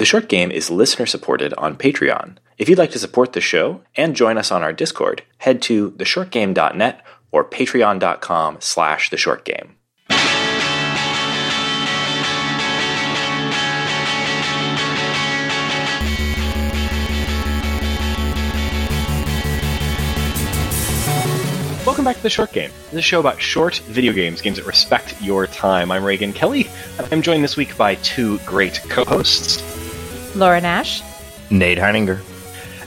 The 0.00 0.06
short 0.06 0.30
game 0.30 0.50
is 0.50 0.70
listener 0.70 1.04
supported 1.04 1.52
on 1.58 1.76
Patreon. 1.76 2.38
If 2.56 2.70
you'd 2.70 2.78
like 2.78 2.92
to 2.92 2.98
support 2.98 3.34
the 3.34 3.42
show 3.42 3.82
and 3.94 4.16
join 4.16 4.38
us 4.38 4.50
on 4.50 4.62
our 4.62 4.72
Discord, 4.72 5.24
head 5.36 5.60
to 5.64 5.90
theshortgame.net 5.90 7.04
or 7.30 7.44
patreon.com 7.44 8.56
slash 8.60 9.10
theshortgame. 9.10 9.72
Welcome 21.84 22.06
back 22.06 22.16
to 22.16 22.22
The 22.22 22.30
Short 22.30 22.52
Game. 22.52 22.70
A 22.94 23.02
show 23.02 23.20
about 23.20 23.38
short 23.42 23.76
video 23.88 24.14
games, 24.14 24.40
games 24.40 24.56
that 24.56 24.64
respect 24.64 25.20
your 25.20 25.46
time. 25.46 25.92
I'm 25.92 26.02
Reagan 26.02 26.32
Kelly, 26.32 26.70
and 26.96 27.06
I'm 27.12 27.20
joined 27.20 27.44
this 27.44 27.58
week 27.58 27.76
by 27.76 27.96
two 27.96 28.38
great 28.46 28.80
co-hosts. 28.88 29.79
Laura 30.34 30.60
Nash. 30.60 31.02
Nate 31.50 31.78
Heininger. 31.78 32.20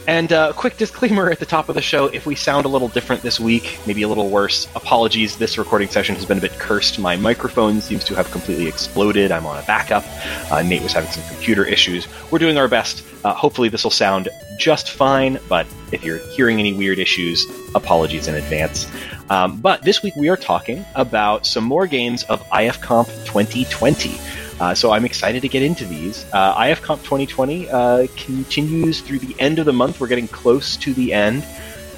And 0.06 0.34
a 0.34 0.38
uh, 0.38 0.54
quick 0.54 0.76
disclaimer 0.76 1.32
at 1.32 1.40
the 1.40 1.46
top 1.46 1.70
of 1.70 1.76
the 1.76 1.82
show 1.82 2.08
if 2.08 2.26
we 2.26 2.36
sound 2.36 2.66
a 2.66 2.70
little 2.70 2.90
different 2.90 3.22
this 3.22 3.40
week, 3.40 3.80
maybe 3.88 4.02
a 4.02 4.08
little 4.08 4.30
worse, 4.30 4.68
apologies. 4.76 5.38
This 5.38 5.58
recording 5.58 5.88
session 5.88 6.16
has 6.16 6.26
been 6.26 6.38
a 6.38 6.42
bit 6.42 6.52
cursed. 6.60 7.00
My 7.00 7.16
microphone 7.16 7.80
seems 7.80 8.04
to 8.06 8.16
have 8.16 8.30
completely 8.30 8.68
exploded. 8.68 9.32
I'm 9.32 9.46
on 9.46 9.58
a 9.58 9.66
backup. 9.66 10.04
Uh, 10.52 10.62
Nate 10.62 10.84
was 10.84 10.92
having 10.92 11.10
some 11.10 11.24
computer 11.34 11.64
issues. 11.64 12.08
We're 12.32 12.40
doing 12.40 12.58
our 12.58 12.68
best. 12.68 13.06
Uh, 13.24 13.34
hopefully, 13.34 13.70
this 13.70 13.86
will 13.86 13.92
sound 13.92 14.28
just 14.58 14.92
fine, 14.92 15.40
but 15.48 15.66
if 15.94 16.04
you're 16.04 16.18
hearing 16.18 16.60
any 16.60 16.73
weird 16.73 17.00
issues, 17.00 17.46
apologies 17.73 18.28
in 18.28 18.36
advance. 18.36 18.92
Um, 19.30 19.62
but 19.62 19.84
this 19.84 20.04
week 20.04 20.16
we 20.18 20.28
are 20.28 20.38
talking 20.38 20.86
about 20.96 21.46
some 21.46 21.64
more 21.64 21.88
games 21.88 22.23
of 22.23 22.42
IFComp 22.50 23.08
2020. 23.26 24.20
Uh, 24.63 24.73
so 24.73 24.91
I'm 24.91 25.03
excited 25.03 25.41
to 25.41 25.49
get 25.49 25.62
into 25.62 25.84
these. 25.84 26.26
Uh, 26.31 26.55
IFComp 26.55 26.99
2020 26.99 27.70
uh, 27.70 28.08
continues 28.16 29.02
through 29.02 29.20
the 29.20 29.36
end 29.38 29.59
of 29.59 29.66
the 29.66 29.73
month. 29.73 29.99
We're 29.99 30.08
getting 30.08 30.30
close 30.30 30.77
to 30.77 30.94
the 30.94 31.11
end. 31.11 31.45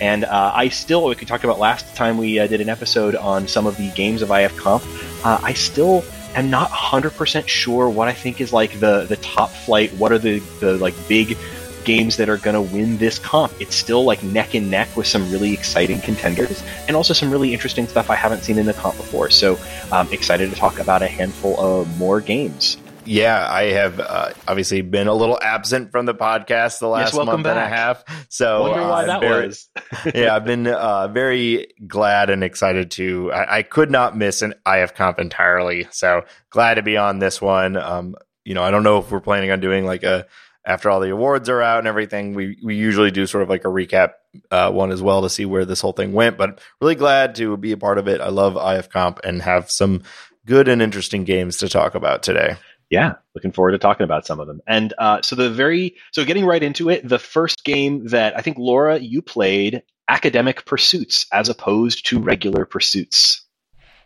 And 0.01 0.25
uh, 0.25 0.51
I 0.51 0.69
still, 0.69 1.07
like 1.07 1.19
we 1.19 1.27
talked 1.27 1.43
about 1.43 1.59
last 1.59 1.95
time 1.95 2.17
we 2.17 2.39
uh, 2.39 2.47
did 2.47 2.61
an 2.61 2.69
episode 2.69 3.15
on 3.15 3.47
some 3.47 3.67
of 3.67 3.77
the 3.77 3.91
games 3.91 4.23
of 4.23 4.29
IFComp, 4.29 4.81
uh, 5.23 5.39
I 5.43 5.53
still 5.53 6.03
am 6.33 6.49
not 6.49 6.71
100% 6.71 7.47
sure 7.47 7.87
what 7.87 8.07
I 8.07 8.13
think 8.13 8.41
is 8.41 8.51
like 8.51 8.79
the, 8.79 9.05
the 9.05 9.17
top 9.17 9.51
flight, 9.51 9.93
what 9.93 10.11
are 10.11 10.17
the, 10.17 10.39
the 10.59 10.75
like 10.79 10.95
big 11.07 11.37
games 11.85 12.17
that 12.17 12.27
are 12.27 12.37
going 12.37 12.55
to 12.55 12.73
win 12.73 12.97
this 12.97 13.19
comp. 13.19 13.53
It's 13.61 13.75
still 13.75 14.03
like 14.03 14.21
neck 14.23 14.53
and 14.53 14.69
neck 14.69 14.95
with 14.97 15.07
some 15.07 15.31
really 15.31 15.53
exciting 15.53 16.01
contenders 16.01 16.63
and 16.87 16.97
also 16.97 17.13
some 17.13 17.31
really 17.31 17.53
interesting 17.53 17.87
stuff 17.87 18.09
I 18.09 18.15
haven't 18.15 18.41
seen 18.41 18.57
in 18.57 18.65
the 18.65 18.73
comp 18.73 18.97
before. 18.97 19.29
So 19.29 19.57
I'm 19.91 20.07
um, 20.07 20.13
excited 20.13 20.49
to 20.49 20.55
talk 20.55 20.79
about 20.79 21.01
a 21.01 21.07
handful 21.07 21.59
of 21.59 21.97
more 21.97 22.19
games. 22.19 22.77
Yeah, 23.05 23.47
I 23.47 23.65
have 23.65 23.99
uh, 23.99 24.29
obviously 24.47 24.81
been 24.81 25.07
a 25.07 25.13
little 25.13 25.39
absent 25.41 25.91
from 25.91 26.05
the 26.05 26.15
podcast 26.15 26.79
the 26.79 26.87
last 26.87 27.13
yes, 27.13 27.25
month 27.25 27.43
back. 27.43 27.55
and 27.55 27.59
a 27.59 27.67
half. 27.67 28.03
So 28.29 28.61
wonder 28.63 28.81
why 28.81 29.03
uh, 29.03 29.05
that 29.05 29.21
very, 29.21 29.47
was. 29.47 29.69
yeah, 30.15 30.35
I've 30.35 30.45
been 30.45 30.67
uh, 30.67 31.07
very 31.09 31.67
glad 31.85 32.29
and 32.29 32.43
excited 32.43 32.91
to. 32.91 33.31
I, 33.31 33.57
I, 33.57 33.61
could 33.61 33.91
not 33.91 34.17
miss 34.17 34.41
an 34.41 34.55
IF 34.67 34.95
comp 34.95 35.19
entirely. 35.19 35.87
So 35.91 36.25
glad 36.49 36.75
to 36.75 36.81
be 36.81 36.97
on 36.97 37.19
this 37.19 37.39
one. 37.39 37.77
Um, 37.77 38.15
you 38.43 38.55
know, 38.55 38.63
I 38.63 38.71
don't 38.71 38.83
know 38.83 38.97
if 38.99 39.11
we're 39.11 39.21
planning 39.21 39.51
on 39.51 39.59
doing 39.59 39.85
like 39.85 40.03
a 40.03 40.25
after 40.65 40.89
all 40.89 40.99
the 40.99 41.11
awards 41.11 41.49
are 41.49 41.61
out 41.61 41.79
and 41.79 41.87
everything, 41.87 42.33
we 42.33 42.57
we 42.63 42.75
usually 42.75 43.11
do 43.11 43.27
sort 43.27 43.43
of 43.43 43.49
like 43.49 43.65
a 43.65 43.69
recap 43.69 44.13
uh, 44.51 44.71
one 44.71 44.91
as 44.91 45.01
well 45.01 45.21
to 45.21 45.29
see 45.29 45.45
where 45.45 45.65
this 45.65 45.81
whole 45.81 45.93
thing 45.93 46.13
went. 46.13 46.37
But 46.37 46.59
really 46.81 46.95
glad 46.95 47.35
to 47.35 47.55
be 47.57 47.71
a 47.71 47.77
part 47.77 47.97
of 47.97 48.07
it. 48.07 48.21
I 48.21 48.29
love 48.29 48.57
IF 48.57 48.89
Comp 48.89 49.19
and 49.23 49.41
have 49.41 49.69
some 49.69 50.03
good 50.45 50.67
and 50.67 50.81
interesting 50.81 51.23
games 51.23 51.57
to 51.57 51.69
talk 51.69 51.95
about 51.95 52.23
today. 52.23 52.55
Yeah, 52.89 53.13
looking 53.33 53.51
forward 53.51 53.71
to 53.71 53.77
talking 53.77 54.03
about 54.03 54.25
some 54.25 54.39
of 54.39 54.47
them. 54.47 54.61
And 54.67 54.93
uh, 54.97 55.21
so 55.21 55.35
the 55.35 55.49
very 55.49 55.95
so 56.11 56.23
getting 56.23 56.45
right 56.45 56.61
into 56.61 56.89
it, 56.89 57.07
the 57.07 57.19
first 57.19 57.63
game 57.63 58.07
that 58.07 58.37
I 58.37 58.41
think 58.41 58.57
Laura 58.57 58.99
you 58.99 59.21
played, 59.21 59.83
Academic 60.07 60.65
Pursuits, 60.65 61.25
as 61.31 61.49
opposed 61.49 62.05
to 62.07 62.19
regular 62.19 62.65
pursuits. 62.65 63.43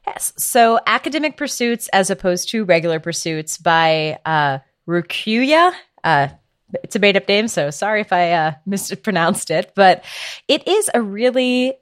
Yes, 0.08 0.34
so 0.38 0.80
Academic 0.88 1.38
Pursuits 1.38 1.90
as 1.90 2.10
opposed 2.10 2.50
to 2.50 2.64
regular 2.64 3.00
pursuits 3.00 3.58
by 3.58 4.18
uh, 4.26 4.60
Rukuya. 4.88 5.74
Uh, 6.04 6.30
it's 6.84 6.96
a 6.96 7.00
made 7.00 7.18
up 7.18 7.28
name, 7.28 7.48
so 7.48 7.70
sorry 7.72 8.02
if 8.02 8.14
I 8.14 8.32
uh, 8.32 8.54
mispronounced 8.66 9.52
it, 9.52 9.72
but 9.76 10.04
it 10.48 10.68
is 10.68 10.90
a 10.94 11.02
really 11.02 11.74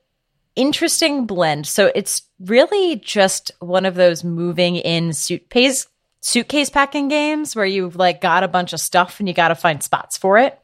interesting 0.56 1.25
blend. 1.25 1.68
So 1.68 1.92
it's 1.94 2.24
really 2.40 2.97
just 2.97 3.52
one 3.59 3.86
of 3.86 3.96
those 3.96 4.24
moving 4.24 4.76
in 4.76 5.14
suitcase 5.14 5.88
suitcase 6.22 6.70
packing 6.70 7.08
games 7.08 7.56
where 7.56 7.66
you've 7.66 7.96
like 7.96 8.20
got 8.22 8.44
a 8.44 8.47
bunch 8.47 8.74
of 8.74 8.81
stuff 8.81 9.20
and 9.20 9.30
you 9.30 9.34
got 9.34 9.50
to 9.50 9.56
find 9.56 9.81
spots 9.81 10.18
for 10.18 10.38
it. 10.40 10.59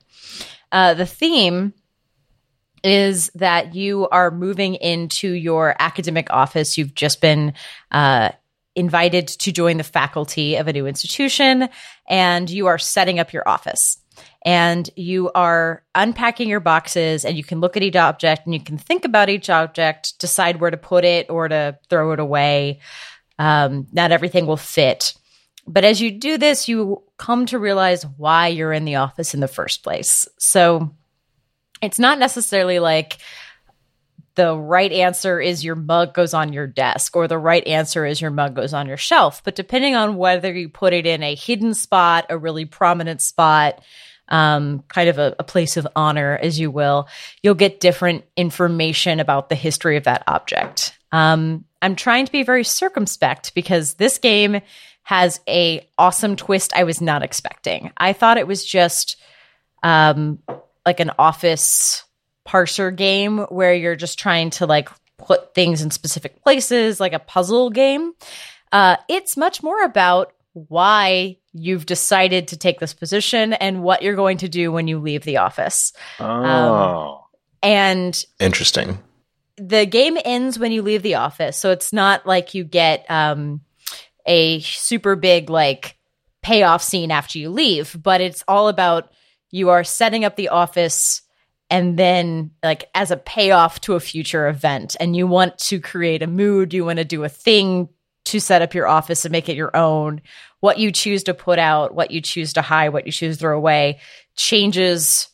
Uh, 0.72 0.96
the 0.96 1.06
theme 1.06 1.74
is 2.84 3.32
that 3.36 3.76
you 3.76 4.10
are 4.10 4.30
moving 4.32 4.76
into 4.76 5.30
your 5.30 5.76
academic 5.80 6.28
office. 6.32 6.78
You've 6.78 6.96
just 6.96 7.22
been 7.22 7.54
uh, 7.92 8.30
invited 8.76 9.28
to 9.28 9.52
join 9.52 9.78
the 9.78 9.84
faculty 9.84 10.56
of 10.56 10.68
a 10.68 10.74
new 10.74 10.88
institution 10.88 11.70
and 12.10 12.50
you 12.50 12.68
are 12.68 12.80
setting 12.80 13.20
up 13.20 13.32
your 13.32 13.48
office 13.48 14.00
and 14.46 14.90
you 14.96 15.32
are 15.34 15.84
unpacking 15.96 16.50
your 16.50 16.60
boxes 16.60 17.26
and 17.26 17.38
you 17.38 17.44
can 17.44 17.60
look 17.60 17.78
at 17.78 17.84
each 17.84 17.96
object 17.96 18.46
and 18.46 18.54
you 18.54 18.60
can 18.60 18.78
think 18.78 19.06
about 19.06 19.30
each 19.30 19.50
object, 19.50 20.20
decide 20.20 20.60
where 20.60 20.72
to 20.72 20.78
put 20.78 21.06
it 21.06 21.30
or 21.30 21.48
to 21.48 21.78
throw 21.90 22.12
it 22.12 22.20
away. 22.20 22.80
Um, 23.40 23.88
not 23.92 24.12
everything 24.12 24.46
will 24.46 24.58
fit. 24.58 25.14
But 25.66 25.86
as 25.86 26.02
you 26.02 26.12
do 26.12 26.38
this, 26.38 26.68
you 26.68 27.04
come 27.18 27.46
to 27.48 27.60
realize 27.60 28.06
why 28.06 28.50
you're 28.50 28.74
in 28.74 28.86
the 28.86 28.96
office 28.96 29.34
in 29.34 29.40
the 29.40 29.48
first 29.48 29.84
place. 29.84 30.28
So 30.38 30.94
it's 31.82 32.00
not 32.00 32.20
necessarily 32.20 32.80
like, 32.80 33.18
the 34.36 34.58
right 34.58 34.92
answer 34.92 35.40
is 35.40 35.64
your 35.64 35.76
mug 35.76 36.14
goes 36.14 36.34
on 36.34 36.54
your 36.54 36.66
desk 36.66 37.16
or 37.16 37.28
the 37.28 37.38
right 37.38 37.66
answer 37.68 38.06
is 38.06 38.20
your 38.20 38.32
mug 38.32 38.56
goes 38.56 38.74
on 38.74 38.88
your 38.88 38.98
shelf. 38.98 39.44
But 39.44 39.56
depending 39.56 39.96
on 39.96 40.16
whether 40.16 40.52
you 40.52 40.70
put 40.70 40.94
it 40.94 41.06
in 41.06 41.22
a 41.22 41.36
hidden 41.36 41.74
spot, 41.74 42.26
a 42.30 42.38
really 42.38 42.66
prominent 42.66 43.22
spot, 43.22 43.82
um, 44.30 44.84
kind 44.88 45.10
of 45.10 45.20
a, 45.20 45.36
a 45.40 45.44
place 45.44 45.78
of 45.78 45.88
honor, 45.96 46.38
as 46.42 46.60
you 46.60 46.72
will, 46.72 47.08
you'll 47.42 47.56
get 47.56 47.80
different 47.80 48.26
information 48.36 49.20
about 49.20 49.50
the 49.50 49.56
history 49.56 49.98
of 49.98 50.06
that 50.06 50.24
object. 50.28 50.98
Um, 51.12 51.66
I'm 51.82 51.96
trying 51.96 52.26
to 52.26 52.32
be 52.32 52.44
very 52.44 52.64
circumspect 52.64 53.54
because 53.54 53.96
this 53.96 54.18
game 54.18 54.62
has 55.04 55.42
a 55.48 55.88
awesome 55.98 56.36
twist 56.36 56.74
I 56.76 56.86
was 56.86 57.02
not 57.02 57.24
expecting. 57.24 57.92
I 57.98 58.14
thought 58.14 58.38
it 58.38 58.48
was 58.48 58.66
just 58.66 59.18
um, 59.84 60.40
like 60.86 61.00
an 61.02 61.12
office 61.20 62.04
parser 62.48 62.96
game 62.96 63.40
where 63.50 63.74
you're 63.74 63.96
just 63.96 64.18
trying 64.18 64.50
to 64.52 64.66
like 64.66 64.90
put 65.18 65.54
things 65.54 65.82
in 65.82 65.92
specific 65.92 66.42
places, 66.42 67.00
like 67.00 67.14
a 67.14 67.20
puzzle 67.20 67.70
game. 67.70 68.14
Uh, 68.72 68.96
it's 69.08 69.38
much 69.38 69.62
more 69.62 69.84
about 69.84 70.34
why 70.54 71.38
you've 71.54 71.86
decided 71.86 72.48
to 72.50 72.58
take 72.58 72.80
this 72.80 72.94
position 72.94 73.54
and 73.54 73.84
what 73.84 74.02
you're 74.02 74.16
going 74.16 74.38
to 74.38 74.50
do 74.50 74.72
when 74.72 74.88
you 74.88 75.00
leave 75.00 75.24
the 75.24 75.38
office. 75.38 75.94
Oh. 76.20 76.26
Um, 76.26 77.20
and 77.62 78.26
interesting. 78.40 79.00
The 79.58 79.86
game 79.86 80.18
ends 80.26 80.58
when 80.58 80.72
you 80.72 80.82
leave 80.82 81.04
the 81.04 81.16
office. 81.16 81.58
So 81.58 81.72
it's 81.72 81.94
not 81.94 82.26
like 82.26 82.56
you 82.56 82.64
get 82.64 83.10
um, 83.10 83.62
a 84.26 84.60
super 84.62 85.16
big 85.16 85.50
like 85.50 85.98
payoff 86.42 86.82
scene 86.82 87.12
after 87.12 87.38
you 87.38 87.50
leave, 87.50 87.96
but 88.02 88.20
it's 88.20 88.44
all 88.48 88.68
about 88.68 89.12
you 89.52 89.70
are 89.70 89.84
setting 89.84 90.26
up 90.26 90.36
the 90.36 90.50
office 90.50 91.22
and 91.70 91.98
then 91.98 92.52
like 92.64 92.90
as 92.94 93.12
a 93.12 93.18
payoff 93.18 93.80
to 93.82 93.94
a 93.94 94.00
future 94.00 94.48
event 94.48 94.96
and 95.00 95.16
you 95.16 95.28
want 95.28 95.58
to 95.58 95.80
create 95.80 96.22
a 96.22 96.28
mood, 96.28 96.74
you 96.74 96.84
want 96.84 96.98
to 96.98 97.06
do 97.06 97.24
a 97.24 97.30
thing 97.30 97.90
to 98.26 98.40
set 98.40 98.62
up 98.62 98.74
your 98.74 98.88
office 98.88 99.26
and 99.26 99.32
make 99.32 99.50
it 99.50 99.58
your 99.58 99.76
own 99.76 100.22
what 100.60 100.80
you 100.80 100.94
choose 100.94 101.24
to 101.24 101.34
put 101.34 101.60
out, 101.60 101.94
what 101.94 102.12
you 102.12 102.22
choose 102.22 102.54
to 102.54 102.62
hide, 102.62 102.90
what 102.90 103.06
you 103.06 103.12
choose 103.12 103.36
to 103.36 103.40
throw 103.42 103.58
away 103.58 104.00
changes 104.38 105.28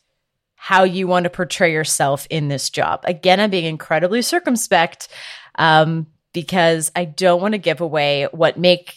how 0.55 0.83
you 0.83 1.07
want 1.07 1.23
to 1.23 1.29
portray 1.29 1.71
yourself 1.71 2.27
in 2.29 2.47
this 2.47 2.69
job. 2.69 3.01
Again, 3.03 3.39
I'm 3.39 3.49
being 3.49 3.65
incredibly 3.65 4.21
circumspect 4.21 5.07
um, 5.55 6.07
because 6.33 6.91
I 6.95 7.05
don't 7.05 7.41
want 7.41 7.53
to 7.53 7.59
give 7.59 7.79
away 7.79 8.27
what 8.31 8.57
make 8.57 8.95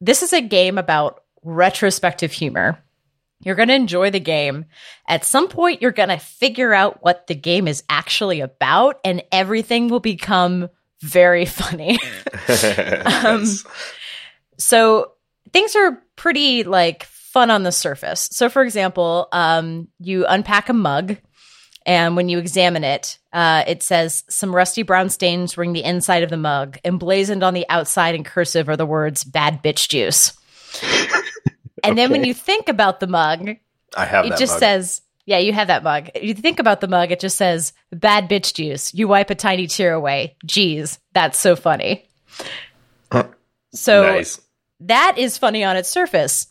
this 0.00 0.22
is 0.22 0.32
a 0.32 0.40
game 0.40 0.76
about 0.76 1.22
retrospective 1.42 2.32
humor. 2.32 2.78
You're 3.40 3.54
going 3.54 3.68
to 3.68 3.74
enjoy 3.74 4.10
the 4.10 4.20
game. 4.20 4.64
At 5.06 5.24
some 5.24 5.48
point, 5.48 5.82
you're 5.82 5.92
going 5.92 6.08
to 6.08 6.18
figure 6.18 6.72
out 6.72 7.02
what 7.02 7.26
the 7.26 7.34
game 7.34 7.68
is 7.68 7.84
actually 7.88 8.40
about, 8.40 9.00
and 9.04 9.22
everything 9.30 9.88
will 9.88 10.00
become 10.00 10.68
very 11.04 11.44
funny. 11.46 11.98
um, 13.24 13.44
so 14.58 15.12
things 15.52 15.76
are 15.76 16.02
pretty 16.16 16.64
like 16.64 17.04
fun 17.04 17.50
on 17.50 17.62
the 17.62 17.72
surface. 17.72 18.28
So, 18.32 18.48
for 18.48 18.62
example, 18.62 19.28
um, 19.32 19.88
you 20.00 20.26
unpack 20.26 20.68
a 20.68 20.72
mug, 20.72 21.16
and 21.86 22.16
when 22.16 22.28
you 22.28 22.38
examine 22.38 22.84
it, 22.84 23.18
uh, 23.32 23.64
it 23.66 23.82
says 23.82 24.24
some 24.28 24.54
rusty 24.54 24.82
brown 24.82 25.10
stains 25.10 25.58
ring 25.58 25.72
the 25.72 25.84
inside 25.84 26.22
of 26.22 26.30
the 26.30 26.36
mug. 26.36 26.78
Emblazoned 26.84 27.42
on 27.42 27.54
the 27.54 27.66
outside 27.68 28.14
in 28.14 28.24
cursive 28.24 28.68
are 28.68 28.76
the 28.76 28.86
words 28.86 29.24
"bad 29.24 29.62
bitch 29.62 29.88
juice." 29.88 30.32
and 31.82 31.92
okay. 31.92 31.94
then 31.94 32.10
when 32.10 32.24
you 32.24 32.34
think 32.34 32.68
about 32.68 33.00
the 33.00 33.06
mug, 33.06 33.56
I 33.96 34.04
have 34.04 34.24
it 34.24 34.36
just 34.36 34.54
mug. 34.54 34.60
says, 34.60 35.00
yeah, 35.26 35.38
you 35.38 35.52
have 35.52 35.68
that 35.68 35.82
mug. 35.82 36.10
You 36.20 36.34
think 36.34 36.58
about 36.58 36.80
the 36.80 36.88
mug, 36.88 37.10
it 37.10 37.20
just 37.20 37.36
says 37.36 37.72
bad 37.90 38.28
bitch 38.28 38.54
juice. 38.54 38.92
You 38.92 39.08
wipe 39.08 39.30
a 39.30 39.34
tiny 39.34 39.66
tear 39.66 39.94
away. 39.94 40.36
Jeez, 40.46 40.98
that's 41.12 41.38
so 41.38 41.56
funny. 41.56 42.06
so 43.72 44.02
nice. 44.02 44.40
that 44.80 45.16
is 45.16 45.38
funny 45.38 45.64
on 45.64 45.76
its 45.76 45.88
surface. 45.88 46.48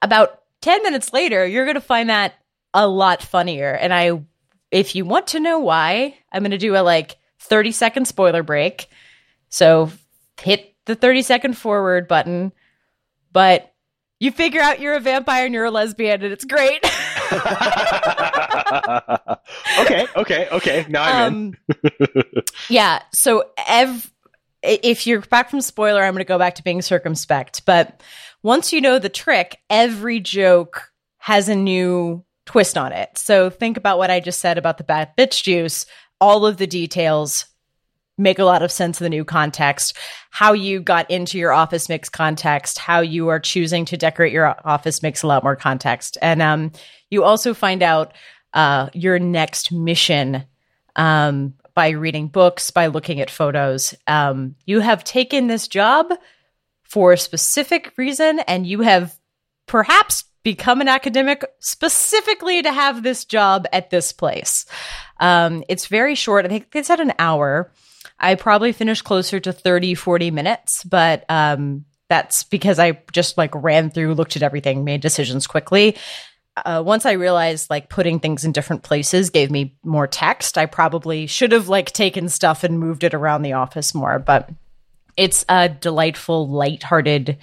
About 0.00 0.40
10 0.62 0.82
minutes 0.82 1.12
later, 1.12 1.46
you're 1.46 1.64
going 1.64 1.74
to 1.74 1.80
find 1.80 2.08
that 2.08 2.34
a 2.72 2.88
lot 2.88 3.22
funnier. 3.22 3.72
And 3.72 3.92
I, 3.92 4.22
if 4.70 4.94
you 4.94 5.04
want 5.04 5.28
to 5.28 5.40
know 5.40 5.58
why, 5.58 6.16
I'm 6.32 6.42
going 6.42 6.50
to 6.52 6.58
do 6.58 6.76
a 6.76 6.82
like 6.82 7.16
30 7.40 7.72
second 7.72 8.04
spoiler 8.06 8.42
break. 8.42 8.88
So 9.50 9.90
hit 10.40 10.74
the 10.86 10.94
30 10.94 11.22
second 11.22 11.58
forward 11.58 12.08
button, 12.08 12.52
but 13.32 13.74
you 14.20 14.32
figure 14.32 14.60
out 14.60 14.80
you're 14.80 14.94
a 14.94 15.00
vampire 15.00 15.44
and 15.44 15.54
you're 15.54 15.66
a 15.66 15.70
lesbian 15.70 16.22
and 16.22 16.32
it's 16.32 16.44
great. 16.44 16.84
okay, 19.80 20.06
okay, 20.16 20.48
okay. 20.52 20.86
Now 20.88 21.04
I'm 21.04 21.34
in. 21.34 21.56
um, 21.84 22.42
yeah. 22.68 23.02
So 23.12 23.44
ev- 23.66 24.12
if 24.62 25.06
you're 25.06 25.20
back 25.20 25.50
from 25.50 25.60
spoiler, 25.60 26.02
I'm 26.02 26.14
going 26.14 26.24
to 26.24 26.28
go 26.28 26.38
back 26.38 26.56
to 26.56 26.64
being 26.64 26.82
circumspect. 26.82 27.64
But 27.64 28.02
once 28.42 28.72
you 28.72 28.80
know 28.80 28.98
the 28.98 29.08
trick, 29.08 29.58
every 29.70 30.20
joke 30.20 30.90
has 31.18 31.48
a 31.48 31.54
new 31.54 32.24
twist 32.46 32.78
on 32.78 32.92
it. 32.92 33.18
So 33.18 33.50
think 33.50 33.76
about 33.76 33.98
what 33.98 34.10
I 34.10 34.20
just 34.20 34.40
said 34.40 34.58
about 34.58 34.78
the 34.78 34.84
bad 34.84 35.16
bitch 35.16 35.42
juice. 35.42 35.86
All 36.20 36.46
of 36.46 36.56
the 36.56 36.66
details 36.66 37.46
make 38.16 38.38
a 38.38 38.44
lot 38.44 38.62
of 38.62 38.72
sense 38.72 39.00
in 39.00 39.04
the 39.04 39.10
new 39.10 39.24
context. 39.24 39.96
How 40.30 40.52
you 40.52 40.80
got 40.80 41.10
into 41.10 41.38
your 41.38 41.52
office 41.52 41.88
mix 41.88 42.08
context, 42.08 42.78
how 42.78 43.00
you 43.00 43.28
are 43.28 43.38
choosing 43.38 43.84
to 43.86 43.96
decorate 43.96 44.32
your 44.32 44.56
office 44.64 45.02
makes 45.02 45.22
a 45.22 45.26
lot 45.26 45.44
more 45.44 45.56
context. 45.56 46.18
And 46.20 46.42
um, 46.42 46.72
you 47.10 47.24
also 47.24 47.54
find 47.54 47.82
out 47.82 48.12
uh, 48.54 48.88
your 48.92 49.18
next 49.18 49.72
mission 49.72 50.44
um, 50.96 51.54
by 51.74 51.90
reading 51.90 52.28
books, 52.28 52.70
by 52.70 52.86
looking 52.86 53.20
at 53.20 53.30
photos. 53.30 53.94
Um, 54.06 54.56
you 54.66 54.80
have 54.80 55.04
taken 55.04 55.46
this 55.46 55.68
job 55.68 56.12
for 56.82 57.12
a 57.12 57.18
specific 57.18 57.92
reason, 57.96 58.40
and 58.40 58.66
you 58.66 58.80
have 58.80 59.18
perhaps 59.66 60.24
become 60.42 60.80
an 60.80 60.88
academic 60.88 61.44
specifically 61.60 62.62
to 62.62 62.72
have 62.72 63.02
this 63.02 63.24
job 63.24 63.66
at 63.72 63.90
this 63.90 64.12
place. 64.12 64.64
Um, 65.20 65.62
it's 65.68 65.86
very 65.86 66.14
short. 66.14 66.46
I 66.46 66.48
think 66.48 66.68
it's 66.74 66.90
at 66.90 67.00
an 67.00 67.12
hour. 67.18 67.70
I 68.18 68.34
probably 68.34 68.72
finished 68.72 69.04
closer 69.04 69.38
to 69.40 69.52
30, 69.52 69.94
40 69.94 70.30
minutes, 70.30 70.84
but 70.84 71.24
um, 71.28 71.84
that's 72.08 72.44
because 72.44 72.78
I 72.78 73.02
just 73.12 73.36
like 73.36 73.54
ran 73.54 73.90
through, 73.90 74.14
looked 74.14 74.36
at 74.36 74.42
everything, 74.42 74.84
made 74.84 75.00
decisions 75.00 75.46
quickly. 75.46 75.96
Uh, 76.64 76.82
once 76.84 77.06
I 77.06 77.12
realized 77.12 77.70
like 77.70 77.88
putting 77.88 78.20
things 78.20 78.44
in 78.44 78.52
different 78.52 78.82
places 78.82 79.30
gave 79.30 79.50
me 79.50 79.76
more 79.82 80.06
text, 80.06 80.58
I 80.58 80.66
probably 80.66 81.26
should 81.26 81.52
have 81.52 81.68
like 81.68 81.92
taken 81.92 82.28
stuff 82.28 82.64
and 82.64 82.78
moved 82.78 83.04
it 83.04 83.14
around 83.14 83.42
the 83.42 83.54
office 83.54 83.94
more. 83.94 84.18
But 84.18 84.50
it's 85.16 85.44
a 85.48 85.68
delightful, 85.68 86.48
lighthearted 86.48 87.38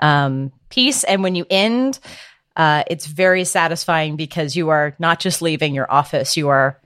um, 0.00 0.52
piece, 0.68 1.04
and 1.04 1.22
when 1.22 1.34
you 1.34 1.46
end, 1.48 1.98
uh, 2.56 2.84
it's 2.88 3.06
very 3.06 3.44
satisfying 3.44 4.16
because 4.16 4.54
you 4.54 4.68
are 4.68 4.94
not 4.98 5.20
just 5.20 5.42
leaving 5.42 5.74
your 5.74 5.90
office; 5.90 6.36
you 6.36 6.48
are 6.48 6.78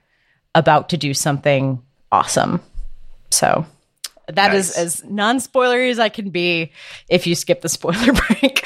about 0.55 0.89
to 0.89 0.97
do 0.97 1.13
something 1.13 1.81
awesome. 2.11 2.61
So 3.29 3.65
that 4.27 4.53
is 4.53 4.69
Nice. 4.69 4.77
as 4.77 5.03
non-spoilery 5.05 5.91
as 5.91 5.99
I 5.99 6.09
can 6.09 6.29
be 6.29 6.71
if 7.09 7.27
you 7.27 7.35
skip 7.35 7.61
the 7.61 7.69
spoiler 7.69 8.13
break. 8.27 8.65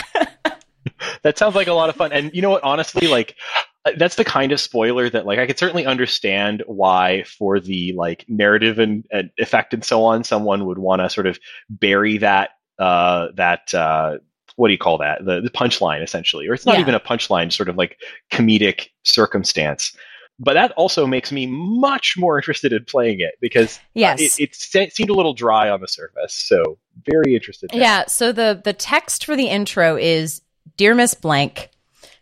That 1.26 1.40
sounds 1.40 1.56
like 1.56 1.66
a 1.66 1.74
lot 1.74 1.90
of 1.90 1.96
fun. 1.96 2.12
And 2.12 2.30
you 2.36 2.42
know 2.44 2.52
what? 2.52 2.64
Honestly, 2.64 3.08
like 3.08 3.36
uh, 3.84 3.94
that's 3.98 4.16
the 4.16 4.24
kind 4.24 4.52
of 4.52 4.60
spoiler 4.60 5.10
that 5.10 5.26
like 5.26 5.40
I 5.40 5.48
could 5.48 5.58
certainly 5.58 5.84
understand 5.84 6.62
why 6.68 7.24
for 7.24 7.60
the 7.60 7.94
like 7.98 8.26
narrative 8.28 8.78
and, 8.78 9.08
and 9.12 9.32
effect 9.40 9.74
and 9.74 9.84
so 9.84 10.06
on, 10.06 10.24
someone 10.24 10.68
would 10.68 10.78
want 10.78 11.02
to 11.02 11.10
sort 11.10 11.26
of 11.26 11.40
bury 11.68 12.20
that 12.20 12.52
uh 12.78 13.30
that 13.36 13.74
uh 13.74 14.18
what 14.56 14.68
do 14.68 14.74
you 14.74 14.78
call 14.78 15.00
that? 15.00 15.26
The 15.26 15.42
the 15.42 15.50
punchline 15.50 16.04
essentially. 16.04 16.48
Or 16.48 16.54
it's 16.54 16.66
not 16.68 16.76
Yeah. 16.76 16.82
even 16.82 16.94
a 16.94 17.00
punchline, 17.00 17.52
sort 17.52 17.70
of 17.70 17.76
like 17.76 17.98
comedic 18.32 18.90
circumstance. 19.02 19.98
But 20.38 20.54
that 20.54 20.74
also 20.74 21.08
makes 21.08 21.32
me 21.32 21.48
much 21.48 22.16
more 22.18 22.38
interested 22.38 22.72
in 22.72 22.86
playing 22.86 23.22
it 23.22 23.36
because 23.42 23.80
yes. 23.96 24.38
it, 24.38 24.52
it 24.76 24.94
seemed 24.94 25.10
a 25.10 25.14
little 25.14 25.34
dry 25.34 25.72
on 25.72 25.82
the 25.82 25.88
surface. 25.88 26.36
So 26.36 26.78
very 27.04 27.34
interested. 27.34 27.72
now. 27.74 27.80
Yeah. 27.80 28.06
So 28.06 28.32
the 28.32 28.62
the 28.64 28.74
text 28.74 29.26
for 29.26 29.36
the 29.36 29.48
intro 29.48 29.96
is 29.96 30.42
Dear 30.78 30.94
Miss 30.94 31.14
Blank, 31.14 31.70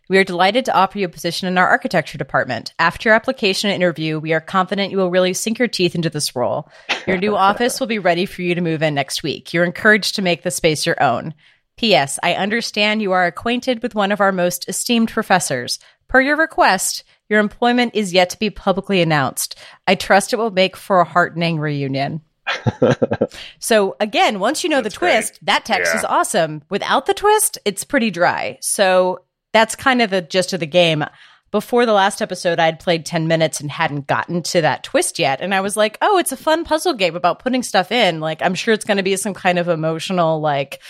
we 0.08 0.16
are 0.16 0.22
delighted 0.22 0.66
to 0.66 0.74
offer 0.74 0.98
you 0.98 1.06
a 1.06 1.08
position 1.08 1.48
in 1.48 1.58
our 1.58 1.66
architecture 1.66 2.18
department. 2.18 2.72
After 2.78 3.08
your 3.08 3.16
application 3.16 3.70
and 3.70 3.74
interview, 3.74 4.20
we 4.20 4.32
are 4.32 4.40
confident 4.40 4.92
you 4.92 4.98
will 4.98 5.10
really 5.10 5.34
sink 5.34 5.58
your 5.58 5.66
teeth 5.66 5.96
into 5.96 6.10
this 6.10 6.36
role. 6.36 6.68
Your 7.06 7.16
new 7.16 7.34
office 7.36 7.80
will 7.80 7.88
be 7.88 7.98
ready 7.98 8.26
for 8.26 8.42
you 8.42 8.54
to 8.54 8.60
move 8.60 8.80
in 8.80 8.94
next 8.94 9.24
week. 9.24 9.52
You're 9.52 9.64
encouraged 9.64 10.14
to 10.16 10.22
make 10.22 10.42
the 10.42 10.52
space 10.52 10.86
your 10.86 11.02
own. 11.02 11.34
P.S. 11.78 12.20
I 12.22 12.34
understand 12.34 13.02
you 13.02 13.10
are 13.10 13.26
acquainted 13.26 13.82
with 13.82 13.96
one 13.96 14.12
of 14.12 14.20
our 14.20 14.30
most 14.30 14.68
esteemed 14.68 15.10
professors. 15.10 15.80
Per 16.06 16.20
your 16.20 16.36
request, 16.36 17.02
your 17.28 17.40
employment 17.40 17.96
is 17.96 18.12
yet 18.12 18.30
to 18.30 18.38
be 18.38 18.50
publicly 18.50 19.00
announced. 19.00 19.58
I 19.88 19.96
trust 19.96 20.32
it 20.32 20.36
will 20.36 20.52
make 20.52 20.76
for 20.76 21.00
a 21.00 21.04
heartening 21.04 21.58
reunion. 21.58 22.20
So 23.58 23.96
again, 24.00 24.38
once 24.40 24.62
you 24.62 24.70
know 24.70 24.82
That's 24.82 24.94
the 24.94 24.98
twist, 24.98 25.38
that 25.42 25.64
text 25.64 25.92
Yeah. 25.92 25.98
is 25.98 26.04
awesome. 26.04 26.62
Without 26.70 27.06
the 27.06 27.14
twist, 27.14 27.58
it's 27.64 27.84
pretty 27.84 28.10
dry. 28.10 28.58
So 28.60 29.22
that's 29.52 29.74
kind 29.74 30.02
of 30.02 30.10
the 30.10 30.20
gist 30.22 30.52
of 30.52 30.60
the 30.60 30.66
game. 30.66 31.04
Before 31.50 31.86
the 31.86 31.92
last 31.92 32.20
episode, 32.20 32.58
I'd 32.58 32.80
played 32.80 33.06
10 33.06 33.28
minutes 33.28 33.60
and 33.60 33.70
hadn't 33.70 34.08
gotten 34.08 34.42
to 34.42 34.60
that 34.62 34.82
twist 34.82 35.20
yet. 35.20 35.40
And 35.40 35.54
I 35.54 35.60
was 35.60 35.76
like, 35.76 35.96
oh, 36.02 36.18
it's 36.18 36.32
a 36.32 36.36
fun 36.36 36.64
puzzle 36.64 36.94
game 36.94 37.14
about 37.14 37.38
putting 37.38 37.62
stuff 37.62 37.92
in. 37.92 38.18
Like, 38.18 38.42
I'm 38.42 38.56
sure 38.56 38.74
it's 38.74 38.84
going 38.84 38.96
to 38.96 39.04
be 39.04 39.14
some 39.14 39.34
kind 39.34 39.60
of 39.60 39.68
emotional, 39.68 40.40
like, 40.40 40.80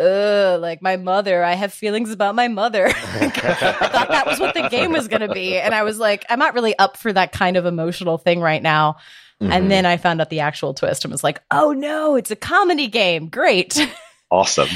uh, 0.00 0.58
like 0.60 0.80
my 0.80 0.96
mother. 0.96 1.42
I 1.42 1.54
have 1.54 1.72
feelings 1.74 2.12
about 2.12 2.36
my 2.36 2.46
mother. 2.46 2.86
I 2.86 2.92
thought 3.30 4.08
that 4.10 4.26
was 4.26 4.38
what 4.38 4.54
the 4.54 4.68
game 4.68 4.92
was 4.92 5.08
going 5.08 5.26
to 5.28 5.34
be. 5.34 5.58
And 5.58 5.74
I 5.74 5.82
was 5.82 5.98
like, 5.98 6.24
I'm 6.30 6.38
not 6.38 6.54
really 6.54 6.78
up 6.78 6.96
for 6.96 7.12
that 7.12 7.32
kind 7.32 7.56
of 7.56 7.66
emotional 7.66 8.16
thing 8.16 8.40
right 8.40 8.62
now. 8.62 8.98
Mhm. 9.42 9.52
And 9.52 9.70
then 9.70 9.86
I 9.86 9.96
found 9.96 10.20
out 10.20 10.30
the 10.30 10.40
actual 10.40 10.72
twist 10.74 11.04
and 11.04 11.10
was 11.12 11.24
like, 11.24 11.42
oh 11.50 11.72
no, 11.72 12.14
it's 12.16 12.30
a 12.30 12.36
comedy 12.36 12.88
game. 12.88 13.28
Great. 13.28 13.78
Awesome. 14.30 14.68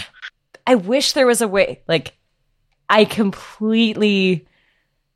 I 0.66 0.74
wish 0.74 1.14
there 1.14 1.26
was 1.26 1.40
a 1.40 1.48
way, 1.48 1.80
like, 1.88 2.12
I 2.90 3.06
completely 3.06 4.46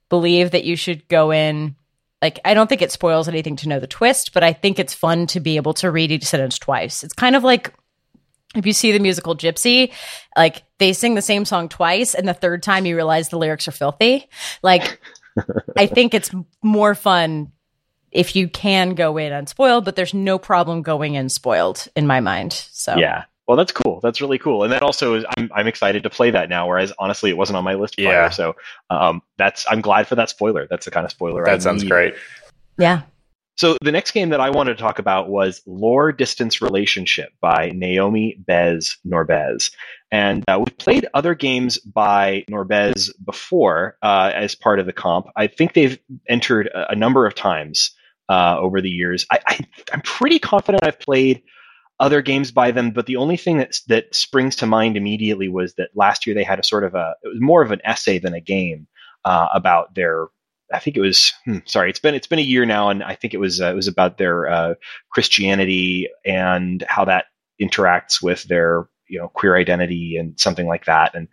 believe 0.08 0.52
that 0.52 0.64
you 0.64 0.76
should 0.76 1.06
go 1.08 1.30
in. 1.30 1.76
Like, 2.22 2.40
I 2.42 2.54
don't 2.54 2.66
think 2.66 2.80
it 2.80 2.90
spoils 2.90 3.28
anything 3.28 3.56
to 3.56 3.68
know 3.68 3.80
the 3.80 3.86
twist, 3.86 4.32
but 4.32 4.42
I 4.42 4.54
think 4.54 4.78
it's 4.78 4.94
fun 4.94 5.26
to 5.26 5.40
be 5.40 5.56
able 5.56 5.74
to 5.74 5.90
read 5.90 6.10
each 6.10 6.24
sentence 6.24 6.58
twice. 6.58 7.04
It's 7.04 7.12
kind 7.12 7.36
of 7.36 7.44
like 7.44 7.74
if 8.56 8.64
you 8.64 8.72
see 8.72 8.92
the 8.92 8.98
musical 8.98 9.36
Gypsy, 9.36 9.92
like 10.36 10.62
they 10.78 10.94
sing 10.94 11.16
the 11.16 11.22
same 11.22 11.44
song 11.44 11.68
twice, 11.68 12.14
and 12.14 12.26
the 12.26 12.32
third 12.32 12.62
time 12.62 12.86
you 12.86 12.96
realize 12.96 13.28
the 13.28 13.38
lyrics 13.38 13.68
are 13.68 13.72
filthy. 13.72 14.26
Like, 14.62 15.02
I 15.76 15.84
think 15.86 16.14
it's 16.14 16.30
more 16.62 16.94
fun 16.94 17.52
if 18.10 18.34
you 18.34 18.48
can 18.48 18.94
go 18.94 19.16
in 19.16 19.32
unspoiled, 19.32 19.84
but 19.84 19.96
there's 19.96 20.14
no 20.14 20.38
problem 20.38 20.82
going 20.82 21.14
in 21.14 21.28
spoiled 21.28 21.86
in 21.94 22.06
my 22.06 22.20
mind. 22.20 22.52
So, 22.52 22.96
Yeah. 22.96 23.24
Well, 23.46 23.56
that's 23.56 23.72
cool. 23.72 23.98
That's 24.00 24.20
really 24.20 24.38
cool. 24.38 24.62
And 24.62 24.72
that 24.72 24.82
also 24.82 25.14
is, 25.14 25.24
I'm, 25.36 25.50
I'm 25.52 25.66
excited 25.66 26.04
to 26.04 26.10
play 26.10 26.30
that 26.30 26.48
now, 26.48 26.68
whereas 26.68 26.92
honestly, 27.00 27.30
it 27.30 27.36
wasn't 27.36 27.56
on 27.56 27.64
my 27.64 27.74
list 27.74 27.96
prior. 27.96 28.12
Yeah. 28.12 28.28
So 28.28 28.54
um, 28.90 29.22
that's, 29.38 29.66
I'm 29.68 29.80
glad 29.80 30.06
for 30.06 30.14
that 30.14 30.30
spoiler. 30.30 30.68
That's 30.70 30.84
the 30.84 30.92
kind 30.92 31.04
of 31.04 31.10
spoiler 31.10 31.48
I 31.48 31.54
that 31.54 31.62
sounds 31.62 31.82
need. 31.82 31.90
great. 31.90 32.14
yeah. 32.78 33.02
So 33.56 33.76
the 33.82 33.92
next 33.92 34.12
game 34.12 34.30
that 34.30 34.40
I 34.40 34.50
wanted 34.50 34.76
to 34.76 34.82
talk 34.82 35.00
about 35.00 35.28
was 35.28 35.62
Lore 35.66 36.12
Distance 36.12 36.62
Relationship 36.62 37.32
by 37.40 37.72
Naomi 37.74 38.36
Bez 38.38 38.96
Norbez. 39.04 39.72
And 40.12 40.44
uh, 40.48 40.60
we've 40.60 40.78
played 40.78 41.06
other 41.12 41.34
games 41.34 41.76
by 41.78 42.44
Norbez 42.48 43.10
before 43.24 43.96
uh, 44.00 44.30
as 44.34 44.54
part 44.54 44.78
of 44.78 44.86
the 44.86 44.92
comp. 44.92 45.26
I 45.36 45.48
think 45.48 45.74
they've 45.74 45.98
entered 46.28 46.68
a, 46.68 46.92
a 46.92 46.94
number 46.96 47.26
of 47.26 47.34
times 47.34 47.90
uh, 48.30 48.56
over 48.58 48.80
the 48.80 48.88
years. 48.88 49.26
I, 49.30 49.40
I, 49.46 49.58
I'm 49.92 50.02
pretty 50.02 50.38
confident 50.38 50.84
I've 50.84 51.00
played 51.00 51.42
other 51.98 52.22
games 52.22 52.50
by 52.50 52.70
them, 52.70 52.92
but 52.92 53.06
the 53.06 53.16
only 53.16 53.36
thing 53.36 53.58
that 53.58 53.76
that 53.88 54.14
springs 54.14 54.56
to 54.56 54.66
mind 54.66 54.96
immediately 54.96 55.48
was 55.48 55.74
that 55.74 55.90
last 55.94 56.26
year 56.26 56.34
they 56.34 56.44
had 56.44 56.58
a 56.58 56.64
sort 56.64 56.84
of 56.84 56.94
a 56.94 57.14
it 57.22 57.28
was 57.28 57.40
more 57.40 57.60
of 57.60 57.72
an 57.72 57.80
essay 57.84 58.18
than 58.18 58.32
a 58.32 58.40
game 58.40 58.86
uh, 59.24 59.48
about 59.52 59.94
their 59.94 60.28
I 60.72 60.78
think 60.78 60.96
it 60.96 61.00
was 61.00 61.32
hmm, 61.44 61.58
sorry. 61.64 61.90
It's 61.90 61.98
been 61.98 62.14
it's 62.14 62.28
been 62.28 62.38
a 62.38 62.42
year 62.42 62.64
now, 62.64 62.88
and 62.88 63.02
I 63.02 63.16
think 63.16 63.34
it 63.34 63.40
was 63.40 63.60
uh, 63.60 63.66
it 63.66 63.74
was 63.74 63.88
about 63.88 64.18
their 64.18 64.48
uh, 64.48 64.74
Christianity 65.10 66.08
and 66.24 66.84
how 66.88 67.04
that 67.06 67.26
interacts 67.60 68.22
with 68.22 68.44
their 68.44 68.88
you 69.08 69.18
know 69.18 69.28
queer 69.28 69.56
identity 69.56 70.16
and 70.16 70.38
something 70.38 70.68
like 70.68 70.84
that. 70.86 71.14
And 71.14 71.28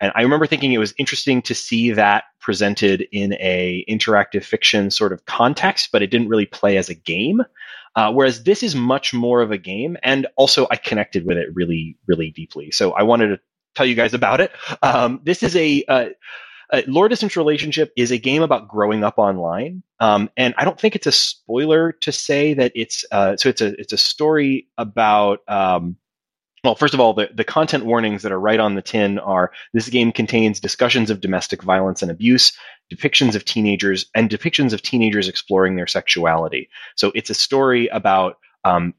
and 0.00 0.12
I 0.14 0.22
remember 0.22 0.46
thinking 0.46 0.72
it 0.72 0.78
was 0.78 0.94
interesting 0.98 1.42
to 1.42 1.54
see 1.54 1.92
that 1.92 2.24
presented 2.40 3.06
in 3.12 3.34
a 3.34 3.84
interactive 3.88 4.44
fiction 4.44 4.90
sort 4.90 5.12
of 5.12 5.26
context, 5.26 5.90
but 5.92 6.02
it 6.02 6.10
didn't 6.10 6.28
really 6.28 6.46
play 6.46 6.76
as 6.78 6.88
a 6.88 6.94
game. 6.94 7.42
Uh, 7.96 8.12
whereas 8.12 8.44
this 8.44 8.62
is 8.62 8.74
much 8.74 9.12
more 9.12 9.42
of 9.42 9.50
a 9.50 9.58
game, 9.58 9.96
and 10.02 10.26
also 10.36 10.66
I 10.70 10.76
connected 10.76 11.26
with 11.26 11.36
it 11.36 11.48
really 11.54 11.96
really 12.06 12.30
deeply. 12.30 12.70
So 12.70 12.92
I 12.92 13.02
wanted 13.02 13.28
to 13.28 13.40
tell 13.74 13.86
you 13.86 13.94
guys 13.94 14.14
about 14.14 14.40
it. 14.40 14.52
Um, 14.82 15.20
this 15.24 15.42
is 15.42 15.56
a 15.56 15.84
uh, 15.88 16.08
uh, 16.72 16.82
Lore 16.86 17.08
Distance 17.08 17.36
Relationship 17.36 17.92
is 17.96 18.12
a 18.12 18.18
game 18.18 18.42
about 18.42 18.68
growing 18.68 19.02
up 19.02 19.18
online, 19.18 19.82
um, 19.98 20.30
and 20.36 20.54
I 20.56 20.64
don't 20.64 20.78
think 20.78 20.94
it's 20.94 21.08
a 21.08 21.12
spoiler 21.12 21.92
to 21.92 22.12
say 22.12 22.54
that 22.54 22.72
it's 22.76 23.04
uh, 23.10 23.36
so 23.36 23.48
it's 23.48 23.60
a 23.60 23.78
it's 23.80 23.92
a 23.92 23.98
story 23.98 24.68
about. 24.78 25.40
Um, 25.48 25.96
well, 26.64 26.74
first 26.74 26.94
of 26.94 27.00
all, 27.00 27.14
the, 27.14 27.30
the 27.34 27.44
content 27.44 27.84
warnings 27.86 28.22
that 28.22 28.32
are 28.32 28.40
right 28.40 28.60
on 28.60 28.74
the 28.74 28.82
tin 28.82 29.18
are 29.18 29.50
this 29.72 29.88
game 29.88 30.12
contains 30.12 30.60
discussions 30.60 31.10
of 31.10 31.20
domestic 31.20 31.62
violence 31.62 32.02
and 32.02 32.10
abuse, 32.10 32.52
depictions 32.92 33.34
of 33.34 33.44
teenagers, 33.44 34.06
and 34.14 34.28
depictions 34.28 34.72
of 34.72 34.82
teenagers 34.82 35.28
exploring 35.28 35.76
their 35.76 35.86
sexuality. 35.86 36.68
So 36.96 37.12
it's 37.14 37.30
a 37.30 37.34
story 37.34 37.88
about 37.88 38.38
um, 38.64 38.94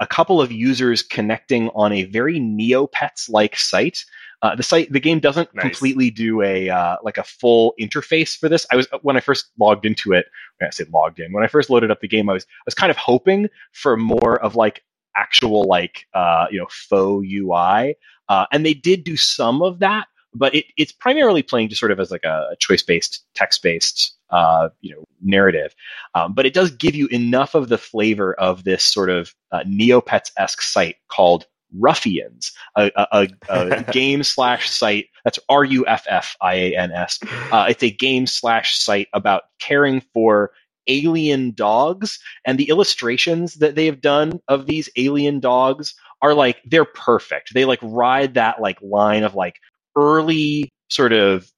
a 0.00 0.06
couple 0.06 0.40
of 0.40 0.50
users 0.50 1.02
connecting 1.02 1.70
on 1.70 1.92
a 1.92 2.04
very 2.04 2.40
Neopets 2.40 3.28
like 3.30 3.56
site. 3.56 4.04
Uh, 4.42 4.54
the 4.54 4.62
site, 4.62 4.92
the 4.92 5.00
game 5.00 5.18
doesn't 5.18 5.52
Nice. 5.54 5.62
completely 5.62 6.10
do 6.10 6.42
a 6.42 6.68
uh, 6.70 6.96
like 7.02 7.18
a 7.18 7.24
full 7.24 7.74
interface 7.80 8.36
for 8.36 8.48
this. 8.48 8.66
I 8.70 8.76
was 8.76 8.86
when 9.02 9.16
I 9.16 9.20
first 9.20 9.46
logged 9.58 9.84
into 9.84 10.12
it. 10.12 10.26
When 10.58 10.68
I 10.68 10.70
say 10.70 10.84
logged 10.92 11.18
in, 11.20 11.32
when 11.32 11.42
I 11.42 11.48
first 11.48 11.70
loaded 11.70 11.90
up 11.90 12.00
the 12.00 12.08
game, 12.08 12.28
I 12.28 12.34
was 12.34 12.44
I 12.44 12.62
was 12.64 12.74
kind 12.74 12.90
of 12.90 12.96
hoping 12.96 13.48
for 13.72 13.96
more 13.96 14.40
of 14.40 14.54
like 14.54 14.84
actual 15.18 15.64
like 15.64 16.06
uh, 16.14 16.46
you 16.50 16.58
know 16.58 16.66
faux 16.70 17.26
UI, 17.26 17.96
uh, 18.28 18.46
and 18.52 18.64
they 18.64 18.74
did 18.74 19.04
do 19.04 19.16
some 19.16 19.62
of 19.62 19.80
that, 19.80 20.06
but 20.34 20.54
it, 20.54 20.66
it's 20.76 20.92
primarily 20.92 21.42
playing 21.42 21.68
just 21.68 21.80
sort 21.80 21.92
of 21.92 22.00
as 22.00 22.10
like 22.10 22.24
a, 22.24 22.56
choice 22.58 22.82
based, 22.82 23.24
text 23.34 23.62
based 23.62 24.16
uh, 24.30 24.68
you 24.80 24.94
know 24.94 25.04
narrative. 25.22 25.74
Um, 26.14 26.32
but 26.32 26.46
it 26.46 26.54
does 26.54 26.70
give 26.70 26.94
you 26.94 27.06
enough 27.08 27.54
of 27.54 27.68
the 27.68 27.78
flavor 27.78 28.34
of 28.34 28.64
this 28.64 28.84
sort 28.84 29.10
of 29.10 29.34
uh, 29.52 29.60
Neopets 29.64 30.30
esque 30.38 30.62
site 30.62 30.96
called 31.08 31.46
Ruffians, 31.76 32.52
a, 32.76 32.90
a, 32.96 33.28
a, 33.50 33.68
a 33.70 33.82
game 33.92 34.22
slash 34.22 34.70
site 34.70 35.06
that's 35.24 35.38
R 35.48 35.64
U 35.64 35.86
F 35.86 36.06
F 36.08 36.36
I 36.40 36.54
A 36.54 36.76
N 36.76 36.92
S. 36.92 37.18
Uh, 37.52 37.66
it's 37.68 37.82
a 37.82 37.90
game 37.90 38.26
slash 38.26 38.78
site 38.78 39.08
about 39.12 39.42
caring 39.58 40.02
for 40.12 40.52
alien 40.88 41.52
dogs, 41.52 42.18
and 42.44 42.58
the 42.58 42.68
illustrations 42.68 43.54
that 43.54 43.74
they 43.74 43.86
have 43.86 44.00
done 44.00 44.40
of 44.48 44.66
these 44.66 44.88
alien 44.96 45.40
dogs 45.40 45.94
are 46.22 46.34
like 46.34 46.60
they're 46.64 46.84
perfect. 46.84 47.54
They 47.54 47.64
like 47.64 47.80
ride 47.82 48.34
that 48.34 48.60
like 48.60 48.78
line 48.82 49.22
of 49.22 49.34
like 49.34 49.56
early 49.96 50.72
sort 50.88 51.12
of 51.12 51.50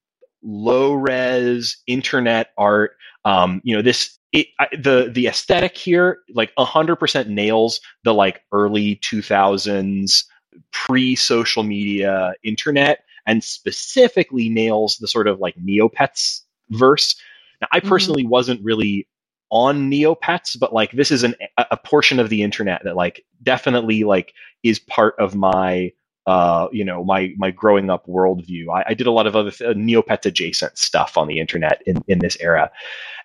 low 0.42 0.92
res 0.94 1.76
internet 1.86 2.50
art. 2.58 2.92
Um, 3.24 3.60
you 3.64 3.74
know, 3.74 3.82
this 3.82 4.18
it, 4.32 4.46
I, 4.58 4.68
the 4.72 5.10
the 5.12 5.26
aesthetic 5.26 5.76
here 5.76 6.18
like 6.34 6.52
hundred 6.58 6.96
percent 6.96 7.28
nails 7.28 7.80
the 8.04 8.14
like 8.14 8.42
early 8.52 8.96
two 8.96 9.22
thousands 9.22 10.24
pre 10.72 11.16
social 11.16 11.62
media 11.62 12.34
internet, 12.44 13.00
and 13.26 13.42
specifically 13.42 14.48
nails 14.48 14.98
the 14.98 15.08
sort 15.08 15.26
of 15.28 15.40
like 15.40 15.56
Neopets 15.56 16.42
verse. 16.70 17.14
Now, 17.60 17.68
I 17.72 17.80
Mhm. 17.80 17.88
personally 17.88 18.26
wasn't 18.26 18.62
really 18.64 19.06
on 19.50 19.90
Neopets, 19.90 20.58
but 20.58 20.72
like 20.72 20.92
this 20.92 21.10
is 21.10 21.22
an, 21.22 21.34
a 21.58 21.76
portion 21.76 22.18
of 22.18 22.28
the 22.28 22.42
internet 22.42 22.82
that 22.84 22.96
like 22.96 23.24
definitely 23.42 24.04
like 24.04 24.34
is 24.62 24.78
part 24.78 25.14
of 25.18 25.34
my 25.34 25.92
uh, 26.26 26.68
you 26.72 26.84
know 26.84 27.04
my 27.04 27.32
my 27.36 27.50
growing 27.50 27.90
up 27.90 28.06
worldview. 28.06 28.66
I, 28.72 28.84
I 28.88 28.94
did 28.94 29.06
a 29.06 29.10
lot 29.10 29.26
of 29.26 29.34
other 29.34 29.50
th- 29.50 29.76
Neopets 29.76 30.26
adjacent 30.26 30.78
stuff 30.78 31.16
on 31.18 31.28
the 31.28 31.40
internet 31.40 31.82
in 31.86 32.02
in 32.08 32.20
this 32.20 32.36
era, 32.40 32.70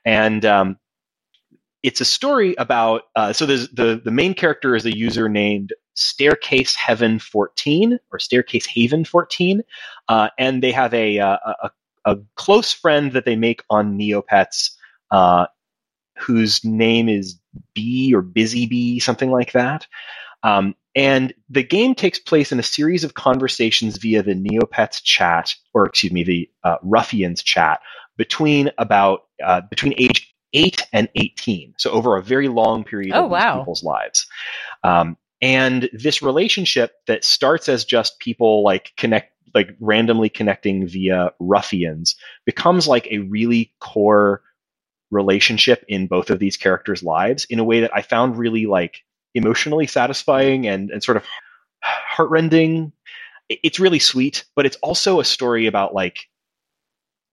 and 0.03 0.45
um, 0.45 0.77
it's 1.83 2.01
a 2.01 2.05
story 2.05 2.55
about 2.57 3.03
uh, 3.15 3.31
so 3.33 3.45
there's 3.45 3.69
the 3.69 4.01
the 4.03 4.11
main 4.11 4.33
character 4.33 4.75
is 4.75 4.85
a 4.85 4.97
user 4.97 5.29
named 5.29 5.73
Staircase 5.93 6.75
Heaven 6.75 7.19
14 7.19 7.99
or 8.11 8.19
Staircase 8.19 8.65
Haven 8.65 9.05
14, 9.05 9.61
uh, 10.09 10.29
and 10.39 10.63
they 10.63 10.71
have 10.71 10.93
a, 10.93 11.19
uh, 11.19 11.37
a 11.63 11.69
a 12.05 12.17
close 12.35 12.71
friend 12.71 13.11
that 13.11 13.25
they 13.25 13.35
make 13.35 13.63
on 13.69 13.97
Neopets, 13.97 14.71
uh, 15.11 15.47
whose 16.17 16.63
name 16.63 17.09
is 17.09 17.39
B 17.73 18.13
or 18.13 18.21
Busy 18.21 18.65
Bee, 18.65 18.99
something 18.99 19.31
like 19.31 19.51
that. 19.53 19.87
Um, 20.43 20.75
and 20.95 21.33
the 21.49 21.63
game 21.63 21.95
takes 21.95 22.19
place 22.19 22.51
in 22.51 22.59
a 22.59 22.63
series 22.63 23.03
of 23.03 23.15
conversations 23.15 23.97
via 23.97 24.23
the 24.23 24.35
Neopets 24.35 25.01
chat, 25.03 25.53
or 25.73 25.85
excuse 25.87 26.13
me, 26.13 26.23
the 26.23 26.49
uh, 26.63 26.77
Ruffians 26.83 27.43
chat 27.43 27.79
between 28.17 28.71
about 28.77 29.21
uh, 29.43 29.61
between 29.69 29.93
age 29.97 30.33
eight 30.53 30.81
and 30.93 31.09
eighteen. 31.15 31.73
So 31.77 31.91
over 31.91 32.15
a 32.15 32.23
very 32.23 32.47
long 32.47 32.83
period 32.85 33.13
Oh, 33.13 33.25
of 33.25 33.31
wow. 33.31 33.59
people's 33.59 33.83
lives. 33.83 34.25
Um, 34.83 35.17
and 35.41 35.89
this 35.91 36.21
relationship 36.21 36.93
that 37.07 37.25
starts 37.25 37.67
as 37.67 37.83
just 37.83 38.19
people 38.19 38.63
like 38.63 38.93
connect, 38.95 39.33
like 39.53 39.75
randomly 39.81 40.29
connecting 40.29 40.87
via 40.87 41.31
ruffians, 41.39 42.15
becomes 42.45 42.87
like 42.87 43.07
a 43.11 43.17
really 43.19 43.73
core 43.81 44.43
relationship 45.11 45.83
in 45.87 46.07
both 46.07 46.29
of 46.29 46.39
these 46.39 46.57
characters' 46.57 47.03
lives 47.03 47.45
in 47.45 47.59
a 47.59 47.63
way 47.63 47.79
that 47.81 47.95
I 47.95 48.01
found 48.01 48.37
really 48.37 48.65
like 48.65 49.03
emotionally 49.33 49.87
satisfying 49.87 50.67
and, 50.67 50.89
and 50.89 51.03
sort 51.03 51.17
of 51.17 51.25
heartrending. 51.81 52.91
It's 53.49 53.79
really 53.79 53.99
sweet, 53.99 54.45
but 54.55 54.65
it's 54.65 54.77
also 54.77 55.19
a 55.19 55.25
story 55.25 55.67
about 55.67 55.93
like 55.93 56.27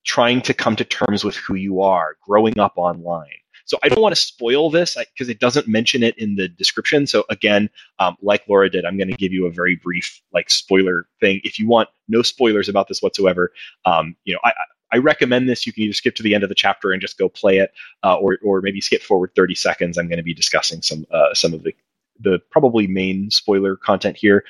trying 0.04 0.42
to 0.42 0.54
come 0.54 0.76
to 0.76 0.84
terms 0.84 1.24
with 1.24 1.36
who 1.36 1.54
you 1.54 1.80
are, 1.80 2.16
growing 2.26 2.58
up 2.58 2.72
online. 2.76 3.28
So 3.64 3.78
I 3.82 3.88
don't 3.88 4.02
want 4.02 4.14
to 4.14 4.20
spoil 4.20 4.70
this 4.70 4.96
because 4.96 5.28
it 5.28 5.38
doesn't 5.38 5.68
mention 5.68 6.02
it 6.02 6.18
in 6.18 6.34
the 6.34 6.48
description. 6.48 7.06
So 7.06 7.24
again, 7.30 7.70
um, 8.00 8.16
like 8.20 8.42
Laura 8.48 8.68
did, 8.68 8.84
I'm 8.84 8.96
going 8.96 9.08
to 9.08 9.16
give 9.16 9.32
you 9.32 9.46
a 9.46 9.52
very 9.52 9.76
brief 9.76 10.20
like 10.34 10.50
spoiler 10.50 11.06
thing. 11.20 11.40
If 11.44 11.58
you 11.58 11.68
want 11.68 11.88
no 12.08 12.22
spoilers 12.22 12.68
about 12.68 12.88
this 12.88 13.00
whatsoever, 13.00 13.52
um, 13.84 14.16
you 14.24 14.34
know, 14.34 14.40
I, 14.44 14.52
I- 14.92 14.98
recommend 14.98 15.48
this. 15.48 15.66
You 15.66 15.72
can 15.72 15.84
either 15.84 15.92
skip 15.92 16.14
to 16.16 16.22
the 16.22 16.34
end 16.34 16.42
of 16.42 16.48
the 16.48 16.54
chapter 16.54 16.92
and 16.92 17.00
just 17.00 17.18
go 17.18 17.28
play 17.28 17.58
it, 17.58 17.72
uh, 18.04 18.16
or 18.16 18.38
or 18.44 18.60
maybe 18.60 18.80
skip 18.80 19.02
forward 19.02 19.32
30 19.36 19.54
seconds. 19.54 19.98
I'm 19.98 20.08
going 20.08 20.18
to 20.18 20.22
be 20.22 20.34
discussing 20.34 20.82
some 20.82 21.06
uh, 21.10 21.34
some 21.34 21.54
of 21.54 21.62
the 21.62 21.74
the 22.20 22.40
probably 22.50 22.86
main 22.86 23.30
spoiler 23.30 23.76
content 23.76 24.16
here. 24.16 24.44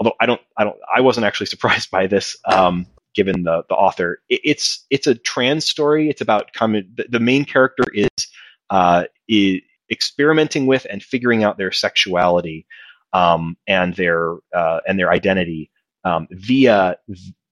Although 0.00 0.14
I 0.20 0.26
don't 0.26 0.40
I 0.56 0.64
don't 0.64 0.76
I 0.94 1.00
wasn't 1.00 1.26
actually 1.26 1.46
surprised 1.54 1.90
by 1.90 2.06
this. 2.06 2.36
Um, 2.46 2.86
given 3.14 3.42
the 3.42 3.64
the 3.68 3.74
author, 3.74 4.20
it, 4.28 4.40
it's 4.44 4.86
it's 4.90 5.06
a 5.06 5.14
trans 5.14 5.66
story. 5.66 6.08
It's 6.08 6.20
about 6.20 6.52
coming. 6.52 6.88
The, 6.94 7.06
the 7.08 7.20
main 7.20 7.44
character 7.44 7.84
is 7.92 8.08
uh, 8.70 9.04
is 9.28 9.60
experimenting 9.90 10.66
with 10.66 10.86
and 10.90 11.02
figuring 11.02 11.44
out 11.44 11.58
their 11.58 11.72
sexuality 11.72 12.66
um, 13.12 13.56
and 13.66 13.94
their 13.94 14.34
uh, 14.54 14.80
and 14.86 14.98
their 14.98 15.10
identity 15.10 15.70
um, 16.04 16.28
via 16.30 16.96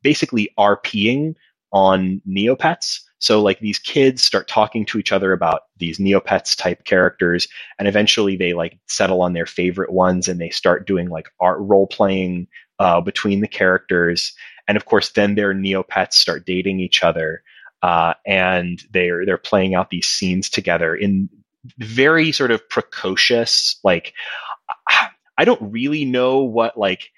basically 0.02 0.50
RPing 0.58 1.34
on 1.76 2.22
Neopets. 2.26 3.00
So 3.18 3.42
like 3.42 3.60
these 3.60 3.78
kids 3.78 4.24
start 4.24 4.48
talking 4.48 4.86
to 4.86 4.98
each 4.98 5.12
other 5.12 5.34
about 5.34 5.64
these 5.76 5.98
Neopets 5.98 6.56
type 6.56 6.84
characters, 6.84 7.48
and 7.78 7.86
eventually 7.86 8.36
they 8.36 8.54
like 8.54 8.78
settle 8.88 9.20
on 9.20 9.34
their 9.34 9.44
favorite 9.44 9.92
ones, 9.92 10.26
and 10.26 10.40
they 10.40 10.48
start 10.48 10.86
doing 10.86 11.10
like 11.10 11.28
art 11.38 11.58
role 11.60 11.86
playing 11.86 12.48
uh, 12.78 13.02
between 13.02 13.40
the 13.40 13.48
characters, 13.48 14.32
and 14.66 14.76
of 14.76 14.86
course 14.86 15.10
then 15.10 15.34
their 15.34 15.52
Neopets 15.52 16.14
start 16.14 16.46
dating 16.46 16.80
each 16.80 17.02
other, 17.02 17.42
uh, 17.82 18.14
and 18.26 18.82
they're 18.90 19.26
they're 19.26 19.36
playing 19.36 19.74
out 19.74 19.90
these 19.90 20.06
scenes 20.06 20.48
together 20.48 20.94
in 20.94 21.28
very 21.78 22.32
sort 22.32 22.52
of 22.52 22.66
precocious 22.70 23.78
like 23.84 24.14
I 25.36 25.44
don't 25.44 25.72
really 25.72 26.06
know 26.06 26.40
what 26.40 26.78
like 26.78 27.10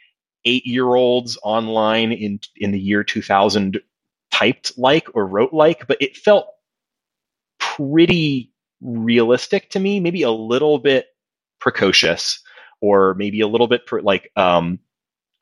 eight 0.44 0.66
year 0.66 0.94
olds 0.94 1.38
online 1.44 2.10
in 2.10 2.40
in 2.56 2.72
the 2.72 2.80
year 2.80 3.04
2000 3.04 3.80
typed 4.38 4.72
like 4.76 5.08
or 5.14 5.26
wrote 5.26 5.52
like, 5.52 5.86
but 5.86 5.98
it 6.00 6.16
felt 6.16 6.46
pretty 7.58 8.52
realistic 8.80 9.70
to 9.70 9.80
me. 9.80 10.00
Maybe 10.00 10.22
a 10.22 10.30
little 10.30 10.78
bit 10.78 11.06
precocious, 11.60 12.40
or 12.80 13.14
maybe 13.14 13.40
a 13.40 13.48
little 13.48 13.66
bit 13.66 13.86
per, 13.86 14.00
like 14.00 14.30
um, 14.36 14.78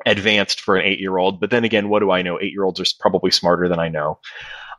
advanced 0.04 0.60
for 0.60 0.76
an 0.76 0.86
eight 0.86 1.00
year 1.00 1.16
old. 1.16 1.40
But 1.40 1.50
then 1.50 1.64
again, 1.64 1.88
what 1.88 2.00
do 2.00 2.10
I 2.10 2.22
know? 2.22 2.38
Eight 2.40 2.52
year 2.52 2.64
olds 2.64 2.80
are 2.80 2.86
probably 2.98 3.30
smarter 3.30 3.68
than 3.68 3.78
I 3.78 3.88
know. 3.88 4.18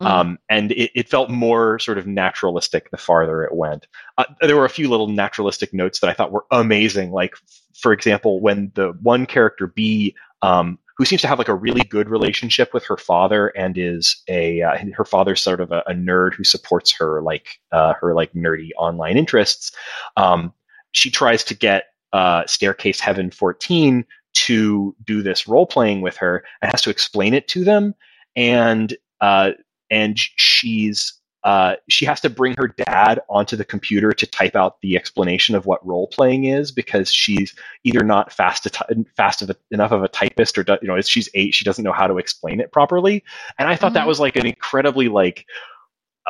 Mm. 0.02 0.06
Um, 0.06 0.40
and 0.50 0.72
it, 0.72 0.92
it 0.94 1.10
felt 1.10 1.30
more 1.30 1.80
sort 1.80 1.98
of 1.98 2.06
naturalistic 2.06 2.92
the 2.92 2.98
farther 2.98 3.44
it 3.44 3.56
went. 3.56 3.88
Uh, 4.18 4.26
there 4.42 4.56
were 4.56 4.66
a 4.66 4.70
few 4.70 4.90
little 4.90 5.08
naturalistic 5.08 5.74
notes 5.74 6.00
that 6.00 6.10
I 6.10 6.14
thought 6.14 6.32
were 6.32 6.46
amazing. 6.52 7.12
Like, 7.12 7.36
for 7.76 7.94
example, 7.94 8.40
when 8.40 8.72
the 8.76 8.94
one 9.02 9.26
character 9.26 9.68
B, 9.68 10.16
um, 10.42 10.78
who 10.98 11.06
seems 11.06 11.22
to 11.22 11.28
have 11.28 11.38
like 11.38 11.48
a 11.48 11.56
really 11.56 11.84
good 11.84 12.10
relationship 12.10 12.74
with 12.74 12.84
her 12.86 12.98
father 12.98 13.50
and 13.50 13.78
is 13.78 14.22
a 14.28 14.62
uh, 14.62 14.78
her 14.96 15.06
father's 15.06 15.42
sort 15.42 15.62
of 15.62 15.72
a, 15.72 15.84
a 15.88 15.94
nerd 15.94 16.34
who 16.34 16.44
supports 16.44 16.92
her 16.98 17.22
like 17.22 17.60
uh, 17.72 17.94
her 18.00 18.14
like 18.14 18.34
nerdy 18.34 18.70
online 18.78 19.18
interests. 19.18 19.72
Um, 20.16 20.54
she 20.92 21.12
tries 21.12 21.44
to 21.46 21.54
get 21.54 21.86
uh, 22.14 22.44
Staircase 22.48 23.00
Heaven 23.00 23.30
14 23.32 24.06
to 24.34 24.96
do 25.04 25.22
this 25.22 25.48
role 25.48 25.66
playing 25.66 26.02
with 26.02 26.18
her 26.18 26.44
and 26.62 26.72
has 26.72 26.82
to 26.84 26.90
explain 26.90 27.34
it 27.34 27.48
to 27.50 27.64
them 27.64 27.94
and 28.36 28.96
uh, 29.20 29.52
and 29.90 30.18
she's 30.18 31.17
uh, 31.48 31.78
she 31.88 32.04
has 32.04 32.20
to 32.20 32.30
bring 32.30 32.54
her 32.58 32.68
dad 32.68 33.22
onto 33.30 33.56
the 33.56 33.64
computer 33.64 34.12
to 34.12 34.28
type 34.28 34.54
out 34.54 34.82
the 34.82 34.98
explanation 34.98 35.56
of 35.56 35.66
what 35.66 35.86
role 35.88 36.08
playing 36.08 36.44
is 36.44 36.74
because 36.74 37.10
she's 37.10 37.56
either 37.86 38.04
not 38.04 38.34
fast 38.34 38.68
fast 39.16 39.42
of 39.42 39.52
a, 39.52 39.56
enough 39.72 39.94
of 39.94 40.04
a 40.04 40.10
typist 40.10 40.58
or 40.58 40.66
do, 40.66 40.78
you 40.82 40.90
know 40.90 41.00
she's 41.00 41.30
eight 41.36 41.54
she 41.54 41.64
doesn't 41.64 41.86
know 41.86 41.94
how 41.94 42.06
to 42.06 42.18
explain 42.18 42.60
it 42.60 42.74
properly 42.74 43.24
and 43.58 43.70
i 43.70 43.78
thought 43.78 43.88
mm-hmm. 43.88 43.94
that 43.94 44.08
was 44.08 44.20
like 44.20 44.36
an 44.36 44.46
incredibly 44.46 45.08
like 45.08 45.46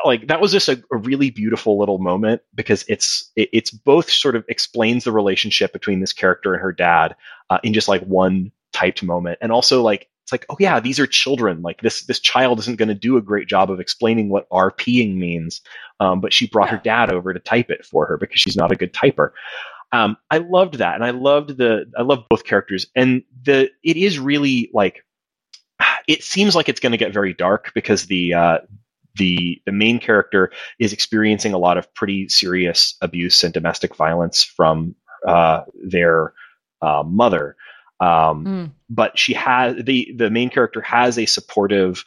like 0.06 0.28
that 0.28 0.40
was 0.40 0.52
just 0.52 0.70
a, 0.70 0.84
a, 0.92 0.98
really 0.98 1.32
beautiful 1.32 1.80
little 1.80 1.98
moment 1.98 2.44
because 2.54 2.86
it's 2.88 3.32
it, 3.36 3.50
it's 3.52 3.72
both 3.72 4.12
sort 4.12 4.36
of 4.36 4.46
explains 4.48 5.04
the 5.04 5.12
relationship 5.12 5.74
between 5.74 6.00
this 6.00 6.14
character 6.14 6.54
and 6.54 6.62
her 6.62 6.72
dad 6.72 7.16
uh, 7.50 7.58
in 7.64 7.74
just 7.74 7.88
like 7.88 8.04
one 8.04 8.52
typed 8.72 9.02
moment 9.02 9.40
and 9.42 9.52
also 9.52 9.82
like 9.82 10.10
it's 10.28 10.32
like 10.34 10.46
oh 10.50 10.58
yeah 10.60 10.82
these 10.82 11.00
are 11.00 11.08
children 11.08 11.62
like 11.62 11.80
this 11.80 12.04
this 12.06 12.20
child 12.20 12.60
isn't 12.60 12.78
going 12.78 12.90
to 12.90 12.94
do 12.94 13.16
a 13.16 13.22
great 13.22 13.48
job 13.48 13.72
of 13.72 13.80
explaining 13.80 14.28
what 14.28 14.50
rping 14.50 15.16
means 15.16 15.62
um, 16.02 16.20
but 16.20 16.34
she 16.34 16.48
brought 16.48 16.68
yeah. 16.68 16.76
her 16.76 16.82
dad 16.84 17.12
over 17.12 17.34
to 17.34 17.40
type 17.40 17.70
it 17.70 17.86
for 17.86 18.06
her 18.06 18.18
because 18.18 18.40
she's 18.40 18.58
not 18.58 18.72
a 18.72 18.76
good 18.76 18.94
typer 18.94 19.32
um, 19.94 20.18
i 20.30 20.38
loved 20.38 20.76
that 20.76 20.96
and 20.96 21.06
i 21.06 21.12
loved 21.12 21.58
the 21.58 21.90
i 21.98 22.02
love 22.02 22.26
both 22.30 22.44
characters 22.44 22.88
and 22.94 23.24
the 23.46 23.70
it 23.84 23.96
is 23.96 24.20
really 24.20 24.70
like 24.74 25.06
it 26.08 26.24
seems 26.24 26.56
like 26.56 26.70
it's 26.70 26.80
going 26.80 26.92
to 26.92 26.98
get 26.98 27.14
very 27.14 27.34
dark 27.34 27.72
because 27.74 28.06
the 28.08 28.34
uh, 28.34 28.58
the 29.16 29.62
the 29.66 29.72
main 29.72 30.00
character 30.00 30.52
is 30.80 30.94
experiencing 30.94 31.54
a 31.54 31.58
lot 31.58 31.78
of 31.78 31.94
pretty 31.94 32.30
serious 32.30 32.96
abuse 33.02 33.44
and 33.44 33.54
domestic 33.54 33.96
violence 33.96 34.44
from 34.44 34.96
uh, 35.28 35.64
their 35.84 36.34
uh, 36.82 37.04
mother. 37.06 37.56
Um, 38.00 38.46
mm. 38.46 38.72
But 38.90 39.18
she 39.18 39.34
has 39.34 39.76
the 39.84 40.14
the 40.16 40.30
main 40.30 40.50
character 40.50 40.82
has 40.82 41.18
a 41.18 41.26
supportive 41.26 42.06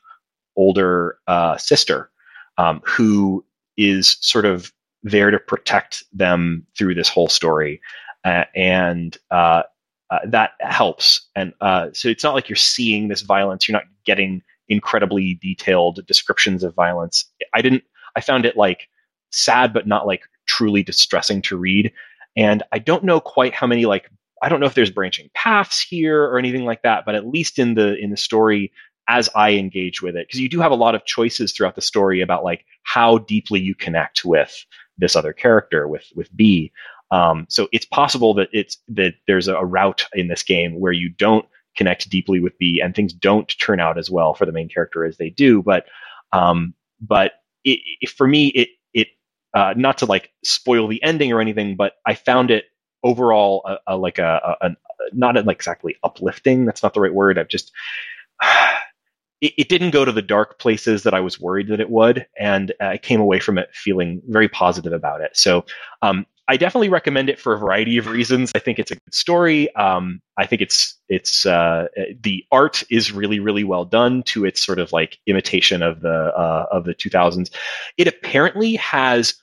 older 0.56 1.18
uh, 1.26 1.56
sister 1.56 2.10
um, 2.58 2.80
who 2.84 3.44
is 3.76 4.16
sort 4.20 4.44
of 4.44 4.72
there 5.02 5.30
to 5.30 5.38
protect 5.38 6.04
them 6.12 6.66
through 6.76 6.94
this 6.94 7.08
whole 7.08 7.28
story, 7.28 7.80
uh, 8.24 8.44
and 8.54 9.16
uh, 9.30 9.62
uh, 10.10 10.18
that 10.26 10.52
helps. 10.60 11.28
And 11.34 11.52
so 11.60 12.08
it's 12.08 12.24
not 12.24 12.34
like 12.34 12.48
you're 12.48 12.56
seeing 12.56 13.08
this 13.08 13.22
violence; 13.22 13.68
you're 13.68 13.76
not 13.78 13.88
getting 14.04 14.42
incredibly 14.68 15.34
detailed 15.34 16.06
descriptions 16.06 16.62
of 16.62 16.74
violence. 16.74 17.26
I 17.54 17.62
didn't. 17.62 17.84
I 18.16 18.20
found 18.20 18.44
it 18.44 18.56
like 18.56 18.88
sad, 19.30 19.72
but 19.72 19.86
not 19.86 20.06
like 20.06 20.22
truly 20.46 20.82
distressing 20.82 21.42
to 21.42 21.56
read. 21.56 21.92
And 22.36 22.62
I 22.72 22.78
don't 22.78 23.04
know 23.04 23.20
quite 23.20 23.54
how 23.54 23.66
many 23.66 23.86
like 23.86 24.10
I 24.42 24.48
don't 24.48 24.60
know 24.60 24.66
if 24.66 24.74
there's 24.74 24.90
branching 24.90 25.30
paths 25.34 25.80
here 25.80 26.24
or 26.24 26.38
anything 26.38 26.64
like 26.64 26.82
that, 26.82 27.04
but 27.04 27.14
at 27.14 27.26
least 27.26 27.58
in 27.58 27.74
the 27.74 27.96
in 27.96 28.10
the 28.10 28.16
story 28.16 28.72
as 29.08 29.28
I 29.34 29.52
engage 29.52 30.02
with 30.02 30.14
it, 30.16 30.28
because 30.28 30.40
you 30.40 30.48
do 30.48 30.60
have 30.60 30.70
a 30.70 30.76
lot 30.76 30.94
of 30.94 31.04
choices 31.04 31.52
throughout 31.52 31.74
the 31.74 31.82
story 31.82 32.20
about 32.20 32.44
like 32.44 32.64
how 32.84 33.18
deeply 33.18 33.60
you 33.60 33.74
connect 33.74 34.24
with 34.24 34.64
this 34.98 35.16
other 35.16 35.32
character 35.32 35.88
with 35.88 36.04
with 36.14 36.34
B. 36.36 36.72
Um, 37.10 37.46
so 37.48 37.68
it's 37.72 37.86
possible 37.86 38.34
that 38.34 38.48
it's 38.52 38.76
that 38.88 39.14
there's 39.26 39.48
a 39.48 39.64
route 39.64 40.06
in 40.14 40.28
this 40.28 40.42
game 40.42 40.78
where 40.78 40.92
you 40.92 41.08
don't 41.08 41.44
connect 41.76 42.08
deeply 42.08 42.40
with 42.40 42.56
B, 42.58 42.80
and 42.80 42.94
things 42.94 43.12
don't 43.12 43.52
turn 43.60 43.80
out 43.80 43.98
as 43.98 44.10
well 44.10 44.34
for 44.34 44.46
the 44.46 44.52
main 44.52 44.68
character 44.68 45.04
as 45.04 45.16
they 45.16 45.30
do. 45.30 45.62
But 45.62 45.86
um, 46.32 46.74
but 47.00 47.32
it, 47.64 47.80
it, 48.00 48.10
for 48.10 48.26
me, 48.28 48.48
it 48.48 48.68
it 48.94 49.08
uh, 49.54 49.74
not 49.76 49.98
to 49.98 50.06
like 50.06 50.30
spoil 50.44 50.86
the 50.86 51.02
ending 51.02 51.32
or 51.32 51.40
anything, 51.40 51.76
but 51.76 51.94
I 52.06 52.14
found 52.14 52.50
it 52.50 52.64
overall 53.02 53.62
a, 53.66 53.94
a, 53.94 53.96
like 53.96 54.18
a, 54.18 54.56
a, 54.60 54.66
a 54.68 54.76
not 55.12 55.34
like 55.46 55.56
exactly 55.56 55.96
uplifting. 56.02 56.64
That's 56.64 56.82
not 56.82 56.94
the 56.94 57.00
right 57.00 57.14
word. 57.14 57.38
I've 57.38 57.48
just 57.48 57.72
it, 59.40 59.52
it, 59.56 59.68
didn't 59.68 59.90
go 59.90 60.04
to 60.04 60.12
the 60.12 60.22
dark 60.22 60.58
places 60.58 61.02
that 61.04 61.14
I 61.14 61.20
was 61.20 61.40
worried 61.40 61.68
that 61.68 61.80
it 61.80 61.90
would, 61.90 62.26
and 62.38 62.72
I 62.80 62.98
came 62.98 63.20
away 63.20 63.40
from 63.40 63.58
it 63.58 63.70
feeling 63.72 64.20
very 64.28 64.48
positive 64.48 64.92
about 64.92 65.20
it. 65.20 65.36
So 65.36 65.64
um, 66.02 66.26
I 66.50 66.56
definitely 66.56 66.88
recommend 66.88 67.28
it 67.28 67.38
for 67.38 67.54
a 67.54 67.58
variety 67.58 67.96
of 67.96 68.08
reasons. 68.08 68.50
I 68.56 68.58
think 68.58 68.80
it's 68.80 68.90
a 68.90 68.96
good 68.96 69.14
story. 69.14 69.72
Um, 69.76 70.20
I 70.36 70.46
think 70.46 70.60
it's 70.60 70.98
it's 71.08 71.46
uh, 71.46 71.86
the 72.22 72.44
art 72.50 72.82
is 72.90 73.12
really 73.12 73.38
really 73.38 73.62
well 73.62 73.84
done 73.84 74.24
to 74.24 74.44
its 74.44 74.64
sort 74.64 74.80
of 74.80 74.92
like 74.92 75.18
imitation 75.26 75.80
of 75.80 76.00
the 76.00 76.32
uh, 76.36 76.66
of 76.72 76.86
the 76.86 76.94
2000s. 76.94 77.50
It 77.96 78.08
apparently 78.08 78.74
has. 78.76 79.34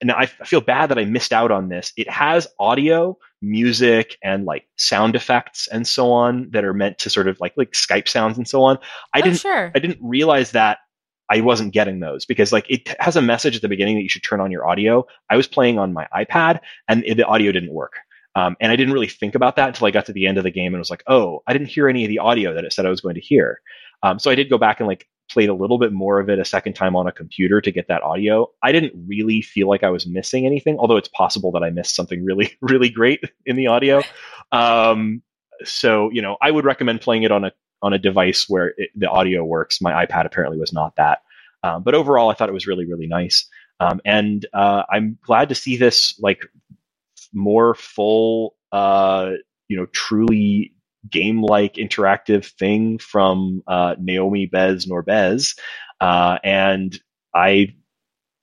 And 0.00 0.10
I 0.10 0.26
feel 0.26 0.60
bad 0.60 0.90
that 0.90 0.98
I 0.98 1.04
missed 1.04 1.32
out 1.32 1.50
on 1.50 1.68
this. 1.68 1.92
It 1.96 2.10
has 2.10 2.46
audio, 2.58 3.16
music, 3.40 4.18
and 4.22 4.44
like 4.44 4.66
sound 4.76 5.14
effects 5.14 5.66
and 5.68 5.86
so 5.86 6.12
on 6.12 6.50
that 6.50 6.64
are 6.64 6.74
meant 6.74 6.98
to 6.98 7.10
sort 7.10 7.28
of 7.28 7.40
like 7.40 7.54
like 7.56 7.72
Skype 7.72 8.08
sounds 8.08 8.36
and 8.36 8.46
so 8.46 8.62
on. 8.64 8.78
I 9.14 9.20
oh, 9.20 9.22
didn't 9.22 9.40
sure. 9.40 9.72
I 9.74 9.78
didn't 9.78 9.98
realize 10.02 10.50
that 10.50 10.78
I 11.30 11.40
wasn't 11.40 11.72
getting 11.72 12.00
those 12.00 12.24
because 12.26 12.52
like 12.52 12.70
it 12.70 12.94
has 13.00 13.16
a 13.16 13.22
message 13.22 13.56
at 13.56 13.62
the 13.62 13.68
beginning 13.68 13.96
that 13.96 14.02
you 14.02 14.08
should 14.08 14.22
turn 14.22 14.40
on 14.40 14.50
your 14.50 14.66
audio. 14.66 15.06
I 15.30 15.36
was 15.36 15.46
playing 15.46 15.78
on 15.78 15.92
my 15.92 16.06
iPad 16.14 16.60
and 16.88 17.02
the 17.02 17.24
audio 17.24 17.52
didn't 17.52 17.72
work. 17.72 17.94
Um, 18.36 18.56
and 18.60 18.72
I 18.72 18.76
didn't 18.76 18.92
really 18.92 19.08
think 19.08 19.34
about 19.34 19.56
that 19.56 19.68
until 19.68 19.86
I 19.86 19.90
got 19.92 20.06
to 20.06 20.12
the 20.12 20.26
end 20.26 20.38
of 20.38 20.44
the 20.44 20.50
game 20.50 20.74
and 20.74 20.80
was 20.80 20.90
like, 20.90 21.04
oh, 21.06 21.42
I 21.46 21.52
didn't 21.52 21.68
hear 21.68 21.88
any 21.88 22.04
of 22.04 22.08
the 22.08 22.18
audio 22.18 22.52
that 22.54 22.64
it 22.64 22.72
said 22.72 22.84
I 22.84 22.90
was 22.90 23.00
going 23.00 23.14
to 23.14 23.20
hear. 23.20 23.60
Um, 24.02 24.18
so 24.18 24.30
I 24.30 24.34
did 24.34 24.50
go 24.50 24.58
back 24.58 24.80
and 24.80 24.88
like 24.88 25.06
played 25.34 25.48
a 25.48 25.54
little 25.54 25.78
bit 25.78 25.92
more 25.92 26.20
of 26.20 26.30
it 26.30 26.38
a 26.38 26.44
second 26.44 26.74
time 26.74 26.94
on 26.96 27.06
a 27.06 27.12
computer 27.12 27.60
to 27.60 27.72
get 27.72 27.88
that 27.88 28.02
audio. 28.02 28.48
I 28.62 28.72
didn't 28.72 28.92
really 29.06 29.42
feel 29.42 29.68
like 29.68 29.82
I 29.82 29.90
was 29.90 30.06
missing 30.06 30.46
anything, 30.46 30.78
although 30.78 30.96
it's 30.96 31.08
possible 31.08 31.52
that 31.52 31.62
I 31.62 31.70
missed 31.70 31.96
something 31.96 32.24
really, 32.24 32.56
really 32.62 32.88
great 32.88 33.20
in 33.44 33.56
the 33.56 33.66
audio. 33.66 34.02
Um, 34.52 35.22
so, 35.64 36.10
you 36.12 36.22
know, 36.22 36.36
I 36.40 36.50
would 36.50 36.64
recommend 36.64 37.00
playing 37.00 37.24
it 37.24 37.32
on 37.32 37.44
a 37.44 37.52
on 37.82 37.92
a 37.92 37.98
device 37.98 38.46
where 38.48 38.72
it, 38.76 38.90
the 38.94 39.10
audio 39.10 39.44
works. 39.44 39.82
My 39.82 40.06
iPad 40.06 40.24
apparently 40.24 40.58
was 40.58 40.72
not 40.72 40.96
that. 40.96 41.18
Um, 41.62 41.82
but 41.82 41.94
overall, 41.94 42.30
I 42.30 42.34
thought 42.34 42.48
it 42.48 42.52
was 42.52 42.66
really, 42.66 42.86
really 42.86 43.06
nice. 43.06 43.46
Um, 43.80 44.00
and 44.04 44.46
uh, 44.54 44.84
I'm 44.90 45.18
glad 45.20 45.50
to 45.50 45.54
see 45.54 45.76
this 45.76 46.18
like 46.20 46.46
more 47.32 47.74
full, 47.74 48.54
uh, 48.72 49.32
you 49.68 49.76
know, 49.76 49.86
truly 49.86 50.72
game-like 51.10 51.74
interactive 51.74 52.46
thing 52.58 52.98
from 52.98 53.62
uh, 53.66 53.94
Naomi 53.98 54.46
Bez 54.46 54.86
Norbez, 54.86 55.58
uh, 56.00 56.38
and 56.42 56.98
I 57.34 57.74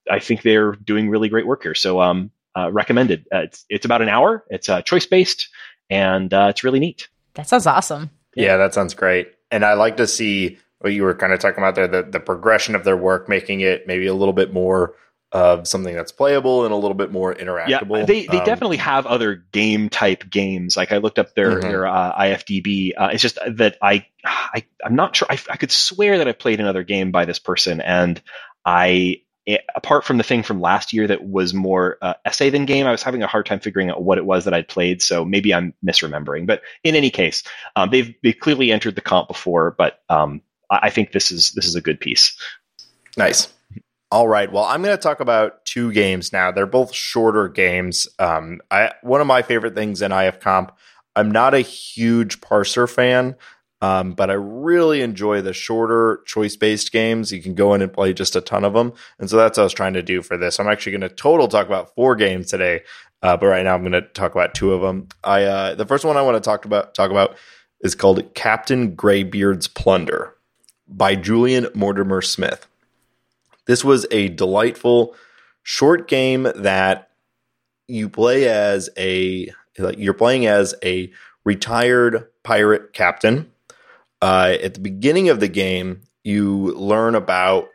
I 0.10 0.19
think 0.19 0.41
they're 0.41 0.74
doing 0.74 1.10
really 1.10 1.30
great 1.30 1.47
work 1.47 1.63
here. 1.63 1.76
So 1.76 2.02
um, 2.02 2.32
uh, 2.58 2.71
recommended. 2.71 3.28
Uh, 3.34 3.39
it's 3.39 3.65
it's 3.69 3.86
about 3.86 4.02
an 4.02 4.10
hour. 4.10 4.43
It's 4.50 4.69
uh, 4.69 4.82
choice 4.82 5.06
based, 5.06 5.50
and 5.89 6.34
uh, 6.34 6.47
it's 6.50 6.63
really 6.63 6.80
neat. 6.80 7.08
That 7.36 7.47
sounds 7.47 7.67
awesome. 7.67 8.10
Yeah. 8.36 8.47
yeah, 8.47 8.58
that 8.58 8.74
sounds 8.74 8.93
great. 8.93 9.32
And 9.52 9.65
I 9.65 9.74
like 9.74 9.97
to 9.97 10.08
see 10.08 10.58
what 10.80 10.93
you 10.93 11.04
were 11.04 11.13
kind 11.13 11.34
of 11.34 11.39
talking 11.39 11.60
about 11.60 11.76
there, 11.76 11.88
the, 11.88 12.04
the 12.04 12.19
progression 12.19 12.76
of 12.76 12.84
their 12.84 12.97
work, 12.97 13.30
making 13.30 13.62
it 13.62 13.88
maybe 13.88 14.08
a 14.08 14.13
little 14.13 14.34
bit 14.34 14.54
more 14.54 14.95
of 15.31 15.65
something 15.67 15.95
that's 15.95 16.11
playable 16.11 16.65
and 16.65 16.73
a 16.73 16.75
little 16.75 16.93
bit 16.93 17.11
more 17.11 17.33
interactable. 17.33 17.99
Yeah, 17.99 18.05
they, 18.05 18.25
they 18.25 18.39
um, 18.39 18.45
definitely 18.45 18.77
have 18.77 19.05
other 19.05 19.35
game 19.35 19.89
type 19.89 20.29
games. 20.29 20.75
Like 20.75 20.91
I 20.91 20.97
looked 20.97 21.19
up 21.19 21.33
their 21.35 21.51
mm-hmm. 21.51 21.61
their 21.61 21.87
uh, 21.87 22.13
IFDB. 22.17 22.93
Uh, 22.97 23.09
it's 23.13 23.21
just 23.21 23.39
that 23.47 23.77
I, 23.81 24.05
I 24.25 24.65
I'm 24.83 24.95
not 24.95 25.15
sure. 25.15 25.27
I, 25.29 25.39
I 25.49 25.57
could 25.57 25.71
swear 25.71 26.17
that 26.17 26.27
I 26.27 26.33
played 26.33 26.59
another 26.59 26.83
game 26.83 27.11
by 27.11 27.25
this 27.25 27.39
person, 27.39 27.79
and 27.81 28.21
I 28.65 29.21
it, 29.45 29.61
apart 29.75 30.03
from 30.03 30.17
the 30.17 30.23
thing 30.23 30.43
from 30.43 30.61
last 30.61 30.93
year 30.93 31.07
that 31.07 31.23
was 31.23 31.53
more 31.53 31.97
uh, 32.01 32.13
essay 32.25 32.49
than 32.49 32.65
game, 32.65 32.85
I 32.85 32.91
was 32.91 33.01
having 33.01 33.23
a 33.23 33.27
hard 33.27 33.45
time 33.45 33.59
figuring 33.59 33.89
out 33.89 34.03
what 34.03 34.17
it 34.17 34.25
was 34.25 34.45
that 34.45 34.53
I'd 34.53 34.67
played. 34.67 35.01
So 35.01 35.25
maybe 35.25 35.53
I'm 35.53 35.73
misremembering. 35.85 36.45
But 36.45 36.61
in 36.83 36.95
any 36.95 37.09
case, 37.09 37.43
um, 37.75 37.89
they've 37.89 38.13
they 38.21 38.33
clearly 38.33 38.71
entered 38.71 38.95
the 38.95 39.01
comp 39.01 39.27
before, 39.27 39.71
but 39.77 39.99
um, 40.09 40.41
I, 40.69 40.79
I 40.83 40.89
think 40.89 41.11
this 41.11 41.31
is 41.31 41.51
this 41.51 41.65
is 41.65 41.75
a 41.75 41.81
good 41.81 41.99
piece. 41.99 42.37
Nice. 43.17 43.51
All 44.12 44.28
right. 44.28 44.52
Well, 44.52 44.65
I'm 44.65 44.82
going 44.82 44.95
to 44.95 45.02
talk 45.02 45.21
about 45.21 45.63
two 45.63 45.93
games 45.93 46.34
now. 46.34 46.52
They're 46.52 46.65
both 46.65 46.93
shorter 46.93 47.47
games. 47.47 48.08
Um, 48.19 48.60
I 48.69 48.91
one 49.02 49.21
of 49.21 49.28
my 49.28 49.41
favorite 49.41 49.74
things 49.74 50.02
in 50.02 50.12
IF 50.12 50.41
Comp. 50.41 50.74
I'm 51.15 51.32
not 51.32 51.54
a 51.54 51.60
huge 51.60 52.41
parser 52.41 52.89
fan. 52.89 53.36
Um, 53.82 54.12
but 54.12 54.30
I 54.30 54.34
really 54.34 55.02
enjoy 55.02 55.41
the 55.41 55.54
shorter 55.54 56.21
choice 56.26 56.56
based 56.56 56.91
games. 56.91 57.32
You 57.32 57.41
can 57.41 57.56
go 57.56 57.74
in 57.74 57.82
and 57.82 57.91
play 57.91 58.13
just 58.13 58.36
a 58.36 58.41
ton 58.41 58.63
of 58.63 58.74
them. 58.74 58.93
And 59.17 59.30
so 59.30 59.38
that's 59.38 59.58
what 59.58 59.63
I 59.63 59.65
was 59.65 59.74
trying 59.74 59.93
to 59.93 60.04
do 60.04 60.21
for 60.21 60.38
this. 60.38 60.60
I'm 60.60 60.67
actually 60.67 60.91
going 60.91 61.02
to 61.02 61.10
total 61.10 61.47
talk 61.47 61.65
about 61.65 61.95
four 61.95 62.15
games 62.15 62.47
today. 62.47 62.82
Uh, 63.24 63.38
but 63.38 63.47
right 63.47 63.63
now 63.63 63.74
I'm 63.74 63.82
going 63.82 63.91
to 63.93 64.02
talk 64.02 64.34
about 64.34 64.54
two 64.54 64.74
of 64.74 64.82
them. 64.82 65.08
I, 65.24 65.43
uh, 65.43 65.76
the 65.76 65.86
first 65.86 66.06
one 66.06 66.15
I 66.15 66.21
want 66.21 66.36
to 66.36 66.47
talk 66.47 66.65
about, 66.65 66.93
talk 66.93 67.10
about 67.10 67.36
is 67.82 67.95
called 67.95 68.34
Captain 68.36 68.95
Greybeard's 68.95 69.67
Plunder 69.67 70.36
by 70.88 71.15
Julian 71.15 71.67
Mortimer 71.74 72.21
Smith. 72.21 72.67
This 73.67 73.84
was 73.84 74.06
a 74.12 74.30
delightful 74.30 75.15
short 75.63 76.08
game 76.08 76.47
that 76.56 77.10
you 77.88 78.10
play 78.10 78.47
as 78.47 78.89
a, 78.97 79.52
you're 79.78 80.13
playing 80.13 80.45
as 80.45 80.76
a 80.84 81.12
retired 81.43 82.28
pirate 82.43 82.93
captain. 82.93 83.52
Uh, 84.21 84.56
at 84.62 84.76
the 84.76 84.80
beginning 84.80 85.30
of 85.30 85.39
the 85.39 85.47
game, 85.47 86.02
you 86.24 86.74
learn 86.76 87.15
about 87.15 87.69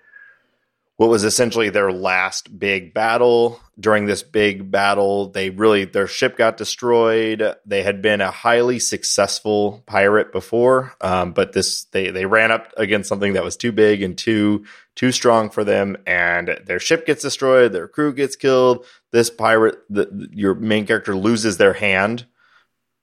what 0.97 1.11
was 1.11 1.25
essentially 1.25 1.69
their 1.69 1.93
last 1.93 2.59
big 2.59 2.95
battle. 2.95 3.61
During 3.79 4.07
this 4.07 4.23
big 4.23 4.71
battle, 4.71 5.29
they 5.29 5.51
really 5.51 5.85
their 5.85 6.07
ship 6.07 6.39
got 6.39 6.57
destroyed. 6.57 7.55
They 7.67 7.83
had 7.83 8.01
been 8.01 8.23
a 8.23 8.31
highly 8.31 8.79
successful 8.79 9.83
pirate 9.87 10.33
before, 10.33 10.95
um, 11.03 11.33
but 11.33 11.53
this 11.53 11.85
they 11.85 12.11
they 12.11 12.25
ran 12.25 12.51
up 12.51 12.73
against 12.79 13.09
something 13.09 13.35
that 13.35 13.45
was 13.45 13.57
too 13.57 13.73
big 13.73 14.03
and 14.03 14.17
too 14.17 14.65
too 14.95 15.13
strong 15.13 15.51
for 15.51 15.63
them, 15.63 15.99
and 16.07 16.59
their 16.65 16.81
ship 16.81 17.05
gets 17.05 17.23
destroyed. 17.23 17.73
Their 17.73 17.89
crew 17.89 18.15
gets 18.15 18.35
killed. 18.35 18.87
This 19.13 19.29
pirate, 19.29 19.77
the, 19.91 20.29
your 20.33 20.55
main 20.55 20.87
character, 20.87 21.15
loses 21.15 21.59
their 21.59 21.75
hand 21.75 22.27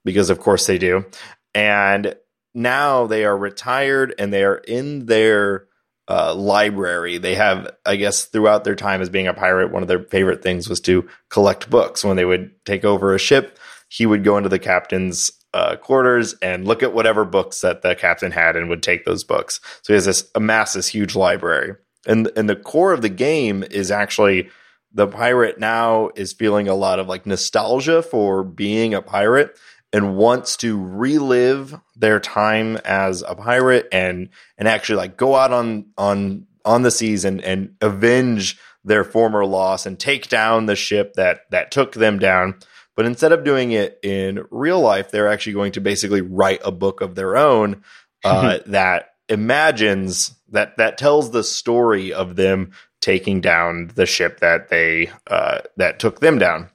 because, 0.04 0.32
of 0.32 0.40
course, 0.40 0.66
they 0.66 0.80
do, 0.80 1.06
and 1.54 2.16
now 2.56 3.06
they 3.06 3.26
are 3.26 3.38
retired 3.38 4.16
and 4.18 4.34
they 4.34 4.44
are 4.44 4.58
in 4.58 5.06
their 5.06 5.68
uh, 6.08 6.34
library. 6.36 7.18
They 7.18 7.36
have, 7.36 7.72
I 7.86 7.96
guess, 7.96 8.26
throughout 8.26 8.64
their 8.64 8.76
time 8.76 9.02
as 9.02 9.10
being 9.10 9.28
a 9.28 9.34
pirate, 9.34 9.72
one 9.72 9.82
of 9.82 9.88
their 9.88 10.04
favorite 10.04 10.44
things 10.44 10.70
was 10.70 10.82
to 10.82 11.08
collect 11.30 11.70
books. 11.70 12.04
When 12.04 12.18
they 12.18 12.26
would 12.26 12.52
take 12.66 12.84
over 12.84 13.14
a 13.14 13.20
ship, 13.20 13.58
he 13.90 14.06
would 14.06 14.24
go 14.24 14.38
into 14.38 14.50
the 14.50 14.60
captain's 14.60 15.32
uh, 15.54 15.76
quarters 15.76 16.34
and 16.42 16.68
look 16.68 16.84
at 16.84 16.94
whatever 16.94 17.26
books 17.26 17.62
that 17.62 17.84
the 17.84 17.96
captain 17.96 18.32
had 18.32 18.56
and 18.56 18.70
would 18.70 18.84
take 18.84 19.06
those 19.06 19.24
books. 19.24 19.62
So 19.84 19.94
he 19.94 19.96
has 19.96 20.06
this 20.06 20.30
amass 20.36 20.74
this 20.74 20.88
huge 20.88 21.16
library. 21.16 21.76
And 22.06 22.30
and 22.36 22.50
the 22.50 22.56
core 22.56 22.92
of 22.92 23.02
the 23.02 23.10
game 23.10 23.64
is 23.64 23.92
actually 23.92 24.50
the 24.94 25.08
pirate 25.08 25.60
now 25.60 26.10
is 26.16 26.34
feeling 26.34 26.68
a 26.68 26.76
lot 26.76 27.00
of 27.00 27.08
like 27.08 27.26
nostalgia 27.26 28.02
for 28.02 28.44
being 28.44 28.94
a 28.94 29.02
pirate 29.02 29.58
and 29.94 30.18
wants 30.18 30.58
to 30.58 30.84
relive 30.84 31.80
their 31.96 32.20
time 32.20 32.78
as 32.84 33.22
a 33.22 33.36
pirate 33.36 33.88
and 33.92 34.30
and 34.58 34.68
actually 34.68 34.98
like 34.98 35.16
go 35.16 35.36
out 35.36 35.54
on 35.54 35.86
on 35.98 36.48
on 36.66 36.82
the 36.82 36.92
seas 36.92 37.24
and 37.24 37.42
and 37.42 37.76
avenge 37.80 38.60
their 38.84 39.04
former 39.04 39.46
loss 39.46 39.86
and 39.86 40.00
take 40.00 40.28
down 40.28 40.66
the 40.66 40.76
ship 40.76 41.14
that 41.14 41.42
that 41.52 41.72
took 41.72 41.94
them 41.94 42.18
down. 42.18 42.56
But 42.96 43.06
instead 43.06 43.32
of 43.32 43.44
doing 43.44 43.72
it 43.72 44.00
in 44.04 44.44
real 44.50 44.82
life 44.82 45.12
they're 45.12 45.32
actually 45.32 45.54
going 45.54 45.74
to 45.74 45.82
basically 45.82 46.22
write 46.22 46.62
a 46.66 46.72
book 46.72 47.00
of 47.00 47.14
their 47.16 47.38
own 47.38 47.84
uh, 48.26 48.60
that 48.66 49.12
imagines 49.30 50.36
that 50.50 50.78
that 50.78 50.98
tells 50.98 51.32
the 51.32 51.44
story 51.44 52.12
of 52.12 52.36
them 52.36 52.72
taking 53.00 53.42
down 53.42 53.92
the 53.96 54.06
ship 54.06 54.40
that 54.40 54.70
they 54.70 55.12
uh, 55.28 55.60
that 55.78 56.00
took 56.00 56.20
them 56.20 56.40
down. 56.40 56.70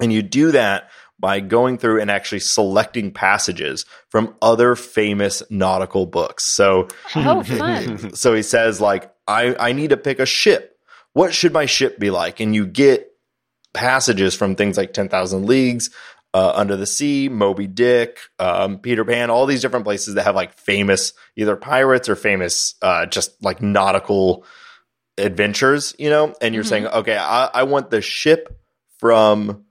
And 0.00 0.12
you 0.12 0.22
do 0.22 0.52
that 0.52 0.90
by 1.18 1.40
going 1.40 1.78
through 1.78 2.00
and 2.00 2.10
actually 2.10 2.40
selecting 2.40 3.10
passages 3.10 3.86
from 4.10 4.34
other 4.42 4.76
famous 4.76 5.42
nautical 5.48 6.06
books. 6.06 6.44
So, 6.44 6.88
oh, 7.14 7.42
fun. 7.42 8.14
so 8.14 8.34
he 8.34 8.42
says, 8.42 8.80
like, 8.80 9.12
I, 9.26 9.54
I 9.58 9.72
need 9.72 9.90
to 9.90 9.96
pick 9.96 10.18
a 10.18 10.26
ship. 10.26 10.78
What 11.14 11.32
should 11.32 11.52
my 11.52 11.66
ship 11.66 11.98
be 11.98 12.10
like? 12.10 12.40
And 12.40 12.54
you 12.54 12.66
get 12.66 13.10
passages 13.72 14.34
from 14.34 14.56
things 14.56 14.76
like 14.76 14.92
10,000 14.92 15.46
Leagues, 15.46 15.90
uh, 16.34 16.52
Under 16.54 16.76
the 16.76 16.86
Sea, 16.86 17.30
Moby 17.30 17.66
Dick, 17.66 18.18
um, 18.38 18.78
Peter 18.78 19.04
Pan, 19.04 19.30
all 19.30 19.46
these 19.46 19.62
different 19.62 19.86
places 19.86 20.14
that 20.14 20.24
have 20.24 20.34
like 20.34 20.58
famous 20.58 21.14
either 21.34 21.56
pirates 21.56 22.10
or 22.10 22.16
famous 22.16 22.74
uh, 22.82 23.06
just 23.06 23.42
like 23.42 23.62
nautical 23.62 24.44
adventures, 25.16 25.94
you 25.98 26.10
know? 26.10 26.34
And 26.42 26.54
you're 26.54 26.62
mm-hmm. 26.62 26.68
saying, 26.68 26.86
okay, 26.88 27.16
I, 27.16 27.46
I 27.46 27.62
want 27.62 27.88
the 27.88 28.02
ship 28.02 28.60
from 28.98 29.64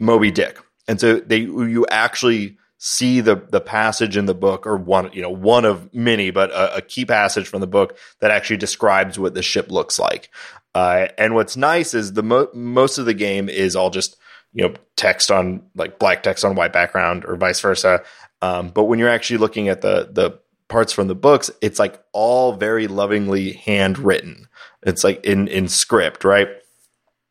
Moby 0.00 0.32
Dick 0.32 0.58
and 0.90 1.00
so 1.00 1.20
they 1.20 1.38
you 1.38 1.86
actually 1.88 2.58
see 2.78 3.20
the 3.20 3.36
the 3.50 3.60
passage 3.60 4.16
in 4.16 4.26
the 4.26 4.34
book 4.34 4.66
or 4.66 4.76
one 4.76 5.08
you 5.12 5.22
know 5.22 5.30
one 5.30 5.64
of 5.64 5.94
many 5.94 6.32
but 6.32 6.50
a, 6.50 6.78
a 6.78 6.82
key 6.82 7.04
passage 7.04 7.46
from 7.46 7.60
the 7.60 7.66
book 7.68 7.96
that 8.18 8.32
actually 8.32 8.56
describes 8.56 9.16
what 9.16 9.34
the 9.34 9.42
ship 9.42 9.70
looks 9.70 10.00
like. 10.00 10.30
Uh, 10.74 11.06
and 11.16 11.36
what's 11.36 11.56
nice 11.56 11.94
is 11.94 12.14
the 12.14 12.24
mo- 12.24 12.48
most 12.52 12.98
of 12.98 13.06
the 13.06 13.14
game 13.14 13.48
is 13.48 13.76
all 13.76 13.90
just 13.90 14.16
you 14.52 14.66
know 14.66 14.74
text 14.96 15.30
on 15.30 15.62
like 15.76 16.00
black 16.00 16.24
text 16.24 16.44
on 16.44 16.56
white 16.56 16.72
background 16.72 17.24
or 17.24 17.36
vice 17.36 17.60
versa. 17.60 18.02
Um, 18.42 18.70
but 18.70 18.84
when 18.84 18.98
you're 18.98 19.08
actually 19.08 19.38
looking 19.38 19.68
at 19.68 19.82
the 19.82 20.08
the 20.10 20.40
parts 20.66 20.92
from 20.92 21.06
the 21.06 21.14
books 21.14 21.52
it's 21.60 21.78
like 21.78 22.02
all 22.12 22.54
very 22.54 22.88
lovingly 22.88 23.52
handwritten. 23.52 24.48
It's 24.82 25.04
like 25.04 25.24
in 25.24 25.46
in 25.46 25.68
script 25.68 26.24
right? 26.24 26.48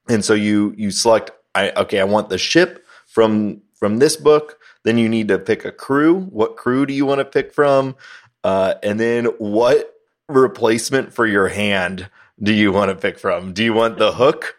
And 0.08 0.24
so 0.24 0.34
you 0.34 0.74
you 0.78 0.92
select 0.92 1.32
i 1.56 1.72
okay 1.72 2.00
i 2.00 2.06
want 2.06 2.30
the 2.30 2.38
ship 2.38 2.86
from 3.10 3.62
from 3.74 3.98
this 3.98 4.16
book. 4.16 4.60
Then 4.84 4.98
you 4.98 5.10
need 5.10 5.28
to 5.30 5.40
pick 5.40 5.66
a 5.66 5.72
crew. 5.72 6.22
What 6.22 6.56
crew 6.56 6.86
do 6.86 6.94
you 6.94 7.06
want 7.06 7.20
to 7.20 7.26
pick 7.26 7.54
from? 7.54 7.96
Uh, 8.44 8.76
and 8.84 9.00
then 9.00 9.26
what 9.38 9.94
replacement 10.28 11.12
for 11.12 11.26
your 11.26 11.50
hand 11.50 12.10
do 12.42 12.54
you 12.54 12.72
want 12.72 12.90
to 12.90 12.96
pick 12.96 13.20
from? 13.20 13.54
Do 13.54 13.64
you 13.64 13.74
want 13.74 13.98
the 13.98 14.14
hook? 14.14 14.56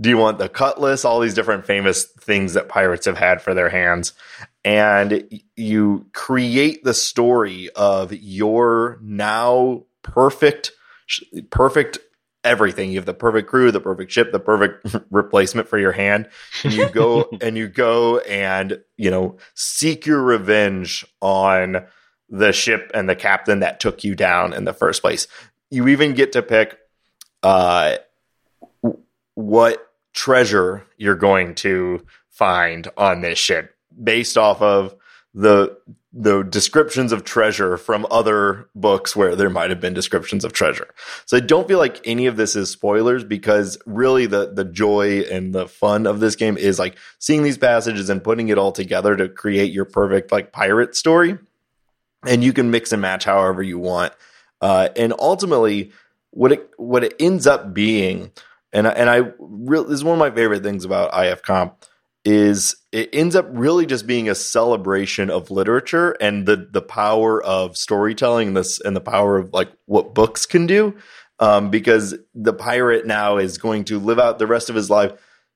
Do 0.00 0.08
you 0.08 0.16
want 0.16 0.38
the 0.38 0.48
cutlass? 0.48 1.04
All 1.04 1.20
these 1.20 1.34
different 1.34 1.66
famous 1.66 2.04
things 2.04 2.54
that 2.54 2.68
pirates 2.68 3.06
have 3.06 3.18
had 3.18 3.40
for 3.40 3.54
their 3.54 3.68
hands. 3.68 4.12
And 4.64 5.42
you 5.56 6.06
create 6.12 6.82
the 6.82 6.94
story 6.94 7.70
of 7.76 8.12
your 8.12 8.98
now 9.02 9.84
perfect, 10.02 10.72
perfect 11.50 11.98
everything. 12.44 12.90
You 12.90 12.98
have 12.98 13.06
the 13.06 13.14
perfect 13.14 13.48
crew, 13.48 13.70
the 13.70 13.80
perfect 13.80 14.12
ship, 14.12 14.32
the 14.32 14.40
perfect 14.40 14.94
replacement 15.10 15.68
for 15.68 15.78
your 15.78 15.92
hand. 15.92 16.28
And 16.62 16.72
you 16.72 16.88
go 16.88 17.28
and 17.40 17.56
you 17.56 17.68
go 17.68 18.18
and, 18.18 18.80
you 18.96 19.10
know, 19.10 19.38
seek 19.54 20.06
your 20.06 20.22
revenge 20.22 21.06
on 21.20 21.86
the 22.28 22.52
ship 22.52 22.90
and 22.94 23.08
the 23.08 23.16
captain 23.16 23.60
that 23.60 23.80
took 23.80 24.04
you 24.04 24.14
down 24.14 24.52
in 24.52 24.64
the 24.64 24.72
first 24.72 25.02
place. 25.02 25.26
You 25.70 25.88
even 25.88 26.14
get 26.14 26.32
to 26.32 26.42
pick 26.42 26.78
uh 27.42 27.96
what 29.34 29.92
treasure 30.14 30.86
you're 30.96 31.14
going 31.16 31.54
to 31.56 32.04
find 32.30 32.88
on 32.96 33.20
this 33.20 33.38
ship 33.38 33.74
based 34.02 34.38
off 34.38 34.62
of 34.62 34.94
the 35.34 35.76
the 36.16 36.44
descriptions 36.44 37.10
of 37.10 37.24
treasure 37.24 37.76
from 37.76 38.06
other 38.08 38.68
books 38.76 39.16
where 39.16 39.34
there 39.34 39.50
might 39.50 39.70
have 39.70 39.80
been 39.80 39.94
descriptions 39.94 40.44
of 40.44 40.52
treasure. 40.52 40.86
So 41.26 41.36
I 41.36 41.40
don't 41.40 41.66
feel 41.66 41.80
like 41.80 42.00
any 42.04 42.26
of 42.26 42.36
this 42.36 42.54
is 42.54 42.70
spoilers 42.70 43.24
because 43.24 43.76
really 43.84 44.26
the 44.26 44.52
the 44.52 44.64
joy 44.64 45.22
and 45.22 45.52
the 45.52 45.66
fun 45.66 46.06
of 46.06 46.20
this 46.20 46.36
game 46.36 46.56
is 46.56 46.78
like 46.78 46.96
seeing 47.18 47.42
these 47.42 47.58
passages 47.58 48.08
and 48.10 48.22
putting 48.22 48.48
it 48.48 48.58
all 48.58 48.70
together 48.70 49.16
to 49.16 49.28
create 49.28 49.72
your 49.72 49.84
perfect 49.84 50.30
like 50.30 50.52
pirate 50.52 50.94
story. 50.94 51.36
And 52.24 52.44
you 52.44 52.52
can 52.52 52.70
mix 52.70 52.92
and 52.92 53.02
match 53.02 53.24
however 53.24 53.62
you 53.62 53.80
want. 53.80 54.12
Uh, 54.60 54.90
and 54.96 55.12
ultimately, 55.18 55.90
what 56.30 56.52
it 56.52 56.70
what 56.76 57.02
it 57.02 57.14
ends 57.18 57.44
up 57.48 57.74
being, 57.74 58.30
and 58.72 58.86
and 58.86 59.10
I 59.10 59.32
really 59.38 59.88
this 59.88 59.94
is 59.94 60.04
one 60.04 60.14
of 60.14 60.20
my 60.20 60.30
favorite 60.30 60.62
things 60.62 60.84
about 60.84 61.10
IF 61.12 61.42
Comp 61.42 61.84
is 62.24 62.76
it 62.92 63.10
ends 63.12 63.36
up 63.36 63.46
really 63.50 63.86
just 63.86 64.06
being 64.06 64.28
a 64.28 64.34
celebration 64.34 65.30
of 65.30 65.50
literature 65.50 66.12
and 66.20 66.46
the 66.46 66.68
the 66.70 66.82
power 66.82 67.42
of 67.42 67.76
storytelling 67.76 68.48
and 68.48 68.56
this 68.56 68.80
and 68.80 68.96
the 68.96 69.00
power 69.00 69.36
of 69.36 69.52
like 69.52 69.70
what 69.86 70.14
books 70.14 70.46
can 70.46 70.66
do. 70.66 70.96
Um, 71.40 71.68
because 71.68 72.14
the 72.32 72.52
pirate 72.52 73.06
now 73.06 73.38
is 73.38 73.58
going 73.58 73.84
to 73.86 73.98
live 73.98 74.20
out 74.20 74.38
the 74.38 74.46
rest 74.46 74.70
of 74.70 74.76
his 74.76 74.88
life 74.88 75.12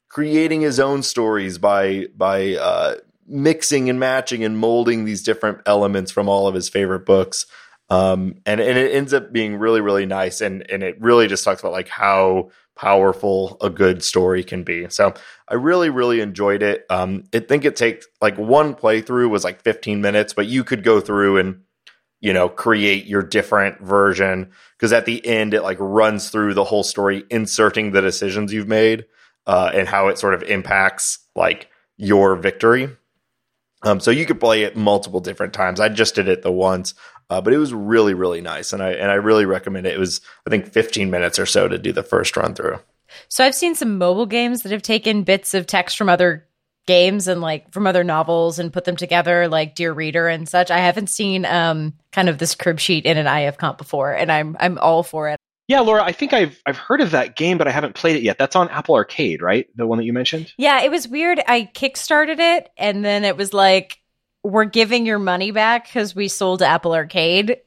creating 0.08 0.62
his 0.62 0.80
own 0.80 1.02
stories 1.02 1.58
by 1.58 2.06
by 2.16 2.54
uh, 2.54 2.96
mixing 3.26 3.90
and 3.90 4.00
matching 4.00 4.44
and 4.44 4.58
molding 4.58 5.04
these 5.04 5.22
different 5.22 5.60
elements 5.66 6.10
from 6.10 6.28
all 6.28 6.46
of 6.46 6.54
his 6.54 6.68
favorite 6.68 7.06
books. 7.06 7.46
Um, 7.90 8.36
and 8.44 8.60
and 8.60 8.78
it 8.78 8.94
ends 8.94 9.12
up 9.12 9.32
being 9.32 9.56
really 9.56 9.80
really 9.80 10.06
nice. 10.06 10.40
And 10.40 10.68
and 10.70 10.82
it 10.82 11.00
really 11.00 11.26
just 11.26 11.44
talks 11.44 11.60
about 11.60 11.72
like 11.72 11.88
how 11.88 12.50
powerful 12.78 13.56
a 13.60 13.68
good 13.68 14.04
story 14.04 14.44
can 14.44 14.62
be. 14.62 14.88
So 14.88 15.12
I 15.48 15.54
really, 15.54 15.90
really 15.90 16.20
enjoyed 16.20 16.62
it. 16.62 16.86
Um, 16.88 17.24
I 17.34 17.40
think 17.40 17.64
it 17.64 17.76
takes 17.76 18.06
like 18.22 18.38
one 18.38 18.74
playthrough 18.74 19.28
was 19.28 19.44
like 19.44 19.62
15 19.62 20.00
minutes, 20.00 20.32
but 20.32 20.46
you 20.46 20.62
could 20.62 20.84
go 20.84 21.00
through 21.00 21.38
and 21.38 21.62
you 22.20 22.32
know 22.32 22.48
create 22.48 23.06
your 23.06 23.22
different 23.22 23.80
version 23.80 24.50
because 24.76 24.92
at 24.92 25.06
the 25.06 25.24
end 25.26 25.54
it 25.54 25.62
like 25.62 25.76
runs 25.80 26.30
through 26.30 26.54
the 26.54 26.64
whole 26.64 26.84
story, 26.84 27.24
inserting 27.30 27.90
the 27.90 28.00
decisions 28.00 28.52
you've 28.52 28.68
made 28.68 29.06
uh, 29.46 29.70
and 29.74 29.88
how 29.88 30.08
it 30.08 30.18
sort 30.18 30.34
of 30.34 30.42
impacts 30.44 31.18
like 31.34 31.68
your 31.96 32.36
victory. 32.36 32.88
Um, 33.82 34.00
so 34.00 34.10
you 34.10 34.26
could 34.26 34.40
play 34.40 34.62
it 34.62 34.76
multiple 34.76 35.20
different 35.20 35.52
times. 35.52 35.80
I 35.80 35.88
just 35.88 36.14
did 36.14 36.28
it 36.28 36.42
the 36.42 36.52
once. 36.52 36.94
Uh, 37.30 37.40
but 37.40 37.52
it 37.52 37.58
was 37.58 37.74
really 37.74 38.14
really 38.14 38.40
nice, 38.40 38.72
and 38.72 38.82
I 38.82 38.92
and 38.92 39.10
I 39.10 39.14
really 39.14 39.44
recommend 39.44 39.86
it. 39.86 39.94
It 39.94 39.98
was 39.98 40.20
I 40.46 40.50
think 40.50 40.72
15 40.72 41.10
minutes 41.10 41.38
or 41.38 41.46
so 41.46 41.68
to 41.68 41.78
do 41.78 41.92
the 41.92 42.02
first 42.02 42.36
run 42.36 42.54
through. 42.54 42.78
So 43.28 43.44
I've 43.44 43.54
seen 43.54 43.74
some 43.74 43.98
mobile 43.98 44.26
games 44.26 44.62
that 44.62 44.72
have 44.72 44.82
taken 44.82 45.22
bits 45.22 45.54
of 45.54 45.66
text 45.66 45.96
from 45.96 46.08
other 46.08 46.46
games 46.86 47.28
and 47.28 47.40
like 47.40 47.70
from 47.72 47.86
other 47.86 48.02
novels 48.02 48.58
and 48.58 48.72
put 48.72 48.84
them 48.84 48.96
together, 48.96 49.46
like 49.46 49.74
Dear 49.74 49.92
Reader 49.92 50.26
and 50.28 50.48
such. 50.48 50.70
I 50.70 50.78
haven't 50.78 51.08
seen 51.08 51.44
um 51.44 51.94
kind 52.12 52.28
of 52.28 52.38
this 52.38 52.54
crib 52.54 52.80
sheet 52.80 53.04
in 53.04 53.18
an 53.18 53.26
IF 53.26 53.58
comp 53.58 53.78
before, 53.78 54.12
and 54.12 54.32
I'm 54.32 54.56
I'm 54.58 54.78
all 54.78 55.02
for 55.02 55.28
it. 55.28 55.38
Yeah, 55.68 55.80
Laura, 55.80 56.02
I 56.02 56.12
think 56.12 56.32
I've 56.32 56.60
I've 56.64 56.78
heard 56.78 57.02
of 57.02 57.10
that 57.10 57.36
game, 57.36 57.58
but 57.58 57.68
I 57.68 57.72
haven't 57.72 57.94
played 57.94 58.16
it 58.16 58.22
yet. 58.22 58.38
That's 58.38 58.56
on 58.56 58.70
Apple 58.70 58.94
Arcade, 58.94 59.42
right? 59.42 59.66
The 59.76 59.86
one 59.86 59.98
that 59.98 60.04
you 60.04 60.14
mentioned. 60.14 60.52
Yeah, 60.56 60.80
it 60.80 60.90
was 60.90 61.06
weird. 61.06 61.40
I 61.46 61.70
kickstarted 61.74 62.38
it, 62.38 62.70
and 62.78 63.04
then 63.04 63.22
it 63.22 63.36
was 63.36 63.52
like 63.52 63.97
we're 64.48 64.64
giving 64.64 65.04
your 65.06 65.18
money 65.18 65.50
back 65.50 65.84
because 65.86 66.14
we 66.14 66.26
sold 66.28 66.62
Apple 66.62 66.94
Arcade 66.94 67.58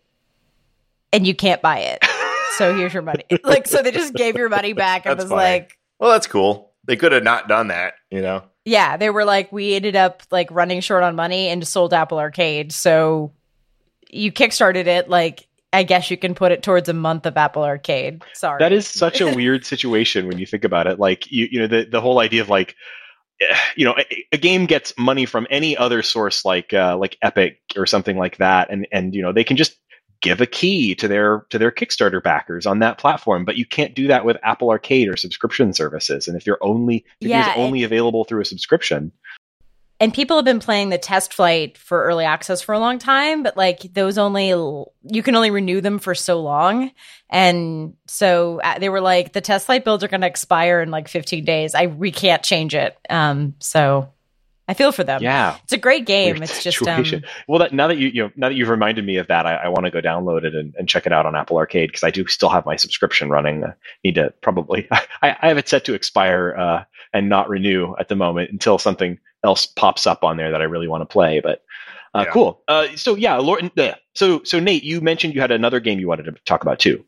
and 1.13 1.25
you 1.27 1.35
can't 1.35 1.61
buy 1.61 1.79
it. 1.79 1.99
So 2.57 2.75
here's 2.75 2.93
your 2.93 3.01
money. 3.01 3.23
Like, 3.45 3.65
so 3.65 3.81
they 3.81 3.91
just 3.91 4.13
gave 4.13 4.35
your 4.35 4.49
money 4.49 4.73
back 4.73 5.05
and 5.05 5.13
That's 5.13 5.23
was 5.23 5.29
funny. 5.31 5.41
like, 5.41 5.79
Well, 5.99 6.11
that's 6.11 6.27
cool. 6.27 6.73
They 6.83 6.97
could 6.97 7.13
have 7.13 7.23
not 7.23 7.47
done 7.47 7.69
that, 7.69 7.93
you 8.11 8.21
know. 8.21 8.43
yeah, 8.65 8.97
they 8.97 9.09
were 9.09 9.23
like, 9.23 9.53
we 9.53 9.73
ended 9.73 9.95
up 9.95 10.21
like 10.31 10.51
running 10.51 10.81
short 10.81 11.01
on 11.03 11.15
money 11.15 11.47
and 11.47 11.65
sold 11.65 11.93
Apple 11.93 12.19
Arcade. 12.19 12.73
So 12.73 13.31
you 14.11 14.33
kickstarted 14.33 14.85
it. 14.85 15.09
Like, 15.09 15.47
I 15.71 15.83
guess 15.83 16.11
you 16.11 16.17
can 16.17 16.35
put 16.35 16.51
it 16.51 16.61
towards 16.61 16.89
a 16.89 16.93
month 16.93 17.25
of 17.25 17.37
Apple 17.37 17.63
Arcade. 17.63 18.21
Sorry. 18.33 18.59
That 18.59 18.73
is 18.73 18.85
such 18.85 19.21
a 19.21 19.33
weird 19.35 19.65
situation 19.65 20.27
when 20.27 20.37
you 20.37 20.45
think 20.45 20.65
about 20.65 20.87
it. 20.87 20.99
Like 20.99 21.31
you, 21.31 21.47
you 21.49 21.59
know, 21.61 21.67
the 21.67 21.85
the 21.85 22.01
whole 22.01 22.19
idea 22.19 22.41
of 22.41 22.49
like, 22.49 22.75
you 23.75 23.85
know, 23.85 23.95
a, 23.97 24.25
a 24.33 24.37
game 24.37 24.65
gets 24.65 24.93
money 24.97 25.25
from 25.25 25.47
any 25.49 25.75
other 25.75 26.01
source 26.01 26.45
like 26.45 26.73
uh, 26.73 26.97
like 26.97 27.17
Epic 27.21 27.59
or 27.75 27.85
something 27.85 28.17
like 28.17 28.37
that, 28.37 28.69
and 28.69 28.87
and 28.91 29.13
you 29.13 29.21
know 29.21 29.33
they 29.33 29.43
can 29.43 29.57
just 29.57 29.77
give 30.21 30.39
a 30.39 30.45
key 30.45 30.93
to 30.95 31.07
their 31.07 31.45
to 31.49 31.57
their 31.57 31.71
Kickstarter 31.71 32.21
backers 32.21 32.65
on 32.65 32.79
that 32.79 32.97
platform, 32.97 33.43
but 33.43 33.57
you 33.57 33.65
can't 33.65 33.95
do 33.95 34.07
that 34.07 34.23
with 34.23 34.37
Apple 34.43 34.69
Arcade 34.69 35.09
or 35.09 35.17
subscription 35.17 35.73
services. 35.73 36.27
And 36.27 36.37
if 36.37 36.45
you're 36.45 36.59
only 36.61 37.05
if 37.19 37.29
Yeah, 37.29 37.49
it's 37.49 37.57
only 37.57 37.83
available 37.83 38.23
through 38.23 38.41
a 38.41 38.45
subscription, 38.45 39.11
and 40.01 40.11
people 40.13 40.35
have 40.35 40.45
been 40.45 40.59
playing 40.59 40.89
the 40.89 40.97
test 40.97 41.33
flight 41.33 41.77
for 41.77 42.03
early 42.03 42.25
access 42.25 42.61
for 42.61 42.73
a 42.73 42.79
long 42.79 42.99
time 42.99 43.43
but 43.43 43.55
like 43.55 43.81
those 43.93 44.17
only 44.17 44.47
you 44.49 45.23
can 45.23 45.35
only 45.35 45.51
renew 45.51 45.79
them 45.79 45.99
for 45.99 46.15
so 46.15 46.41
long. 46.41 46.91
And 47.29 47.95
so 48.07 48.59
uh, 48.61 48.79
they 48.79 48.89
were 48.89 48.99
like 48.99 49.33
the 49.33 49.41
test 49.41 49.67
flight 49.67 49.85
builds 49.85 50.03
are 50.03 50.07
going 50.07 50.21
to 50.21 50.27
expire 50.27 50.81
in 50.81 50.91
like 50.91 51.07
15 51.07 51.45
days. 51.45 51.75
I 51.75 51.85
we 51.85 52.11
can't 52.11 52.43
change 52.43 52.75
it. 52.75 52.97
Um 53.09 53.55
so 53.59 54.11
i 54.67 54.73
feel 54.73 54.91
for 54.91 55.03
them. 55.03 55.21
Yeah, 55.21 55.57
it's 55.63 55.73
a 55.73 55.77
great 55.77 56.05
game. 56.05 56.35
Weird 56.37 56.43
it's 56.43 56.63
just 56.63 56.87
um, 56.87 57.23
well, 57.47 57.59
that, 57.59 57.73
now 57.73 57.87
that 57.87 57.97
you 57.97 58.07
you 58.07 58.23
know 58.23 58.31
now 58.35 58.49
that 58.49 58.55
you've 58.55 58.69
reminded 58.69 59.05
me 59.05 59.17
of 59.17 59.27
that, 59.27 59.45
I, 59.45 59.55
I 59.55 59.67
want 59.67 59.85
to 59.85 59.91
go 59.91 60.01
download 60.01 60.45
it 60.45 60.55
and, 60.55 60.73
and 60.75 60.87
check 60.87 61.05
it 61.05 61.11
out 61.11 61.25
on 61.25 61.35
Apple 61.35 61.57
Arcade 61.57 61.89
because 61.89 62.03
I 62.03 62.11
do 62.11 62.25
still 62.27 62.49
have 62.49 62.65
my 62.65 62.77
subscription 62.77 63.29
running. 63.29 63.65
I 63.65 63.73
need 64.03 64.15
to 64.15 64.33
probably 64.41 64.87
I, 64.91 65.35
I 65.41 65.47
have 65.49 65.57
it 65.57 65.67
set 65.67 65.85
to 65.85 65.93
expire 65.93 66.55
uh, 66.57 66.83
and 67.13 67.27
not 67.27 67.49
renew 67.49 67.95
at 67.99 68.07
the 68.07 68.15
moment 68.15 68.51
until 68.51 68.77
something 68.77 69.19
else 69.43 69.65
pops 69.65 70.05
up 70.05 70.23
on 70.23 70.37
there 70.37 70.51
that 70.51 70.61
I 70.61 70.65
really 70.65 70.87
want 70.87 71.01
to 71.01 71.05
play. 71.05 71.39
But 71.41 71.63
uh, 72.13 72.23
Yeah. 72.25 72.31
cool. 72.31 72.61
Uh, 72.67 72.87
so 72.95 73.15
yeah, 73.15 73.35
Lord, 73.37 73.71
uh, 73.77 73.93
so 74.15 74.43
so 74.43 74.59
Nate, 74.59 74.83
you 74.83 75.01
mentioned 75.01 75.33
you 75.33 75.41
had 75.41 75.51
another 75.51 75.79
game 75.79 75.99
you 75.99 76.07
wanted 76.07 76.23
to 76.25 76.33
talk 76.45 76.61
about 76.61 76.79
too. 76.79 77.03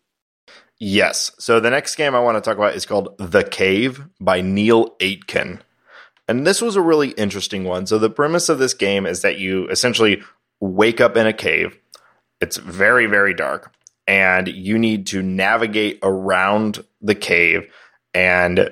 Yes. 0.80 1.32
So 1.39 1.60
the 1.60 1.69
next 1.69 1.96
game 1.96 2.15
I 2.15 2.19
want 2.19 2.36
to 2.36 2.41
talk 2.41 2.58
about 2.58 2.76
is 2.76 2.86
called 2.86 3.15
The 3.17 3.43
Cave 3.43 4.06
by 4.19 4.41
Neil 4.41 4.96
Aitken. 5.00 5.62
And 6.28 6.48
this 6.48 6.62
was 6.62 6.76
a 6.76 6.82
really 6.82 7.10
interesting 7.12 7.63
one. 7.63 7.86
So 7.86 8.00
the 8.00 8.10
premise 8.10 8.50
of 8.50 8.60
this 8.60 8.74
game 8.74 9.06
is 9.06 9.22
that 9.22 9.38
you 9.38 9.67
essentially 9.69 10.24
wake 10.60 11.00
up 11.02 11.15
in 11.17 11.28
a 11.28 11.34
cave. 11.34 11.78
It's 12.41 12.58
very, 12.58 13.06
very 13.06 13.34
dark. 13.34 13.74
And 14.08 14.48
you 14.48 14.78
need 14.78 15.08
to 15.08 15.22
navigate 15.22 16.00
around 16.02 16.84
the 17.02 17.15
cave. 17.15 17.72
And 18.13 18.69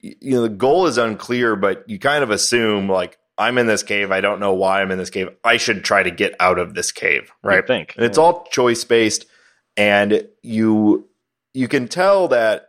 you 0.00 0.32
know, 0.32 0.42
the 0.42 0.48
goal 0.48 0.86
is 0.86 0.98
unclear, 0.98 1.56
but 1.56 1.88
you 1.88 1.98
kind 1.98 2.22
of 2.22 2.30
assume 2.30 2.88
like 2.88 3.18
I'm 3.36 3.58
in 3.58 3.66
this 3.66 3.82
cave. 3.82 4.10
I 4.10 4.20
don't 4.20 4.40
know 4.40 4.54
why 4.54 4.80
I'm 4.82 4.90
in 4.90 4.98
this 4.98 5.10
cave. 5.10 5.28
I 5.44 5.56
should 5.56 5.84
try 5.84 6.02
to 6.02 6.10
get 6.10 6.34
out 6.40 6.58
of 6.58 6.74
this 6.74 6.92
cave, 6.92 7.30
right? 7.42 7.56
You'd 7.56 7.66
think 7.66 7.94
and 7.96 8.04
it's 8.04 8.18
all 8.18 8.46
choice 8.50 8.84
based 8.84 9.26
and 9.76 10.28
you 10.42 11.08
you 11.54 11.68
can 11.68 11.88
tell 11.88 12.28
that 12.28 12.68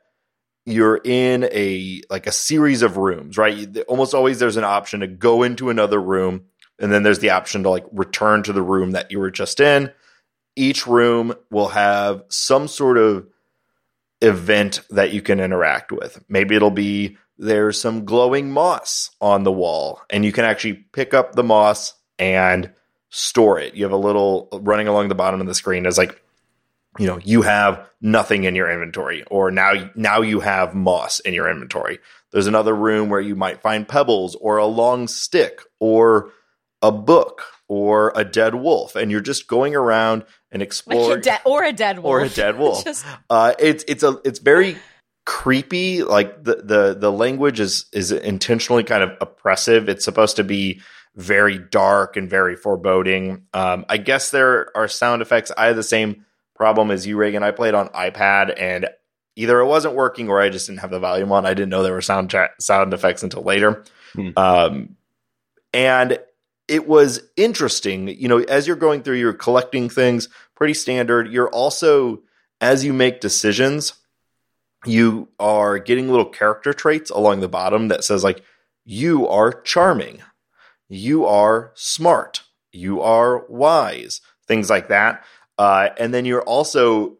you're 0.65 1.01
in 1.03 1.45
a 1.51 2.01
like 2.09 2.27
a 2.27 2.31
series 2.31 2.83
of 2.83 2.97
rooms 2.97 3.37
right 3.37 3.77
almost 3.87 4.13
always 4.13 4.39
there's 4.39 4.57
an 4.57 4.63
option 4.63 4.99
to 4.99 5.07
go 5.07 5.41
into 5.41 5.69
another 5.69 5.99
room 5.99 6.43
and 6.77 6.91
then 6.91 7.01
there's 7.01 7.19
the 7.19 7.31
option 7.31 7.63
to 7.63 7.69
like 7.69 7.85
return 7.91 8.43
to 8.43 8.53
the 8.53 8.61
room 8.61 8.91
that 8.91 9.11
you 9.11 9.19
were 9.19 9.31
just 9.31 9.59
in 9.59 9.91
each 10.55 10.85
room 10.85 11.33
will 11.49 11.69
have 11.69 12.23
some 12.29 12.67
sort 12.67 12.97
of 12.97 13.25
event 14.21 14.81
that 14.89 15.13
you 15.13 15.21
can 15.21 15.39
interact 15.39 15.91
with. 15.91 16.23
Maybe 16.27 16.55
it'll 16.55 16.71
be 16.71 17.17
there's 17.37 17.79
some 17.79 18.05
glowing 18.05 18.51
moss 18.51 19.11
on 19.21 19.43
the 19.43 19.51
wall 19.51 20.01
and 20.09 20.25
you 20.25 20.31
can 20.31 20.45
actually 20.45 20.73
pick 20.73 21.13
up 21.13 21.33
the 21.33 21.43
moss 21.43 21.93
and 22.17 22.71
store 23.09 23.59
it. 23.59 23.75
You 23.75 23.85
have 23.85 23.93
a 23.93 23.97
little 23.97 24.49
running 24.51 24.87
along 24.87 25.07
the 25.07 25.15
bottom 25.15 25.39
of 25.39 25.47
the 25.47 25.55
screen 25.55 25.85
is 25.85 25.97
like 25.97 26.21
you 26.97 27.07
know 27.07 27.19
you 27.23 27.43
have 27.43 27.87
nothing 28.01 28.43
in 28.43 28.55
your 28.55 28.69
inventory 28.69 29.23
or 29.25 29.51
now 29.51 29.89
now 29.95 30.21
you 30.21 30.41
have 30.41 30.75
moss 30.75 31.19
in 31.21 31.33
your 31.33 31.49
inventory. 31.49 31.99
There's 32.31 32.47
another 32.47 32.75
room 32.75 33.09
where 33.09 33.21
you 33.21 33.35
might 33.35 33.61
find 33.61 33.87
pebbles 33.87 34.35
or 34.35 34.57
a 34.57 34.65
long 34.65 35.07
stick 35.07 35.61
or 35.79 36.31
a 36.81 36.91
book 36.91 37.43
or 37.69 38.11
a 38.15 38.25
dead 38.25 38.55
wolf 38.55 38.97
and 38.97 39.09
you're 39.11 39.21
just 39.21 39.47
going 39.47 39.75
around 39.75 40.25
and 40.51 40.59
like 40.59 40.67
exploring 40.67 41.19
a 41.19 41.21
de- 41.21 41.41
or 41.45 41.63
a 41.63 41.71
dead 41.71 41.99
wolf 41.99 42.11
or 42.13 42.19
a 42.21 42.29
dead 42.29 42.57
wolf 42.59 42.83
Just- 42.83 43.05
uh, 43.29 43.53
it's 43.59 43.85
it's 43.87 44.03
a 44.03 44.19
it's 44.25 44.39
very 44.39 44.75
creepy. 45.25 46.03
Like 46.03 46.43
the 46.43 46.55
the 46.55 46.97
the 46.99 47.11
language 47.11 47.59
is 47.59 47.85
is 47.93 48.11
intentionally 48.11 48.83
kind 48.83 49.03
of 49.03 49.11
oppressive. 49.21 49.87
It's 49.87 50.03
supposed 50.03 50.35
to 50.37 50.43
be 50.43 50.81
very 51.15 51.57
dark 51.59 52.17
and 52.17 52.29
very 52.29 52.55
foreboding. 52.55 53.43
Um, 53.53 53.85
I 53.89 53.97
guess 53.97 54.31
there 54.31 54.75
are 54.75 54.87
sound 54.87 55.21
effects. 55.21 55.51
I 55.55 55.67
had 55.67 55.75
the 55.75 55.83
same 55.83 56.25
problem 56.55 56.91
as 56.91 57.05
you, 57.05 57.15
Reagan. 57.17 57.43
I 57.43 57.51
played 57.51 57.73
on 57.73 57.89
iPad 57.89 58.53
and 58.59 58.87
either 59.35 59.59
it 59.59 59.65
wasn't 59.65 59.95
working 59.95 60.29
or 60.29 60.41
I 60.41 60.49
just 60.49 60.67
didn't 60.67 60.79
have 60.79 60.91
the 60.91 60.99
volume 60.99 61.31
on. 61.31 61.45
I 61.45 61.53
didn't 61.53 61.69
know 61.69 61.83
there 61.83 61.93
were 61.93 62.01
sound 62.01 62.29
cha- 62.31 62.49
sound 62.59 62.93
effects 62.93 63.21
until 63.23 63.43
later. 63.43 63.83
Hmm. 64.13 64.29
Um, 64.35 64.95
and 65.73 66.19
it 66.69 66.87
was 66.87 67.21
interesting. 67.35 68.07
You 68.07 68.27
know, 68.27 68.39
as 68.39 68.67
you're 68.67 68.75
going 68.75 69.03
through, 69.03 69.17
you're 69.17 69.33
collecting 69.33 69.89
things 69.89 70.29
pretty 70.55 70.73
standard. 70.73 71.31
You're 71.31 71.49
also, 71.49 72.21
as 72.61 72.85
you 72.85 72.93
make 72.93 73.19
decisions, 73.19 73.93
you 74.85 75.27
are 75.39 75.79
getting 75.79 76.09
little 76.09 76.29
character 76.29 76.73
traits 76.73 77.09
along 77.09 77.39
the 77.39 77.49
bottom 77.49 77.89
that 77.89 78.03
says, 78.03 78.23
like, 78.23 78.43
you 78.85 79.27
are 79.27 79.61
charming, 79.61 80.21
you 80.87 81.25
are 81.25 81.71
smart, 81.75 82.43
you 82.71 83.01
are 83.01 83.45
wise, 83.47 84.21
things 84.47 84.69
like 84.69 84.87
that. 84.87 85.23
Uh, 85.57 85.89
and 85.97 86.13
then 86.13 86.25
you're 86.25 86.43
also, 86.43 87.17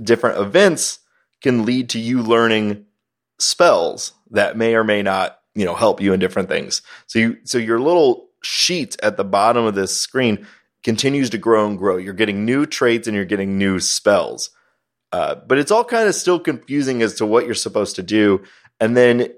different 0.00 0.38
events 0.38 1.00
can 1.42 1.64
lead 1.64 1.88
to 1.90 1.98
you 1.98 2.22
learning 2.22 2.86
spells 3.38 4.12
that 4.30 4.56
may 4.56 4.74
or 4.74 4.84
may 4.84 5.02
not, 5.02 5.38
you 5.54 5.64
know, 5.64 5.74
help 5.74 6.00
you 6.00 6.12
in 6.12 6.20
different 6.20 6.48
things. 6.48 6.82
So 7.06 7.18
you, 7.18 7.38
so 7.44 7.58
your 7.58 7.80
little 7.80 8.27
sheet 8.42 8.96
at 9.02 9.16
the 9.16 9.24
bottom 9.24 9.64
of 9.64 9.74
this 9.74 9.98
screen 9.98 10.46
continues 10.82 11.30
to 11.30 11.38
grow 11.38 11.66
and 11.66 11.78
grow. 11.78 11.96
You're 11.96 12.14
getting 12.14 12.44
new 12.44 12.66
traits 12.66 13.06
and 13.06 13.14
you're 13.14 13.24
getting 13.24 13.58
new 13.58 13.80
spells. 13.80 14.50
Uh, 15.12 15.36
but 15.46 15.58
it's 15.58 15.70
all 15.70 15.84
kind 15.84 16.08
of 16.08 16.14
still 16.14 16.38
confusing 16.38 17.02
as 17.02 17.14
to 17.14 17.26
what 17.26 17.46
you're 17.46 17.54
supposed 17.54 17.96
to 17.96 18.02
do. 18.02 18.42
And 18.78 18.96
then 18.96 19.32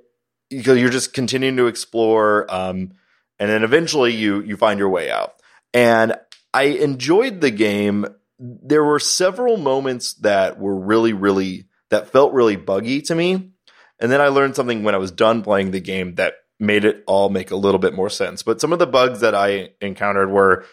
you're 0.50 0.90
just 0.90 1.12
continuing 1.12 1.56
to 1.56 1.68
explore, 1.68 2.52
um, 2.52 2.92
and 3.38 3.48
then 3.48 3.62
eventually 3.62 4.12
you 4.12 4.40
you 4.42 4.56
find 4.56 4.78
your 4.78 4.88
way 4.88 5.10
out. 5.10 5.34
And 5.72 6.14
I 6.52 6.64
enjoyed 6.64 7.40
the 7.40 7.52
game. 7.52 8.06
There 8.38 8.84
were 8.84 8.98
several 8.98 9.56
moments 9.56 10.14
that 10.14 10.58
were 10.58 10.74
really, 10.74 11.12
really 11.12 11.66
that 11.90 12.10
felt 12.10 12.32
really 12.32 12.56
buggy 12.56 13.00
to 13.02 13.14
me. 13.14 13.52
And 14.00 14.10
then 14.10 14.20
I 14.20 14.28
learned 14.28 14.56
something 14.56 14.82
when 14.82 14.94
I 14.94 14.98
was 14.98 15.12
done 15.12 15.42
playing 15.42 15.70
the 15.70 15.80
game 15.80 16.16
that 16.16 16.34
made 16.60 16.84
it 16.84 17.02
all 17.06 17.30
make 17.30 17.50
a 17.50 17.56
little 17.56 17.80
bit 17.80 17.94
more 17.94 18.10
sense. 18.10 18.42
But 18.42 18.60
some 18.60 18.72
of 18.72 18.78
the 18.78 18.86
bugs 18.86 19.20
that 19.20 19.34
I 19.34 19.70
encountered 19.80 20.30
were 20.30 20.64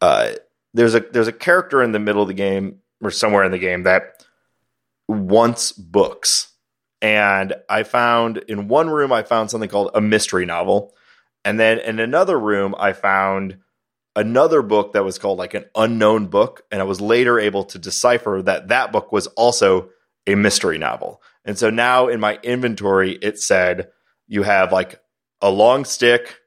uh, 0.00 0.32
there's 0.74 0.94
a 0.94 1.00
there's 1.00 1.28
a 1.28 1.32
character 1.32 1.82
in 1.82 1.92
the 1.92 1.98
middle 1.98 2.22
of 2.22 2.28
the 2.28 2.34
game 2.34 2.80
or 3.02 3.10
somewhere 3.10 3.44
in 3.44 3.52
the 3.52 3.58
game 3.58 3.84
that 3.84 4.24
wants 5.08 5.72
books. 5.72 6.52
And 7.00 7.54
I 7.68 7.82
found 7.82 8.38
in 8.48 8.68
one 8.68 8.88
room 8.88 9.12
I 9.12 9.22
found 9.22 9.50
something 9.50 9.68
called 9.68 9.90
a 9.94 10.00
mystery 10.00 10.46
novel. 10.46 10.94
And 11.44 11.58
then 11.58 11.78
in 11.78 11.98
another 11.98 12.38
room 12.38 12.74
I 12.78 12.92
found 12.92 13.58
another 14.14 14.62
book 14.62 14.92
that 14.92 15.04
was 15.04 15.18
called 15.18 15.38
like 15.38 15.54
an 15.54 15.64
unknown 15.74 16.26
book 16.26 16.62
and 16.70 16.80
I 16.80 16.84
was 16.84 17.00
later 17.00 17.40
able 17.40 17.64
to 17.64 17.78
decipher 17.78 18.42
that 18.44 18.68
that 18.68 18.92
book 18.92 19.10
was 19.10 19.26
also 19.28 19.88
a 20.26 20.34
mystery 20.34 20.78
novel. 20.78 21.22
And 21.44 21.58
so 21.58 21.70
now 21.70 22.08
in 22.08 22.20
my 22.20 22.38
inventory 22.42 23.12
it 23.12 23.38
said 23.38 23.88
you 24.28 24.42
have 24.42 24.70
like 24.70 25.00
a 25.42 25.50
long 25.50 25.84
stick, 25.84 26.38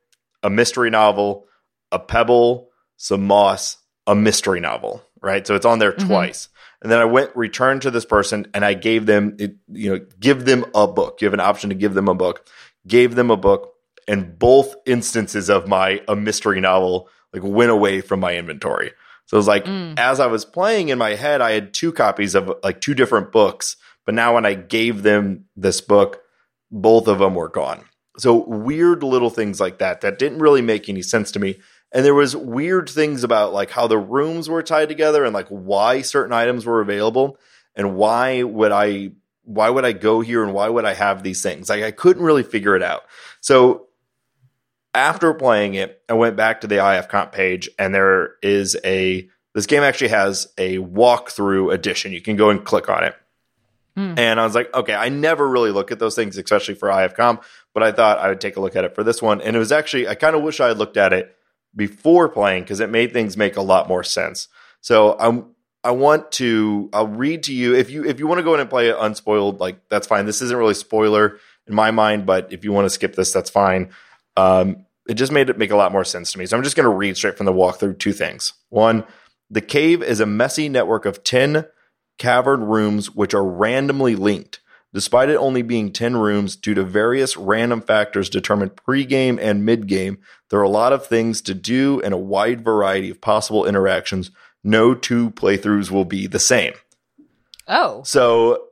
a 0.42 0.50
mystery 0.50 0.90
novel, 0.90 1.46
a 1.92 2.00
pebble, 2.00 2.70
some 2.98 3.28
moss, 3.28 3.78
a 4.08 4.16
mystery 4.16 4.60
novel, 4.60 5.04
right? 5.22 5.46
So 5.46 5.54
it's 5.56 5.66
on 5.66 5.80
there 5.80 5.92
Mhm. 5.94 6.08
twice. 6.08 6.50
And 6.82 6.92
then 6.92 7.00
I 7.00 7.06
went 7.06 7.32
returned 7.36 7.82
to 7.84 7.92
this 7.92 8.06
person 8.06 8.48
and 8.54 8.64
I 8.64 8.74
gave 8.74 9.06
them 9.06 9.36
it, 9.40 9.56
you 9.72 9.92
know, 9.94 10.06
give 10.20 10.46
them 10.46 10.66
a 10.76 10.88
book. 10.88 11.22
You 11.22 11.26
have 11.26 11.34
an 11.34 11.40
option 11.40 11.70
to 11.70 11.76
give 11.76 11.94
them 11.94 12.08
a 12.08 12.14
book. 12.16 12.48
Gave 12.88 13.16
them 13.16 13.32
a 13.32 13.38
book 13.38 13.74
and 14.08 14.38
both 14.38 14.76
instances 14.86 15.50
of 15.50 15.68
my 15.68 16.02
a 16.08 16.16
mystery 16.16 16.62
novel 16.62 17.10
like 17.34 17.44
went 17.44 17.72
away 17.72 18.02
from 18.02 18.20
my 18.20 18.36
inventory. 18.36 18.92
So 19.26 19.36
it 19.36 19.40
was 19.40 19.48
like 19.48 19.66
Mm. 19.66 19.98
as 19.98 20.20
I 20.20 20.28
was 20.28 20.46
playing 20.46 20.90
in 20.90 21.00
my 21.00 21.16
head, 21.16 21.42
I 21.42 21.52
had 21.52 21.74
two 21.74 21.92
copies 21.92 22.36
of 22.36 22.54
like 22.64 22.80
two 22.82 22.94
different 22.94 23.32
books, 23.32 23.78
but 24.06 24.14
now 24.14 24.36
when 24.36 24.46
I 24.46 24.54
gave 24.54 25.02
them 25.02 25.46
this 25.56 25.82
book, 25.82 26.22
both 26.70 27.08
of 27.08 27.18
them 27.20 27.34
were 27.34 27.50
gone. 27.50 27.84
So 28.18 28.48
weird 28.48 29.04
little 29.04 29.30
things 29.30 29.60
like 29.60 29.80
that 29.80 30.02
that 30.02 30.20
didn't 30.20 30.40
really 30.40 30.62
make 30.62 30.88
any 30.88 31.02
sense 31.02 31.32
to 31.32 31.40
me. 31.40 31.60
And 31.92 32.06
there 32.06 32.14
was 32.14 32.36
weird 32.36 32.90
things 32.90 33.24
about 33.24 33.54
like 33.54 33.72
how 33.72 33.88
the 33.88 33.98
rooms 33.98 34.50
were 34.50 34.64
tied 34.64 34.90
together 34.90 35.24
and 35.24 35.34
like 35.34 35.48
why 35.48 36.02
certain 36.02 36.34
items 36.34 36.66
were 36.66 36.82
available. 36.82 37.38
and 37.76 37.96
why 37.96 38.44
would 38.44 38.72
I 38.72 39.12
why 39.44 39.70
would 39.70 39.86
I 39.86 39.92
go 39.92 40.22
here 40.22 40.44
and 40.44 40.54
why 40.54 40.68
would 40.70 40.86
I 40.86 40.94
have 40.94 41.22
these 41.22 41.44
things? 41.44 41.70
Like 41.70 41.84
I 41.84 41.92
couldn't 41.92 42.24
really 42.24 42.44
figure 42.44 42.76
it 42.76 42.82
out. 42.82 43.04
So 43.42 43.88
after 44.94 45.34
playing 45.34 45.76
it, 45.76 46.02
I 46.10 46.14
went 46.14 46.36
back 46.36 46.62
to 46.62 46.68
the 46.68 46.86
IF 46.98 47.10
comp 47.10 47.32
page 47.32 47.70
and 47.78 47.94
there 47.94 48.36
is 48.42 48.78
a 48.84 49.30
this 49.54 49.68
game 49.68 49.84
actually 49.84 50.10
has 50.10 50.48
a 50.58 50.80
walkthrough 50.80 51.74
edition. 51.74 52.12
You 52.12 52.22
can 52.22 52.36
go 52.36 52.50
and 52.50 52.64
click 52.66 52.90
on 52.90 53.04
it. 53.04 53.16
Mm. 53.98 54.20
And 54.20 54.40
I 54.40 54.44
was 54.46 54.56
like, 54.56 54.74
okay, 54.74 54.94
I 54.94 55.10
never 55.10 55.48
really 55.48 55.72
look 55.72 55.92
at 55.92 56.00
those 56.00 56.16
things, 56.16 56.38
especially 56.38 56.76
for 56.76 56.90
IF 56.90 57.16
comp, 57.16 57.44
but 57.74 57.84
I 57.84 57.92
thought 57.92 58.20
I 58.20 58.30
would 58.30 58.42
take 58.42 58.58
a 58.58 58.62
look 58.62 58.76
at 58.76 58.84
it 58.84 58.94
for 58.94 59.04
this 59.04 59.22
one. 59.22 59.42
And 59.42 59.56
it 59.56 59.60
was 59.60 59.72
actually, 59.72 60.08
I 60.08 60.16
kind 60.16 60.36
of 60.36 60.42
wish 60.42 60.60
I 60.60 60.68
had 60.68 60.78
looked 60.78 60.98
at 60.98 61.14
it 61.14 61.36
before 61.76 62.30
playing 62.30 62.64
because 62.64 62.80
it 62.80 62.90
made 62.90 63.14
things 63.14 63.38
make 63.38 63.56
a 63.56 63.62
lot 63.62 63.88
more 63.88 64.04
sense. 64.04 64.48
So 64.82 65.18
I'm 65.20 65.56
I 65.84 65.92
want 65.92 66.32
to 66.34 66.90
I'll 66.94 67.08
read 67.08 67.44
to 67.44 67.54
you 67.54 67.76
if 67.76 67.92
you 67.92 68.06
if 68.06 68.20
you 68.20 68.26
want 68.26 68.40
to 68.40 68.44
go 68.44 68.56
in 68.56 68.60
and 68.60 68.70
play 68.70 68.90
it 68.90 68.98
unspoiled, 69.00 69.60
like 69.60 69.88
that's 69.88 70.08
fine. 70.08 70.26
This 70.26 70.42
isn't 70.42 70.58
really 70.58 70.74
spoiler 70.74 71.38
in 71.68 71.76
my 71.76 71.92
mind, 71.92 72.26
but 72.26 72.52
if 72.52 72.64
you 72.64 72.72
want 72.72 72.86
to 72.86 72.90
skip 72.90 73.16
this, 73.16 73.32
that's 73.32 73.52
fine. 73.52 73.92
Um, 74.36 74.86
it 75.08 75.14
just 75.14 75.32
made 75.32 75.50
it 75.50 75.60
make 75.60 75.70
a 75.70 75.76
lot 75.76 75.92
more 75.92 76.04
sense 76.04 76.32
to 76.32 76.40
me. 76.40 76.48
So 76.48 76.58
I'm 76.58 76.64
just 76.64 76.76
going 76.76 76.90
to 76.90 76.96
read 76.96 77.18
straight 77.18 77.38
from 77.38 77.46
the 77.46 77.54
walkthrough 77.54 78.00
two 78.00 78.14
things. 78.14 78.54
One, 78.70 79.04
the 79.52 79.62
cave 79.62 80.02
is 80.02 80.20
a 80.20 80.26
messy 80.26 80.70
network 80.70 81.06
of 81.06 81.24
10 81.24 81.66
cavern 82.18 82.64
rooms 82.64 83.14
which 83.14 83.34
are 83.34 83.46
randomly 83.46 84.16
linked. 84.16 84.62
Despite 84.94 85.30
it 85.30 85.36
only 85.36 85.62
being 85.62 85.92
10 85.92 86.16
rooms, 86.16 86.56
due 86.56 86.74
to 86.74 86.84
various 86.84 87.36
random 87.36 87.82
factors 87.82 88.30
determined 88.30 88.78
pre-game 88.78 89.38
and 89.42 89.66
mid-game, 89.66 90.20
there 90.50 90.60
are 90.60 90.64
a 90.64 90.70
lot 90.70 90.94
of 90.94 91.06
things 91.06 91.42
to 91.42 91.54
do 91.54 92.00
and 92.02 92.14
a 92.14 92.18
wide 92.18 92.64
variety 92.64 93.10
of 93.10 93.20
possible 93.20 93.66
interactions 93.66 94.32
no 94.66 94.96
two 94.96 95.30
playthroughs 95.30 95.92
will 95.92 96.06
be 96.06 96.28
the 96.28 96.40
same. 96.40 96.74
Oh. 97.68 98.02
So 98.04 98.66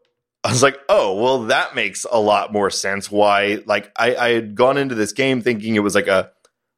I 0.43 0.49
was 0.49 0.63
like, 0.63 0.79
oh, 0.89 1.21
well, 1.21 1.43
that 1.45 1.75
makes 1.75 2.05
a 2.11 2.19
lot 2.19 2.51
more 2.51 2.71
sense. 2.71 3.09
Why? 3.11 3.61
Like, 3.65 3.91
I, 3.95 4.15
I 4.15 4.29
had 4.29 4.55
gone 4.55 4.77
into 4.77 4.95
this 4.95 5.13
game 5.13 5.41
thinking 5.41 5.75
it 5.75 5.79
was 5.79 5.95
like 5.95 6.07
a 6.07 6.31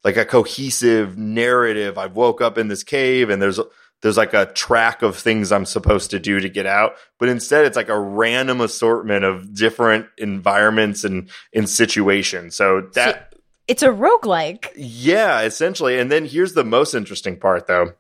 like 0.04 0.18
a 0.18 0.26
cohesive 0.26 1.18
narrative. 1.18 1.98
I 1.98 2.06
woke 2.06 2.40
up 2.40 2.60
in 2.60 2.68
this 2.68 2.84
cave 2.84 3.32
and 3.32 3.42
there's 3.42 3.60
there's 4.02 4.18
like 4.18 4.34
a 4.34 4.46
track 4.46 5.02
of 5.02 5.18
things 5.18 5.52
I'm 5.52 5.66
supposed 5.66 6.12
to 6.12 6.20
do 6.20 6.40
to 6.40 6.50
get 6.50 6.66
out, 6.66 6.96
but 7.20 7.30
instead 7.30 7.66
it's 7.66 7.76
like 7.76 7.90
a 7.90 8.00
random 8.00 8.62
assortment 8.62 9.24
of 9.24 9.56
different 9.56 10.08
environments 10.18 11.04
and 11.04 11.30
in 11.54 11.68
situations. 11.68 12.56
So 12.56 12.90
that 12.94 13.30
so 13.32 13.40
it's 13.68 13.84
a 13.84 13.90
roguelike. 13.90 14.68
Yeah, 14.76 15.42
essentially. 15.42 15.98
And 15.98 16.12
then 16.12 16.26
here's 16.26 16.54
the 16.54 16.64
most 16.64 16.94
interesting 16.94 17.40
part 17.40 17.68
though 17.68 17.94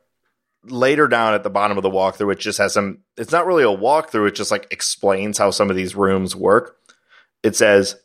later 0.68 1.08
down 1.08 1.34
at 1.34 1.44
the 1.44 1.50
bottom 1.50 1.78
of 1.78 1.84
the 1.84 1.90
walkthrough, 1.90 2.34
it 2.34 2.40
just 2.40 2.58
has 2.58 2.74
some, 2.74 3.00
it's 3.18 3.32
not 3.32 3.46
really 3.46 3.64
a 3.64 3.68
walkthrough, 3.68 4.28
it 4.28 4.36
just 4.36 4.52
like 4.52 4.68
explains 4.72 5.38
how 5.38 5.52
some 5.52 5.70
of 5.70 5.76
these 5.76 5.96
rooms 5.96 6.36
work. 6.36 6.78
It 7.44 7.56
says, 7.56 7.96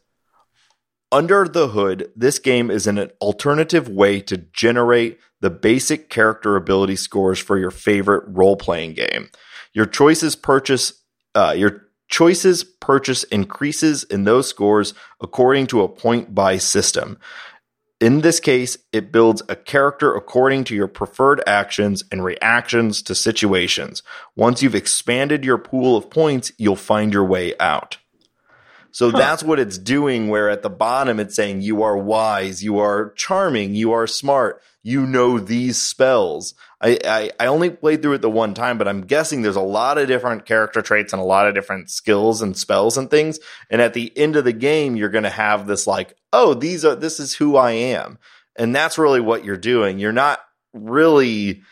under 1.13 1.47
the 1.49 1.69
hood, 1.69 2.11
this 2.15 2.39
game 2.39 2.71
is 2.71 2.87
an 2.87 2.99
alternative 3.21 3.89
way 3.89 4.21
to 4.23 4.37
generate 4.37 5.19
the 5.41 5.51
basic 5.51 6.11
character 6.11 6.57
ability 6.57 6.97
scores 6.97 7.39
for 7.39 7.59
your 7.59 7.71
favorite 7.71 8.25
role 8.27 8.57
playing 8.57 8.95
game. 8.95 9.31
Your 9.73 9.87
choices 9.87 10.37
purchase, 10.37 10.93
uh, 11.35 11.55
your 11.57 11.87
choices 12.09 12.65
purchase 12.65 13.25
increases 13.25 14.05
in 14.05 14.25
those 14.25 14.49
scores 14.49 14.95
according 15.21 15.67
to 15.69 15.83
a 15.83 15.89
point 15.89 16.35
buy 16.35 16.59
system. 16.59 17.19
In 18.01 18.23
this 18.23 18.41
case, 18.41 18.79
it 18.93 19.13
builds 19.13 19.43
a 19.49 19.55
character 19.55 20.15
according 20.15 20.65
to 20.65 20.75
your 20.75 20.89
preferred 20.89 21.43
actions 21.47 22.03
and 22.11 22.25
reactions 22.25 23.03
to 23.03 23.15
situations. 23.15 24.03
Once 24.35 24.63
you've 24.63 24.75
expanded 24.75 25.45
your 25.45 25.59
pool 25.59 25.97
of 25.97 26.09
points, 26.09 26.51
you'll 26.57 26.77
find 26.77 27.13
your 27.13 27.25
way 27.25 27.53
out. 27.61 27.99
So 28.91 29.11
huh. 29.11 29.19
that's 29.19 29.43
what 29.43 29.61
it's 29.61 29.79
doing, 29.79 30.29
where 30.29 30.49
at 30.49 30.63
the 30.63 30.71
bottom 30.71 31.21
it's 31.21 31.37
saying 31.37 31.61
you 31.61 31.83
are 31.83 31.97
wise, 31.97 32.65
you 32.65 32.79
are 32.79 33.13
charming, 33.13 33.75
you 33.75 33.93
are 33.93 34.07
smart, 34.07 34.63
you 34.83 35.07
know 35.07 35.39
these 35.39 35.81
spells. 35.81 36.55
I, 36.81 36.99
I, 37.05 37.31
I, 37.39 37.47
only 37.47 37.69
played 37.69 38.01
through 38.01 38.15
it 38.15 38.23
the 38.23 38.31
one 38.31 38.55
time, 38.55 38.79
but 38.79 38.89
I'm 38.89 39.03
guessing 39.03 39.43
there's 39.43 39.57
a 39.57 39.61
lot 39.61 39.99
of 39.99 40.09
different 40.09 40.47
character 40.47 40.81
traits 40.81 41.13
and 41.13 41.21
a 41.21 41.25
lot 41.25 41.47
of 41.47 41.55
different 41.55 41.91
skills 41.91 42.41
and 42.41 42.57
spells 42.57 42.97
and 42.97 43.11
things. 43.11 43.39
And 43.69 43.83
at 43.83 43.93
the 43.93 44.17
end 44.17 44.37
of 44.37 44.45
the 44.45 44.55
game, 44.55 44.97
you're 44.97 45.11
going 45.11 45.25
to 45.25 45.31
have 45.31 45.67
this 45.67 45.87
like, 45.87 46.17
oh, 46.33 46.55
these 46.55 46.85
are, 46.85 46.95
this 46.95 47.21
is 47.21 47.35
who 47.35 47.57
I 47.57 47.73
am. 47.73 48.19
And 48.57 48.75
that's 48.75 48.99
really 48.99 49.21
what 49.21 49.45
you're 49.45 49.59
doing. 49.59 49.99
You're 49.99 50.13
not 50.13 50.41
really 50.73 51.63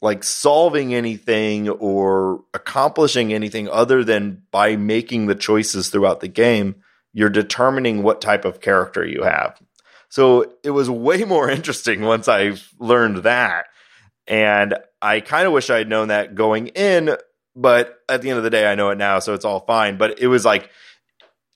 like 0.00 0.24
solving 0.24 0.94
anything 0.94 1.68
or 1.68 2.42
accomplishing 2.54 3.32
anything 3.32 3.68
other 3.68 4.04
than 4.04 4.42
by 4.50 4.76
making 4.76 5.26
the 5.26 5.34
choices 5.34 5.88
throughout 5.88 6.20
the 6.20 6.28
game. 6.28 6.76
You're 7.12 7.30
determining 7.30 8.02
what 8.02 8.20
type 8.20 8.44
of 8.44 8.60
character 8.60 9.04
you 9.06 9.22
have. 9.22 9.60
So 10.14 10.54
it 10.62 10.70
was 10.70 10.88
way 10.88 11.24
more 11.24 11.50
interesting 11.50 12.02
once 12.02 12.28
I 12.28 12.52
learned 12.78 13.24
that. 13.24 13.66
And 14.28 14.76
I 15.02 15.18
kind 15.18 15.44
of 15.44 15.52
wish 15.52 15.70
I 15.70 15.78
had 15.78 15.88
known 15.88 16.08
that 16.08 16.36
going 16.36 16.68
in, 16.68 17.16
but 17.56 17.98
at 18.08 18.22
the 18.22 18.30
end 18.30 18.38
of 18.38 18.44
the 18.44 18.50
day, 18.50 18.70
I 18.70 18.76
know 18.76 18.90
it 18.90 18.96
now, 18.96 19.18
so 19.18 19.34
it's 19.34 19.44
all 19.44 19.60
fine. 19.66 19.98
But 19.98 20.20
it 20.20 20.28
was 20.28 20.44
like, 20.44 20.70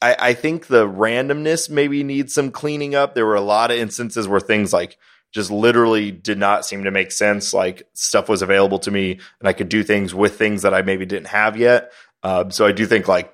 I, 0.02 0.16
I 0.18 0.34
think 0.34 0.66
the 0.66 0.88
randomness 0.88 1.70
maybe 1.70 2.02
needs 2.02 2.34
some 2.34 2.50
cleaning 2.50 2.96
up. 2.96 3.14
There 3.14 3.26
were 3.26 3.36
a 3.36 3.40
lot 3.40 3.70
of 3.70 3.78
instances 3.78 4.26
where 4.26 4.40
things 4.40 4.72
like 4.72 4.98
just 5.32 5.52
literally 5.52 6.10
did 6.10 6.38
not 6.38 6.66
seem 6.66 6.82
to 6.82 6.90
make 6.90 7.12
sense. 7.12 7.54
Like 7.54 7.84
stuff 7.94 8.28
was 8.28 8.42
available 8.42 8.80
to 8.80 8.90
me 8.90 9.20
and 9.38 9.48
I 9.48 9.52
could 9.52 9.68
do 9.68 9.84
things 9.84 10.12
with 10.12 10.36
things 10.36 10.62
that 10.62 10.74
I 10.74 10.82
maybe 10.82 11.06
didn't 11.06 11.28
have 11.28 11.56
yet. 11.56 11.92
Uh, 12.24 12.50
so 12.50 12.66
I 12.66 12.72
do 12.72 12.86
think 12.86 13.06
like 13.06 13.32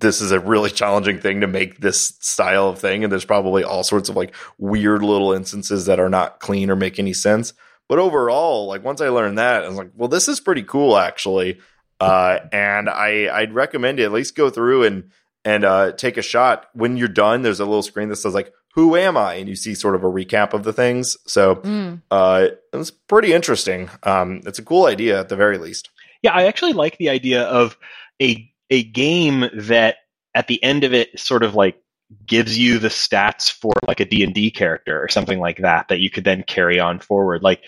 this 0.00 0.20
is 0.20 0.32
a 0.32 0.40
really 0.40 0.70
challenging 0.70 1.18
thing 1.18 1.40
to 1.40 1.46
make 1.46 1.80
this 1.80 2.16
style 2.20 2.68
of 2.68 2.78
thing. 2.78 3.04
And 3.04 3.12
there's 3.12 3.24
probably 3.24 3.64
all 3.64 3.82
sorts 3.82 4.08
of 4.08 4.16
like 4.16 4.34
weird 4.58 5.02
little 5.02 5.32
instances 5.32 5.86
that 5.86 6.00
are 6.00 6.08
not 6.08 6.40
clean 6.40 6.70
or 6.70 6.76
make 6.76 6.98
any 6.98 7.12
sense. 7.12 7.52
But 7.88 7.98
overall, 7.98 8.66
like 8.66 8.84
once 8.84 9.00
I 9.00 9.08
learned 9.08 9.38
that, 9.38 9.64
I 9.64 9.68
was 9.68 9.76
like, 9.76 9.90
well, 9.94 10.08
this 10.08 10.28
is 10.28 10.40
pretty 10.40 10.62
cool 10.62 10.96
actually. 10.96 11.60
Uh, 12.00 12.40
and 12.50 12.88
I 12.88 13.28
I'd 13.32 13.54
recommend 13.54 13.98
you 13.98 14.04
at 14.04 14.12
least 14.12 14.34
go 14.34 14.50
through 14.50 14.84
and 14.84 15.10
and 15.44 15.64
uh, 15.64 15.92
take 15.92 16.16
a 16.16 16.22
shot. 16.22 16.68
When 16.74 16.96
you're 16.96 17.08
done, 17.08 17.42
there's 17.42 17.60
a 17.60 17.64
little 17.64 17.82
screen 17.82 18.08
that 18.08 18.16
says 18.16 18.34
like, 18.34 18.52
"Who 18.74 18.96
am 18.96 19.16
I?" 19.16 19.34
and 19.34 19.48
you 19.48 19.56
see 19.56 19.74
sort 19.74 19.94
of 19.94 20.02
a 20.02 20.08
recap 20.08 20.52
of 20.52 20.64
the 20.64 20.72
things. 20.72 21.16
So 21.26 21.56
mm. 21.56 22.02
uh, 22.10 22.48
it's 22.72 22.90
pretty 22.90 23.32
interesting. 23.32 23.88
Um, 24.02 24.40
it's 24.46 24.58
a 24.58 24.64
cool 24.64 24.86
idea 24.86 25.20
at 25.20 25.28
the 25.28 25.36
very 25.36 25.58
least. 25.58 25.90
Yeah, 26.22 26.32
I 26.32 26.46
actually 26.46 26.72
like 26.72 26.98
the 26.98 27.10
idea 27.10 27.42
of 27.42 27.76
a 28.20 28.51
a 28.72 28.82
game 28.82 29.50
that 29.54 29.96
at 30.34 30.46
the 30.48 30.60
end 30.64 30.82
of 30.82 30.94
it 30.94 31.20
sort 31.20 31.42
of 31.42 31.54
like 31.54 31.78
gives 32.26 32.58
you 32.58 32.78
the 32.78 32.88
stats 32.88 33.52
for 33.52 33.72
like 33.86 34.00
a 34.00 34.06
D&D 34.06 34.50
character 34.50 35.02
or 35.02 35.08
something 35.08 35.38
like 35.38 35.58
that 35.58 35.88
that 35.88 36.00
you 36.00 36.08
could 36.08 36.24
then 36.24 36.42
carry 36.42 36.80
on 36.80 36.98
forward. 36.98 37.42
Like 37.42 37.62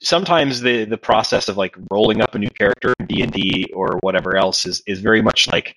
sometimes 0.00 0.60
the 0.60 0.84
the 0.84 0.96
process 0.96 1.48
of 1.48 1.56
like 1.56 1.74
rolling 1.90 2.20
up 2.20 2.36
a 2.36 2.38
new 2.38 2.50
character 2.50 2.94
in 3.00 3.06
D&D 3.06 3.72
or 3.74 3.98
whatever 4.00 4.36
else 4.36 4.64
is 4.64 4.80
is 4.86 5.00
very 5.00 5.22
much 5.22 5.48
like 5.48 5.74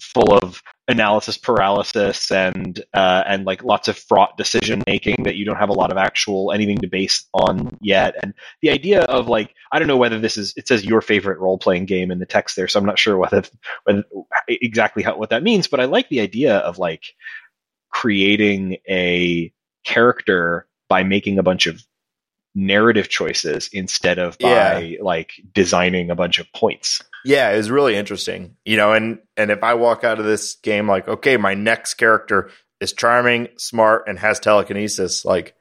full 0.00 0.32
of 0.32 0.62
analysis 0.88 1.36
paralysis 1.36 2.30
and 2.30 2.82
uh, 2.94 3.22
and 3.26 3.44
like 3.44 3.62
lots 3.62 3.88
of 3.88 3.96
fraught 3.96 4.36
decision 4.38 4.82
making 4.86 5.22
that 5.22 5.36
you 5.36 5.44
don't 5.44 5.56
have 5.56 5.68
a 5.68 5.74
lot 5.74 5.92
of 5.92 5.98
actual 5.98 6.50
anything 6.50 6.78
to 6.78 6.88
base 6.88 7.26
on 7.34 7.76
yet. 7.80 8.14
And 8.22 8.32
the 8.62 8.70
idea 8.70 9.02
of 9.02 9.28
like 9.28 9.54
I 9.70 9.78
don't 9.78 9.88
know 9.88 9.98
whether 9.98 10.18
this 10.18 10.36
is 10.36 10.54
it 10.56 10.66
says 10.66 10.84
your 10.84 11.02
favorite 11.02 11.38
role 11.38 11.58
playing 11.58 11.84
game 11.84 12.10
in 12.10 12.18
the 12.18 12.26
text 12.26 12.56
there, 12.56 12.68
so 12.68 12.80
I'm 12.80 12.86
not 12.86 12.98
sure 12.98 13.18
whether 13.18 13.42
whether 13.84 14.02
exactly 14.48 15.02
how 15.02 15.16
what 15.16 15.30
that 15.30 15.42
means. 15.42 15.68
But 15.68 15.80
I 15.80 15.84
like 15.84 16.08
the 16.08 16.20
idea 16.20 16.56
of 16.56 16.78
like 16.78 17.04
creating 17.90 18.78
a 18.88 19.52
character 19.84 20.66
by 20.88 21.02
making 21.02 21.38
a 21.38 21.42
bunch 21.42 21.66
of 21.66 21.82
narrative 22.58 23.08
choices 23.08 23.70
instead 23.72 24.18
of 24.18 24.36
by 24.38 24.80
yeah. 24.80 24.96
like 25.00 25.32
designing 25.54 26.10
a 26.10 26.16
bunch 26.16 26.40
of 26.40 26.52
points. 26.52 27.02
Yeah, 27.24 27.50
it 27.50 27.56
was 27.56 27.70
really 27.70 27.94
interesting. 27.94 28.56
You 28.64 28.76
know, 28.76 28.92
and 28.92 29.20
and 29.36 29.50
if 29.50 29.62
I 29.62 29.74
walk 29.74 30.04
out 30.04 30.18
of 30.18 30.24
this 30.24 30.56
game 30.56 30.88
like, 30.88 31.08
okay, 31.08 31.36
my 31.36 31.54
next 31.54 31.94
character 31.94 32.50
is 32.80 32.92
charming, 32.92 33.48
smart, 33.56 34.04
and 34.08 34.18
has 34.18 34.40
telekinesis, 34.40 35.24
like 35.24 35.54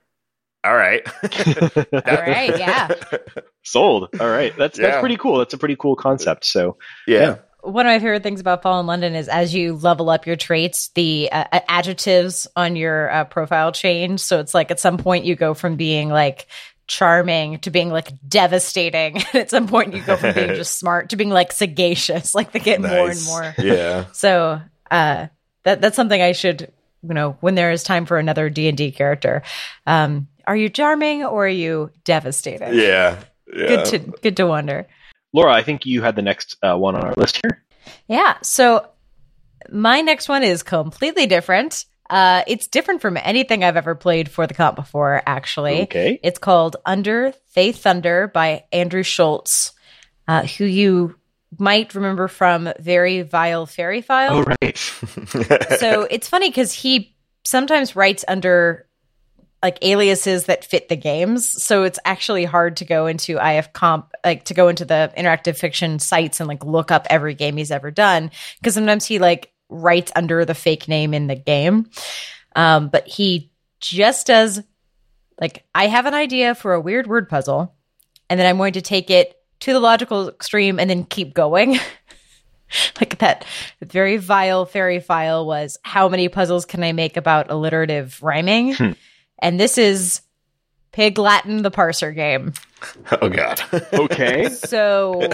all 0.64 0.76
right. 0.76 1.08
all 1.24 2.02
right, 2.04 2.60
yeah. 2.60 2.90
Sold. 3.64 4.10
All 4.20 4.30
right. 4.30 4.54
That's 4.58 4.78
yeah. 4.78 4.88
that's 4.88 5.00
pretty 5.00 5.18
cool. 5.18 5.38
That's 5.38 5.54
a 5.54 5.58
pretty 5.58 5.76
cool 5.76 5.96
concept. 5.96 6.46
So 6.46 6.78
yeah. 7.06 7.20
yeah 7.20 7.36
one 7.62 7.86
of 7.86 7.92
my 7.92 8.00
favorite 8.00 8.24
things 8.24 8.40
about 8.40 8.62
Fallen 8.62 8.86
London 8.86 9.14
is 9.14 9.28
as 9.28 9.54
you 9.54 9.76
level 9.76 10.10
up 10.10 10.26
your 10.26 10.38
traits, 10.38 10.90
the 10.90 11.30
uh, 11.32 11.60
adjectives 11.68 12.48
on 12.56 12.78
your 12.78 13.12
uh, 13.12 13.26
profile 13.26 13.74
change. 13.74 14.22
So 14.22 14.40
it's 14.40 14.54
like 14.54 14.72
at 14.72 14.80
some 14.80 14.98
point 14.98 15.26
you 15.26 15.36
go 15.36 15.54
from 15.54 15.76
being 15.76 16.08
like 16.08 16.48
charming 16.88 17.60
to 17.60 17.70
being 17.70 17.90
like 17.90 18.12
devastating. 18.28 19.22
at 19.34 19.50
some 19.50 19.68
point 19.68 19.94
you 19.94 20.02
go 20.02 20.16
from 20.16 20.34
being 20.34 20.48
just 20.56 20.78
smart 20.78 21.10
to 21.10 21.16
being 21.16 21.30
like 21.30 21.52
sagacious. 21.52 22.34
Like 22.38 22.52
they 22.52 22.60
get 22.60 22.82
nice. 22.82 23.26
more 23.26 23.42
and 23.44 23.58
more. 23.58 23.66
Yeah. 23.66 24.06
So 24.12 24.62
uh, 24.92 25.28
that 25.64 25.82
that's 25.82 25.96
something 25.96 26.22
I 26.22 26.34
should 26.34 26.72
you 27.02 27.14
know 27.14 27.38
when 27.40 27.56
there 27.56 27.72
is 27.72 27.84
time 27.84 28.06
for 28.06 28.18
another 28.18 28.50
D 28.50 28.68
and 28.68 28.78
D 28.78 28.92
character. 28.92 29.42
Um, 29.88 30.28
are 30.46 30.56
you 30.56 30.70
charming 30.70 31.26
or 31.26 31.46
are 31.46 31.50
you 31.50 31.92
devastating? 32.04 32.74
Yeah. 32.74 33.20
yeah. 33.52 33.68
Good 33.68 33.86
to 33.86 34.00
good 34.22 34.38
to 34.38 34.46
wonder. 34.46 34.88
Laura, 35.34 35.54
I 35.54 35.64
think 35.64 35.86
you 35.86 36.02
had 36.02 36.16
the 36.16 36.22
next 36.22 36.58
uh, 36.64 36.78
one 36.78 36.96
on 36.96 37.04
our 37.04 37.14
list 37.16 37.40
here. 37.44 37.64
Yeah. 38.08 38.38
So 38.44 38.88
my 39.70 40.02
next 40.02 40.30
one 40.30 40.44
is 40.44 40.64
completely 40.64 41.26
different. 41.26 41.86
Uh, 42.10 42.44
it's 42.48 42.68
different 42.68 43.02
from 43.02 43.18
anything 43.18 43.64
I've 43.64 43.78
ever 43.78 43.96
played 43.96 44.30
for 44.30 44.48
the 44.48 44.54
comp 44.54 44.76
before, 44.76 45.22
actually. 45.26 45.84
Okay. 45.84 46.20
It's 46.24 46.40
called 46.40 46.78
Under 46.86 47.34
They 47.54 47.72
Thunder 47.72 48.28
by 48.28 48.66
Andrew 48.72 49.04
Schultz, 49.04 49.74
uh, 50.28 50.44
who 50.44 50.66
you 50.66 51.16
might 51.58 51.96
remember 51.96 52.28
from 52.28 52.72
Very 52.80 53.22
Vile 53.22 53.66
Fairy 53.66 54.02
File. 54.02 54.38
Oh, 54.38 54.56
right. 54.62 54.78
so 55.80 56.08
it's 56.10 56.30
funny 56.30 56.50
because 56.50 56.74
he 56.74 57.16
sometimes 57.44 57.96
writes 57.96 58.26
under 58.28 58.88
like 59.64 59.80
aliases 59.82 60.46
that 60.46 60.66
fit 60.66 60.88
the 60.88 60.96
games. 60.96 61.64
So 61.64 61.84
it's 61.84 62.00
actually 62.06 62.46
hard 62.46 62.78
to 62.78 62.86
go 62.86 63.08
into 63.08 63.38
IF 63.44 63.74
comp, 63.74 64.12
like 64.24 64.46
to 64.46 64.54
go 64.54 64.68
into 64.68 64.86
the 64.86 65.12
interactive 65.18 65.58
fiction 65.58 66.00
sites 66.00 66.40
and 66.40 66.48
like 66.48 66.64
look 66.64 66.92
up 66.92 67.08
every 67.10 67.34
game 67.34 67.58
he's 67.58 67.72
ever 67.72 67.90
done. 67.90 68.32
Cause 68.64 68.76
sometimes 68.76 69.06
he 69.06 69.20
like 69.20 69.52
writes 69.70 70.12
under 70.16 70.46
the 70.46 70.56
fake 70.56 70.88
name 70.88 71.14
in 71.14 71.28
the 71.28 71.36
game. 71.36 71.90
Um, 72.56 72.90
but 72.90 73.08
he 73.08 73.52
just 73.80 74.28
does 74.28 74.62
like, 75.40 75.66
I 75.76 75.88
have 75.88 76.06
an 76.06 76.14
idea 76.14 76.56
for 76.56 76.74
a 76.74 76.82
weird 76.82 77.08
word 77.08 77.30
puzzle 77.30 77.76
and 78.30 78.40
then 78.40 78.48
I'm 78.48 78.58
going 78.58 78.74
to 78.74 78.82
take 78.82 79.10
it 79.10 79.40
to 79.62 79.74
the 79.74 79.80
logical 79.80 80.30
extreme 80.30 80.80
and 80.80 80.90
then 80.90 81.04
keep 81.04 81.34
going. 81.34 81.80
like 83.00 83.18
that 83.20 83.46
very 83.82 84.18
vile 84.18 84.66
fairy 84.66 85.00
file 85.00 85.46
was 85.46 85.78
how 85.84 86.10
many 86.10 86.28
puzzles 86.28 86.66
can 86.66 86.84
I 86.84 86.92
make 86.92 87.18
about 87.18 87.50
alliterative 87.50 88.22
rhyming? 88.22 88.74
Hmm. 88.74 88.92
And 89.40 89.60
this 89.60 89.78
is 89.78 90.22
Pig 90.92 91.18
Latin 91.18 91.62
the 91.62 91.72
parser 91.72 92.14
game. 92.14 92.54
oh 93.22 93.30
god. 93.30 93.62
Okay. 93.94 94.50
So 94.50 95.30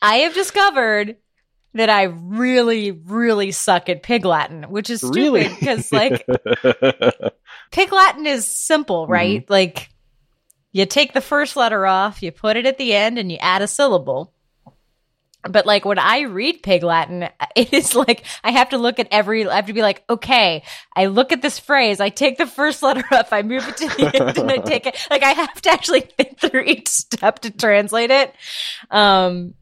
I 0.00 0.16
have 0.16 0.34
discovered 0.34 1.16
that 1.74 1.90
I 1.90 2.04
really, 2.04 2.90
really 2.90 3.52
suck 3.52 3.88
at 3.88 4.02
Pig 4.02 4.24
Latin, 4.24 4.64
which 4.64 4.90
is 4.90 5.00
stupid 5.00 5.52
because 5.58 5.92
like 5.92 6.26
Pig 7.70 7.92
Latin 7.92 8.26
is 8.26 8.56
simple, 8.56 9.06
right? 9.06 9.48
Like 9.48 9.88
you 10.72 10.86
take 10.86 11.12
the 11.12 11.20
first 11.20 11.56
letter 11.56 11.86
off, 11.86 12.22
you 12.22 12.32
put 12.32 12.56
it 12.56 12.66
at 12.66 12.78
the 12.78 12.94
end, 12.94 13.18
and 13.18 13.30
you 13.30 13.38
add 13.40 13.62
a 13.62 13.66
syllable. 13.66 14.32
But 15.48 15.64
like 15.64 15.84
when 15.84 15.98
I 15.98 16.22
read 16.22 16.62
Pig 16.62 16.82
Latin, 16.82 17.28
it 17.56 17.72
is 17.72 17.94
like 17.94 18.24
I 18.44 18.50
have 18.50 18.70
to 18.70 18.78
look 18.78 18.98
at 18.98 19.08
every. 19.10 19.46
I 19.46 19.56
have 19.56 19.66
to 19.66 19.72
be 19.72 19.82
like, 19.82 20.02
okay, 20.10 20.64
I 20.94 21.06
look 21.06 21.32
at 21.32 21.40
this 21.40 21.58
phrase, 21.58 22.00
I 22.00 22.08
take 22.08 22.36
the 22.36 22.46
first 22.46 22.82
letter 22.84 23.04
off, 23.12 23.32
I 23.32 23.42
move 23.42 23.66
it 23.68 23.76
to 23.78 23.88
the 23.88 24.10
end, 24.14 24.38
and 24.38 24.50
I 24.50 24.56
take 24.58 24.86
it. 24.86 25.06
Like 25.08 25.22
I 25.22 25.30
have 25.30 25.60
to 25.62 25.70
actually 25.70 26.00
think 26.00 26.38
through 26.38 26.62
each 26.62 26.88
step 26.88 27.40
to 27.40 27.50
translate 27.50 28.10
it. 28.10 28.34
Um, 28.90 29.54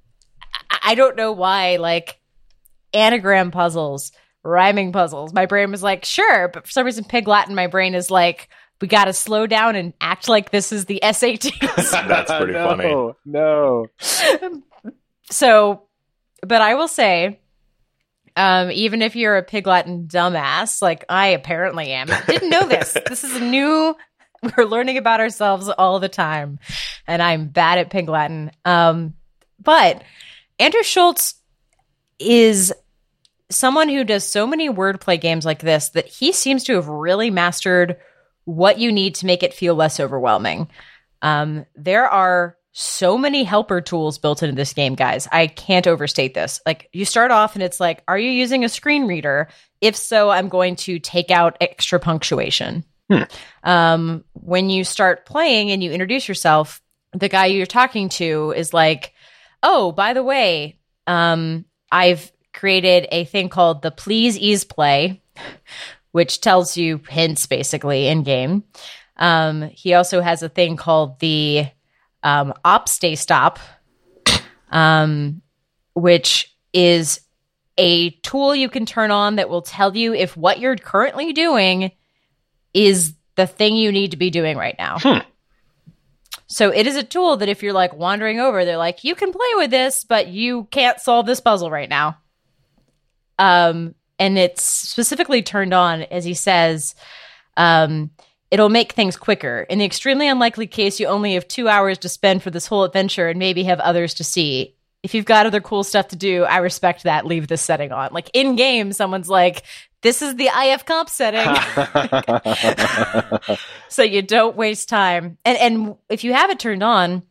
I, 0.71 0.79
I 0.83 0.95
don't 0.95 1.17
know 1.17 1.33
why. 1.33 1.77
Like 1.77 2.19
anagram 2.93 3.51
puzzles, 3.51 4.13
rhyming 4.43 4.93
puzzles. 4.93 5.33
My 5.33 5.47
brain 5.47 5.71
was 5.71 5.83
like, 5.83 6.05
sure, 6.05 6.49
but 6.49 6.67
for 6.67 6.73
some 6.73 6.87
reason, 6.87 7.05
Pig 7.05 7.29
Latin, 7.29 7.55
my 7.55 7.67
brain 7.67 7.95
is 7.95 8.11
like, 8.11 8.49
we 8.81 8.89
got 8.89 9.07
to 9.07 9.13
slow 9.13 9.47
down 9.47 9.77
and 9.77 9.93
act 10.01 10.29
like 10.29 10.51
this 10.51 10.73
is 10.73 10.85
the 10.85 11.01
SATs. 11.03 11.91
That's 12.09 12.31
pretty 12.31 12.53
no, 12.53 12.69
funny. 12.69 13.15
No. 13.25 13.87
so, 15.31 15.83
but 16.43 16.63
I 16.63 16.75
will 16.75 16.89
say, 16.89 17.41
um, 18.37 18.71
even 18.71 19.03
if 19.03 19.17
you're 19.17 19.37
a 19.37 19.43
Pig 19.43 19.67
Latin 19.67 20.07
dumbass, 20.07 20.81
like 20.81 21.05
I 21.09 21.29
apparently 21.29 21.91
am, 21.91 22.07
didn't 22.27 22.51
know 22.51 22.69
this. 22.69 22.97
this 23.09 23.25
is 23.25 23.35
a 23.35 23.41
new. 23.41 23.97
We're 24.57 24.65
learning 24.65 24.99
about 24.99 25.19
ourselves 25.19 25.69
all 25.69 25.99
the 25.99 26.09
time, 26.09 26.61
and 27.09 27.21
I'm 27.21 27.49
bad 27.49 27.79
at 27.79 27.91
Pig 27.91 28.09
Latin. 28.09 28.53
Um, 28.65 29.15
but 29.61 30.05
Andrew 30.59 30.83
Schultz 30.83 31.35
is 32.19 32.73
someone 33.51 33.89
who 33.89 34.05
does 34.05 34.25
so 34.25 34.47
many 34.47 34.69
wordplay 34.69 35.21
games 35.21 35.45
like 35.45 35.61
this 35.61 35.91
that 35.91 36.07
he 36.07 36.33
seems 36.33 36.65
to 36.65 36.75
have 36.75 36.89
really 36.89 37.31
mastered 37.31 37.97
what 38.45 38.79
you 38.79 38.93
need 38.93 39.15
to 39.17 39.27
make 39.27 39.43
it 39.43 39.55
feel 39.55 39.75
less 39.75 40.01
overwhelming. 40.01 40.69
Um, 41.23 41.67
there 41.75 42.09
are 42.09 42.57
so 42.73 43.19
many 43.19 43.45
helper 43.45 43.81
tools 43.81 44.19
built 44.19 44.43
into 44.43 44.55
this 44.55 44.73
game, 44.73 44.95
guys. 44.95 45.27
I 45.33 45.49
can't 45.49 45.87
overstate 45.87 46.35
this. 46.35 46.61
Like, 46.65 46.89
you 46.93 47.05
start 47.05 47.31
off 47.31 47.55
and 47.55 47.63
it's 47.63 47.81
like, 47.81 48.03
are 48.07 48.19
you 48.19 48.31
using 48.31 48.65
a 48.65 48.69
screen 48.69 49.07
reader? 49.07 49.49
If 49.81 49.97
so, 49.97 50.31
I'm 50.31 50.49
going 50.49 50.77
to 50.77 50.99
take 50.99 51.31
out 51.31 51.57
extra 51.61 51.99
punctuation. 51.99 52.85
Hmm. 53.11 53.23
Um, 53.65 54.25
when 54.35 54.71
you 54.71 54.85
start 54.85 55.27
playing 55.27 55.71
and 55.71 55.83
you 55.83 55.91
introduce 55.91 56.29
yourself, 56.29 56.81
the 57.13 57.29
guy 57.29 57.47
you're 57.47 57.67
talking 57.67 58.11
to 58.11 58.53
is 58.55 58.75
like, 58.75 59.13
oh, 59.63 59.93
by 59.93 60.13
the 60.13 60.23
way, 60.23 60.79
um, 61.07 61.65
I've 61.91 62.31
created 62.53 63.07
a 63.11 63.25
thing 63.25 63.49
called 63.49 63.83
the 63.83 63.91
Please 63.91 64.39
Ease 64.39 64.65
Play, 64.65 65.23
which 66.13 66.41
tells 66.41 66.77
you 66.77 67.01
hints 67.09 67.47
basically 67.47 68.09
in 68.09 68.23
game. 68.23 68.65
Um, 69.17 69.63
he 69.63 69.95
also 69.95 70.21
has 70.21 70.43
a 70.43 70.49
thing 70.49 70.77
called 70.77 71.19
the 71.21 71.67
um, 72.23 72.55
Op 72.65 72.89
Stay 72.89 73.15
Stop, 73.15 73.59
um, 74.71 75.43
which 75.95 76.55
is 76.73 77.21
a 77.77 78.11
tool 78.11 78.55
you 78.55 78.69
can 78.69 78.87
turn 78.87 79.11
on 79.11 79.37
that 79.37 79.49
will 79.49 79.63
tell 79.63 79.97
you 79.97 80.13
if 80.15 80.37
what 80.37 80.59
you're 80.59 80.77
currently 80.77 81.33
doing 81.33 81.93
is 82.75 83.15
the 83.37 83.47
thing 83.47 83.77
you 83.77 83.93
need 83.93 84.11
to 84.11 84.17
be 84.17 84.31
doing 84.31 84.57
right 84.57 84.75
now. 84.79 84.99
Hmm. 84.99 85.19
So 86.49 86.71
it 86.71 86.87
is 86.87 86.97
a 86.97 87.03
tool 87.03 87.37
that 87.37 87.49
if 87.51 87.63
you're 87.63 87.75
like 87.75 87.95
wandering 87.95 88.41
over, 88.41 88.65
they're 88.65 88.79
like, 88.79 89.05
you 89.05 89.15
can 89.15 89.33
play 89.33 89.49
with 89.57 89.71
this, 89.71 90.05
but 90.05 90.29
you 90.29 90.65
can't 90.71 90.99
solve 90.99 91.27
this 91.27 91.41
puzzle 91.41 91.71
right 91.71 91.89
now. 91.89 92.17
Um, 93.39 93.95
and 94.19 94.39
it's 94.39 94.65
specifically 94.65 95.43
turned 95.43 95.75
on, 95.75 96.03
as 96.03 96.25
he 96.25 96.35
says, 96.35 96.95
um, 97.57 98.11
it'll 98.51 98.71
make 98.71 98.93
things 98.93 99.17
quicker. 99.17 99.67
In 99.69 99.79
the 99.79 99.85
extremely 99.85 100.27
unlikely 100.27 100.67
case 100.67 100.99
you 100.99 101.07
only 101.07 101.35
have 101.35 101.47
two 101.47 101.69
hours 101.69 101.99
to 101.99 102.09
spend 102.09 102.43
for 102.43 102.51
this 102.51 102.67
whole 102.67 102.85
adventure 102.85 103.29
and 103.29 103.39
maybe 103.39 103.65
have 103.65 103.81
others 103.81 104.15
to 104.15 104.25
see. 104.25 104.75
If 105.03 105.15
you've 105.15 105.27
got 105.27 105.47
other 105.47 105.61
cool 105.61 105.85
stuff 105.85 106.09
to 106.09 106.17
do, 106.17 106.45
I 106.45 106.59
respect 106.59 107.05
that. 107.05 107.27
Leave 107.27 107.47
this 107.47 107.63
setting 107.63 107.93
on. 107.93 108.09
Like 108.13 108.31
in 108.33 108.57
game, 108.57 108.93
someone's 108.93 109.29
like, 109.29 109.65
this 110.03 110.23
is 110.23 110.37
the 110.37 110.47
IF 110.47 110.85
comp 110.85 111.09
setting. 111.09 111.41
so 113.89 114.03
you 114.03 114.23
don't 114.23 114.57
waste 114.57 114.89
time. 114.89 115.39
And 115.45 115.59
and 115.59 115.97
if 116.09 116.25
you 116.25 116.33
have 116.33 116.51
it 116.51 116.59
turned 116.59 116.83
on, 116.83 117.23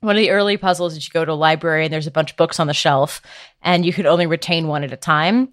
one 0.00 0.16
of 0.16 0.20
the 0.20 0.30
early 0.30 0.56
puzzles 0.56 0.96
is 0.96 1.06
you 1.06 1.12
go 1.12 1.24
to 1.24 1.32
a 1.32 1.34
library 1.34 1.84
and 1.84 1.92
there's 1.92 2.08
a 2.08 2.12
bunch 2.12 2.32
of 2.32 2.36
books 2.36 2.58
on 2.58 2.66
the 2.66 2.74
shelf 2.74 3.22
and 3.62 3.86
you 3.86 3.92
can 3.92 4.06
only 4.06 4.26
retain 4.26 4.66
one 4.66 4.82
at 4.82 4.92
a 4.92 4.96
time. 4.96 5.50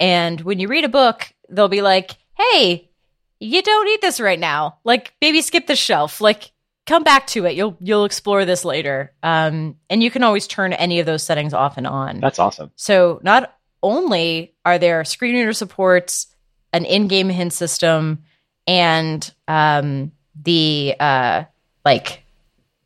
And 0.00 0.40
when 0.40 0.58
you 0.58 0.66
read 0.66 0.84
a 0.84 0.88
book, 0.88 1.32
they'll 1.48 1.68
be 1.68 1.82
like, 1.82 2.16
"Hey, 2.34 2.90
you 3.38 3.62
don't 3.62 3.86
need 3.86 4.00
this 4.00 4.20
right 4.20 4.40
now. 4.40 4.78
Like 4.84 5.14
maybe 5.20 5.40
skip 5.40 5.68
the 5.68 5.76
shelf. 5.76 6.20
Like 6.20 6.50
come 6.84 7.04
back 7.04 7.28
to 7.28 7.46
it. 7.46 7.54
You'll 7.54 7.76
you'll 7.78 8.04
explore 8.04 8.44
this 8.44 8.64
later." 8.64 9.12
Um 9.22 9.76
and 9.88 10.02
you 10.02 10.10
can 10.10 10.24
always 10.24 10.48
turn 10.48 10.72
any 10.72 10.98
of 10.98 11.06
those 11.06 11.22
settings 11.22 11.54
off 11.54 11.76
and 11.76 11.86
on. 11.86 12.18
That's 12.18 12.40
awesome. 12.40 12.72
So 12.74 13.20
not 13.22 13.54
only 13.82 14.54
are 14.64 14.78
there 14.78 15.04
screen 15.04 15.34
reader 15.34 15.52
supports, 15.52 16.28
an 16.72 16.84
in-game 16.84 17.28
hint 17.28 17.52
system, 17.52 18.22
and 18.66 19.32
um, 19.48 20.12
the 20.40 20.94
uh, 20.98 21.44
like 21.84 22.22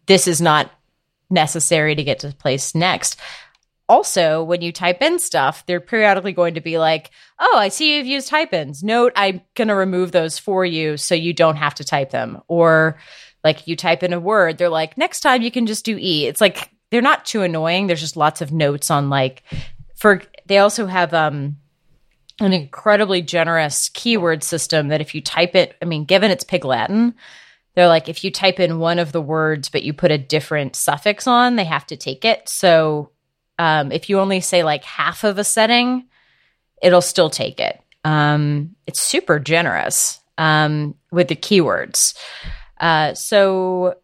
this 0.07 0.27
is 0.27 0.41
not 0.41 0.71
necessary 1.31 1.95
to 1.95 2.05
get 2.05 2.21
to 2.21 2.33
place 2.33 2.75
next. 2.75 3.19
Also, 3.89 4.43
when 4.43 4.63
you 4.63 4.73
type 4.73 5.01
in 5.01 5.21
stuff, 5.21 5.65
they're 5.67 5.81
periodically 5.81 6.33
going 6.33 6.55
to 6.55 6.61
be 6.61 6.79
like, 6.79 7.11
"Oh, 7.39 7.57
I 7.57 7.69
see 7.69 7.97
you've 7.97 8.07
used 8.07 8.29
type-ins. 8.29 8.83
Note, 8.83 9.13
I'm 9.15 9.43
going 9.55 9.69
to 9.69 9.77
remove 9.77 10.11
those 10.11 10.39
for 10.39 10.65
you 10.65 10.97
so 10.97 11.15
you 11.15 11.33
don't 11.33 11.57
have 11.57 11.75
to 11.77 11.85
type 11.85 12.11
them." 12.11 12.41
Or 12.49 12.99
like 13.45 13.69
you 13.69 13.77
type 13.77 14.03
in 14.03 14.13
a 14.13 14.19
word, 14.19 14.59
they're 14.59 14.69
like, 14.69 14.99
"Next 14.99 15.21
time 15.21 15.43
you 15.43 15.53
can 15.53 15.67
just 15.67 15.85
do 15.85 15.97
e." 15.97 16.27
It's 16.27 16.41
like 16.41 16.71
they're 16.91 17.03
not 17.03 17.25
too 17.25 17.43
annoying. 17.43 17.87
There's 17.87 18.01
just 18.01 18.17
lots 18.17 18.41
of 18.41 18.53
notes 18.53 18.91
on 18.91 19.09
like 19.09 19.43
for 19.97 20.23
they 20.47 20.59
also 20.59 20.87
have 20.87 21.13
um 21.13 21.57
an 22.41 22.53
incredibly 22.53 23.23
generous 23.23 23.89
keyword 23.89 24.45
system 24.45 24.89
that 24.89 25.01
if 25.01 25.15
you 25.15 25.23
type 25.23 25.55
it, 25.55 25.75
I 25.81 25.87
mean, 25.87 26.05
given 26.05 26.31
it's 26.31 26.45
Pig 26.45 26.65
Latin, 26.65 27.15
they're 27.75 27.89
like 27.89 28.09
if 28.09 28.25
you 28.25 28.31
type 28.31 28.61
in 28.61 28.79
one 28.79 28.99
of 28.99 29.13
the 29.13 29.23
words 29.23 29.69
but 29.69 29.83
you 29.83 29.93
put 29.93 30.11
a 30.11 30.19
different 30.19 30.77
suffix 30.77 31.27
on, 31.27 31.57
they 31.57 31.65
have 31.65 31.87
to 31.87 31.97
take 31.97 32.25
it. 32.25 32.49
So 32.49 33.11
um, 33.59 33.91
if 33.91 34.11
you 34.11 34.21
only 34.21 34.41
say 34.41 34.65
like 34.65 34.85
half 34.85 35.25
of 35.25 35.39
a 35.39 35.45
setting, 35.45 36.07
it'll 36.83 37.01
still 37.01 37.31
take 37.31 37.59
it. 37.59 37.81
Um, 38.05 38.77
it's 38.87 39.01
super 39.01 39.39
generous 39.39 40.21
um, 40.39 40.95
with 41.11 41.29
the 41.29 41.37
keywords. 41.37 42.15
Uh, 42.79 43.15
so 43.15 43.97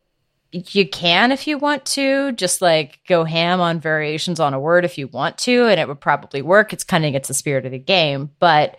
you 0.53 0.86
can 0.88 1.32
if 1.32 1.46
you 1.46 1.59
want 1.59 1.84
to 1.84 2.32
just 2.32 2.61
like 2.61 3.00
go 3.09 3.24
ham 3.24 3.61
on 3.61 3.80
variations 3.80 4.38
on 4.38 4.55
a 4.55 4.61
word 4.61 4.84
if 4.84 4.98
you 4.98 5.09
want 5.09 5.38
to 5.38 5.66
and 5.66 5.80
it 5.80 5.88
would 5.88 6.00
probably 6.00 6.42
work 6.42 6.72
it's 6.72 6.84
kind 6.84 7.05
of 7.05 7.09
against 7.09 7.28
the 7.28 7.34
spirit 7.34 7.64
of 7.64 7.72
the 7.72 7.78
game 7.78 8.30
but 8.38 8.76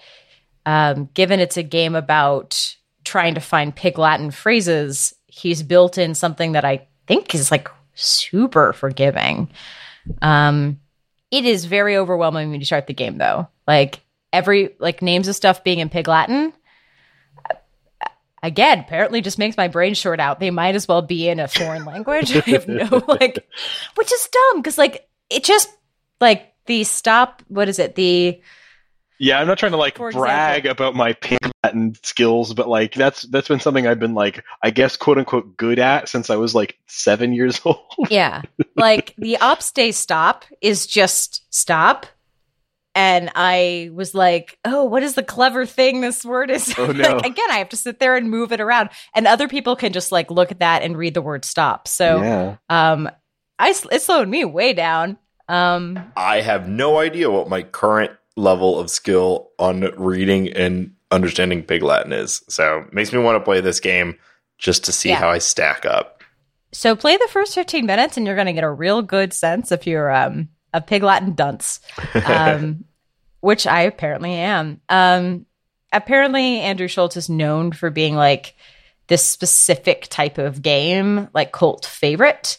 um, 0.65 1.09
given 1.13 1.39
it's 1.39 1.57
a 1.57 1.63
game 1.63 1.95
about 1.95 2.76
trying 3.03 3.34
to 3.34 3.41
find 3.41 3.76
pig 3.76 3.97
latin 3.97 4.32
phrases 4.32 5.15
he's 5.26 5.63
built 5.63 5.97
in 5.97 6.13
something 6.13 6.51
that 6.51 6.63
i 6.63 6.88
think 7.07 7.34
is 7.34 7.51
like 7.51 7.69
super 7.95 8.71
forgiving 8.71 9.49
um, 10.21 10.80
it 11.32 11.45
is 11.45 11.65
very 11.65 11.97
overwhelming 11.97 12.51
when 12.51 12.59
you 12.59 12.65
start 12.65 12.88
the 12.88 12.93
game, 12.93 13.17
though. 13.17 13.47
Like 13.67 14.01
every 14.32 14.76
like 14.80 15.01
names 15.01 15.28
of 15.28 15.36
stuff 15.36 15.63
being 15.63 15.80
in 15.80 15.89
Pig 15.89 16.07
Latin. 16.07 16.53
Again, 18.44 18.80
apparently 18.80 19.22
just 19.22 19.39
makes 19.39 19.56
my 19.56 19.70
brain 19.70 19.94
short 19.94 20.20
out. 20.20 20.41
They 20.41 20.52
might 20.52 20.76
as 20.76 20.86
well 20.86 21.02
be 21.02 21.30
in 21.30 21.39
a 21.39 21.48
foreign 21.48 21.86
language. 21.86 22.36
I 22.36 22.41
have 22.52 22.68
no 22.68 23.02
like, 23.08 23.39
which 23.96 24.12
is 24.12 24.30
dumb 24.30 24.62
because 24.62 24.78
like 24.78 25.08
it 25.30 25.46
just 25.46 25.70
like 26.20 26.54
the 26.66 26.84
stop. 26.84 27.41
What 27.48 27.70
is 27.70 27.80
it? 27.80 27.96
The 27.96 28.41
Yeah, 29.18 29.39
I'm 29.39 29.48
not 29.48 29.60
trying 29.60 29.72
to 29.72 29.78
like 29.78 29.96
brag 29.96 30.66
about 30.66 30.94
my 30.94 31.14
Pig 31.14 31.39
Latin 31.64 31.96
skills, 32.04 32.54
but 32.54 32.68
like 32.68 32.94
that's 32.94 33.22
that's 33.24 33.48
been 33.48 33.62
something 33.62 33.88
I've 33.88 34.00
been 34.00 34.14
like 34.14 34.44
I 34.62 34.72
guess 34.72 34.98
quote 34.98 35.18
unquote 35.18 35.56
good 35.56 35.80
at 35.80 36.10
since 36.10 36.30
I 36.30 36.36
was 36.36 36.54
like 36.54 36.78
seven 36.88 37.32
years 37.32 37.62
old. 37.66 37.80
yeah, 38.10 38.41
like 38.76 39.16
the 39.18 39.38
ops 39.38 39.72
day 39.72 39.94
stop 39.94 40.44
is 40.60 40.86
just 40.86 41.44
stop. 41.50 42.08
And 42.96 43.32
I 43.34 43.89
was 43.94 44.14
like, 44.14 44.60
oh, 44.66 44.84
what 44.84 45.02
is 45.02 45.16
the 45.16 45.24
clever 45.24 45.66
thing 45.66 46.02
this 46.02 46.24
word 46.24 46.52
is? 46.52 46.74
Oh, 46.78 46.86
no. 46.91 47.16
like, 47.16 47.26
again, 47.26 47.50
I 47.50 47.58
have 47.58 47.70
to 47.70 47.76
sit 47.78 48.00
there 48.00 48.16
and 48.16 48.30
move 48.30 48.52
it 48.52 48.62
around. 48.62 48.89
And 49.16 49.26
other 49.26 49.48
people 49.48 49.76
can 49.76 49.94
just 49.94 50.12
like 50.12 50.30
look 50.30 50.52
at 50.52 50.60
that 50.60 50.84
and 50.84 50.96
read 50.98 51.14
the 51.16 51.22
word 51.22 51.44
stop. 51.46 51.88
So 51.88 52.22
yeah. 52.22 52.56
um 52.70 53.10
I 53.58 53.74
it 53.91 54.02
slowed 54.02 54.28
me 54.28 54.46
way 54.46 54.74
down. 54.74 55.18
Um 55.50 56.12
I 56.16 56.41
have 56.41 56.70
no 56.70 57.00
idea 57.00 57.32
what 57.32 57.50
my 57.50 57.64
current 57.64 58.12
level 58.36 58.80
of 58.80 58.89
skill 58.89 59.50
on 59.60 59.82
reading 59.98 60.50
and 60.54 60.94
understanding 61.12 61.64
Pig 61.64 61.82
Latin 61.84 62.12
is. 62.14 62.44
So 62.50 62.80
it 62.88 62.94
makes 62.94 63.12
me 63.14 63.20
want 63.20 63.36
to 63.38 63.44
play 63.44 63.62
this 63.62 63.80
game 63.80 64.18
just 64.58 64.86
to 64.86 64.91
see 64.91 65.10
Yeah. 65.10 65.16
how 65.20 65.30
I 65.30 65.38
stack 65.39 65.86
up. 65.86 66.22
so 66.72 66.96
play 66.96 67.18
the 67.18 67.28
first 67.30 67.54
15 67.56 67.86
minutes 67.86 68.18
and 68.18 68.26
you're 68.26 68.36
going 68.36 68.48
to 68.48 68.54
get 68.54 68.64
a 68.64 68.70
real 68.72 69.02
good 69.02 69.34
sense 69.34 69.72
if 69.72 69.86
you're 69.88 70.12
um 70.12 70.50
a 70.74 70.82
pig 70.82 71.03
Latin 71.03 71.34
dunce. 71.34 71.80
Um 72.26 72.86
which 73.41 73.67
I 73.67 73.82
apparently 73.82 74.32
am. 74.34 74.82
Um 74.89 75.45
apparently 75.91 76.59
Andrew 76.59 76.88
Schultz 76.88 77.15
is 77.17 77.30
known 77.30 77.71
for 77.71 77.89
being 77.89 78.15
like 78.15 78.55
this 79.07 79.26
specific 79.26 80.07
type 80.09 80.38
of 80.38 80.61
game, 80.61 81.30
like 81.34 81.51
cult 81.51 81.86
favorite. 81.86 82.57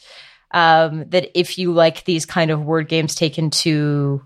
Um, 0.50 1.08
that 1.08 1.36
if 1.38 1.58
you 1.58 1.72
like 1.72 2.04
these 2.04 2.26
kind 2.26 2.52
of 2.52 2.64
word 2.64 2.88
games 2.88 3.16
taken 3.16 3.50
to 3.50 4.22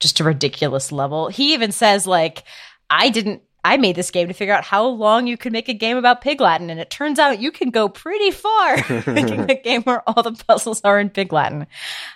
just 0.00 0.20
a 0.20 0.24
ridiculous 0.24 0.92
level, 0.92 1.28
he 1.28 1.54
even 1.54 1.72
says 1.72 2.06
like, 2.06 2.44
I 2.90 3.08
didn't. 3.08 3.42
I 3.64 3.76
made 3.76 3.96
this 3.96 4.10
game 4.10 4.28
to 4.28 4.34
figure 4.34 4.54
out 4.54 4.64
how 4.64 4.86
long 4.86 5.26
you 5.26 5.36
could 5.36 5.52
make 5.52 5.68
a 5.68 5.74
game 5.74 5.96
about 5.96 6.20
Pig 6.20 6.40
Latin, 6.40 6.68
and 6.68 6.80
it 6.80 6.90
turns 6.90 7.18
out 7.18 7.40
you 7.40 7.52
can 7.52 7.70
go 7.70 7.88
pretty 7.88 8.30
far 8.30 8.76
making 9.06 9.50
a 9.50 9.54
game 9.62 9.82
where 9.82 10.08
all 10.08 10.22
the 10.22 10.32
puzzles 10.32 10.80
are 10.82 10.98
in 10.98 11.10
Pig 11.10 11.32
Latin. 11.32 11.66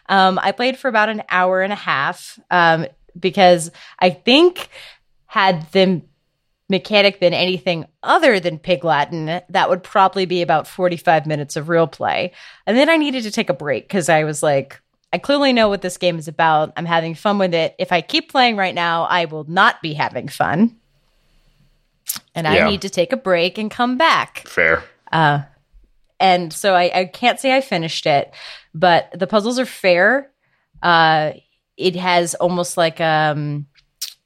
Um, 0.09 0.39
I 0.43 0.53
played 0.53 0.77
for 0.77 0.89
about 0.89 1.09
an 1.09 1.23
hour 1.29 1.63
and 1.63 1.73
a 1.73 1.77
half 1.77 2.39
um, 2.51 2.87
because 3.19 3.71
I 3.99 4.11
think 4.11 4.69
had 5.27 5.71
the 5.73 6.03
mechanic 6.69 7.21
been 7.21 7.35
anything 7.35 7.87
other 8.03 8.41
than 8.41 8.59
Pig 8.59 8.85
Latin, 8.85 9.41
that 9.49 9.71
would 9.71 9.83
probably 9.83 10.27
be 10.27 10.43
about 10.43 10.67
45 10.67 11.27
minutes 11.27 11.57
of 11.57 11.69
real 11.69 11.87
play. 11.87 12.33
And 12.67 12.77
then 12.77 12.91
I 12.91 12.97
needed 12.97 13.23
to 13.23 13.31
take 13.31 13.51
a 13.51 13.55
break 13.55 13.85
because 13.85 14.09
I 14.09 14.25
was 14.25 14.43
like, 14.43 14.81
I 15.13 15.19
clearly 15.19 15.53
know 15.53 15.69
what 15.69 15.83
this 15.83 15.97
game 15.97 16.19
is 16.19 16.27
about. 16.27 16.73
I'm 16.77 16.85
having 16.85 17.15
fun 17.15 17.39
with 17.39 17.55
it. 17.55 17.77
If 17.79 17.93
I 17.93 18.01
keep 18.01 18.31
playing 18.31 18.57
right 18.57 18.75
now, 18.75 19.05
I 19.05 19.27
will 19.27 19.45
not 19.45 19.81
be 19.81 19.95
having 19.95 20.27
fun. 20.29 20.77
And 22.35 22.47
I 22.47 22.57
Yeah. 22.57 22.69
need 22.69 22.83
to 22.83 22.91
take 22.91 23.13
a 23.13 23.17
break 23.17 23.59
and 23.59 23.71
come 23.71 23.97
back. 23.99 24.45
Fair. 24.47 24.83
Uh, 25.11 25.43
and 26.21 26.53
so 26.53 26.75
I, 26.75 27.01
I 27.01 27.05
can't 27.07 27.39
say 27.41 27.55
I 27.57 27.61
finished 27.61 28.07
it, 28.07 28.33
but 28.75 29.09
the 29.15 29.27
puzzles 29.27 29.59
are 29.59 29.67
fair. 29.67 30.31
Uh, 30.83 31.33
it 31.77 31.97
has 31.97 32.35
almost 32.35 32.77
like 32.77 33.01
um, 33.01 33.67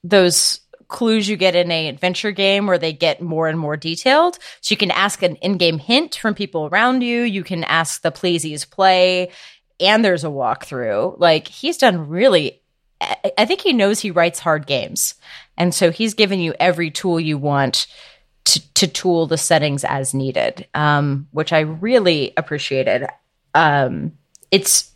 those 0.04 0.60
clues 0.88 1.28
you 1.28 1.36
get 1.36 1.54
in 1.54 1.70
a 1.70 1.88
adventure 1.88 2.32
game 2.32 2.66
where 2.66 2.78
they 2.78 2.92
get 2.92 3.22
more 3.22 3.48
and 3.48 3.58
more 3.58 3.76
detailed. 3.76 4.38
So 4.60 4.72
you 4.72 4.76
can 4.76 4.90
ask 4.90 5.22
an 5.22 5.36
in-game 5.36 5.78
hint 5.78 6.16
from 6.16 6.34
people 6.34 6.66
around 6.66 7.02
you. 7.02 7.22
You 7.22 7.44
can 7.44 7.64
ask 7.64 8.02
the 8.02 8.10
Please 8.10 8.44
Ease 8.44 8.64
Play, 8.64 9.30
and 9.78 10.04
there's 10.04 10.24
a 10.24 10.28
walkthrough. 10.28 11.18
Like 11.18 11.48
he's 11.48 11.76
done 11.76 12.08
really. 12.08 12.59
I 13.00 13.32
I 13.38 13.44
think 13.46 13.60
he 13.60 13.72
knows 13.72 14.00
he 14.00 14.10
writes 14.10 14.38
hard 14.38 14.66
games, 14.66 15.14
and 15.56 15.74
so 15.74 15.90
he's 15.90 16.14
given 16.14 16.40
you 16.40 16.54
every 16.60 16.90
tool 16.90 17.18
you 17.20 17.38
want 17.38 17.86
to, 18.44 18.74
to 18.74 18.86
tool 18.86 19.26
the 19.26 19.38
settings 19.38 19.84
as 19.84 20.14
needed, 20.14 20.66
um, 20.74 21.28
which 21.32 21.52
I 21.52 21.60
really 21.60 22.32
appreciated. 22.36 23.06
Um, 23.54 24.12
it's, 24.50 24.90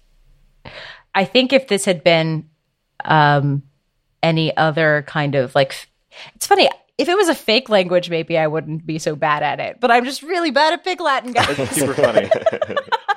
I 1.15 1.25
think 1.25 1.53
if 1.53 1.69
this 1.69 1.85
had 1.85 2.03
been 2.03 2.49
um, 3.05 3.63
any 4.23 4.57
other 4.57 5.05
kind 5.07 5.35
of 5.35 5.55
like, 5.55 5.89
it's 6.35 6.47
funny. 6.47 6.69
If 6.97 7.09
it 7.09 7.17
was 7.17 7.29
a 7.29 7.35
fake 7.35 7.69
language, 7.69 8.09
maybe 8.09 8.39
I 8.39 8.47
wouldn't 8.47 8.87
be 8.87 8.99
so 9.01 9.17
bad 9.17 9.43
at 9.43 9.59
it. 9.59 9.81
But 9.81 9.91
I'm 9.91 10.05
just 10.05 10.23
really 10.23 10.53
bad 10.53 10.73
at 10.73 10.85
Pig 10.85 11.01
Latin, 11.01 11.33
guys. 11.33 11.57
That's 11.57 11.77
super 11.77 11.95
funny. 11.95 12.31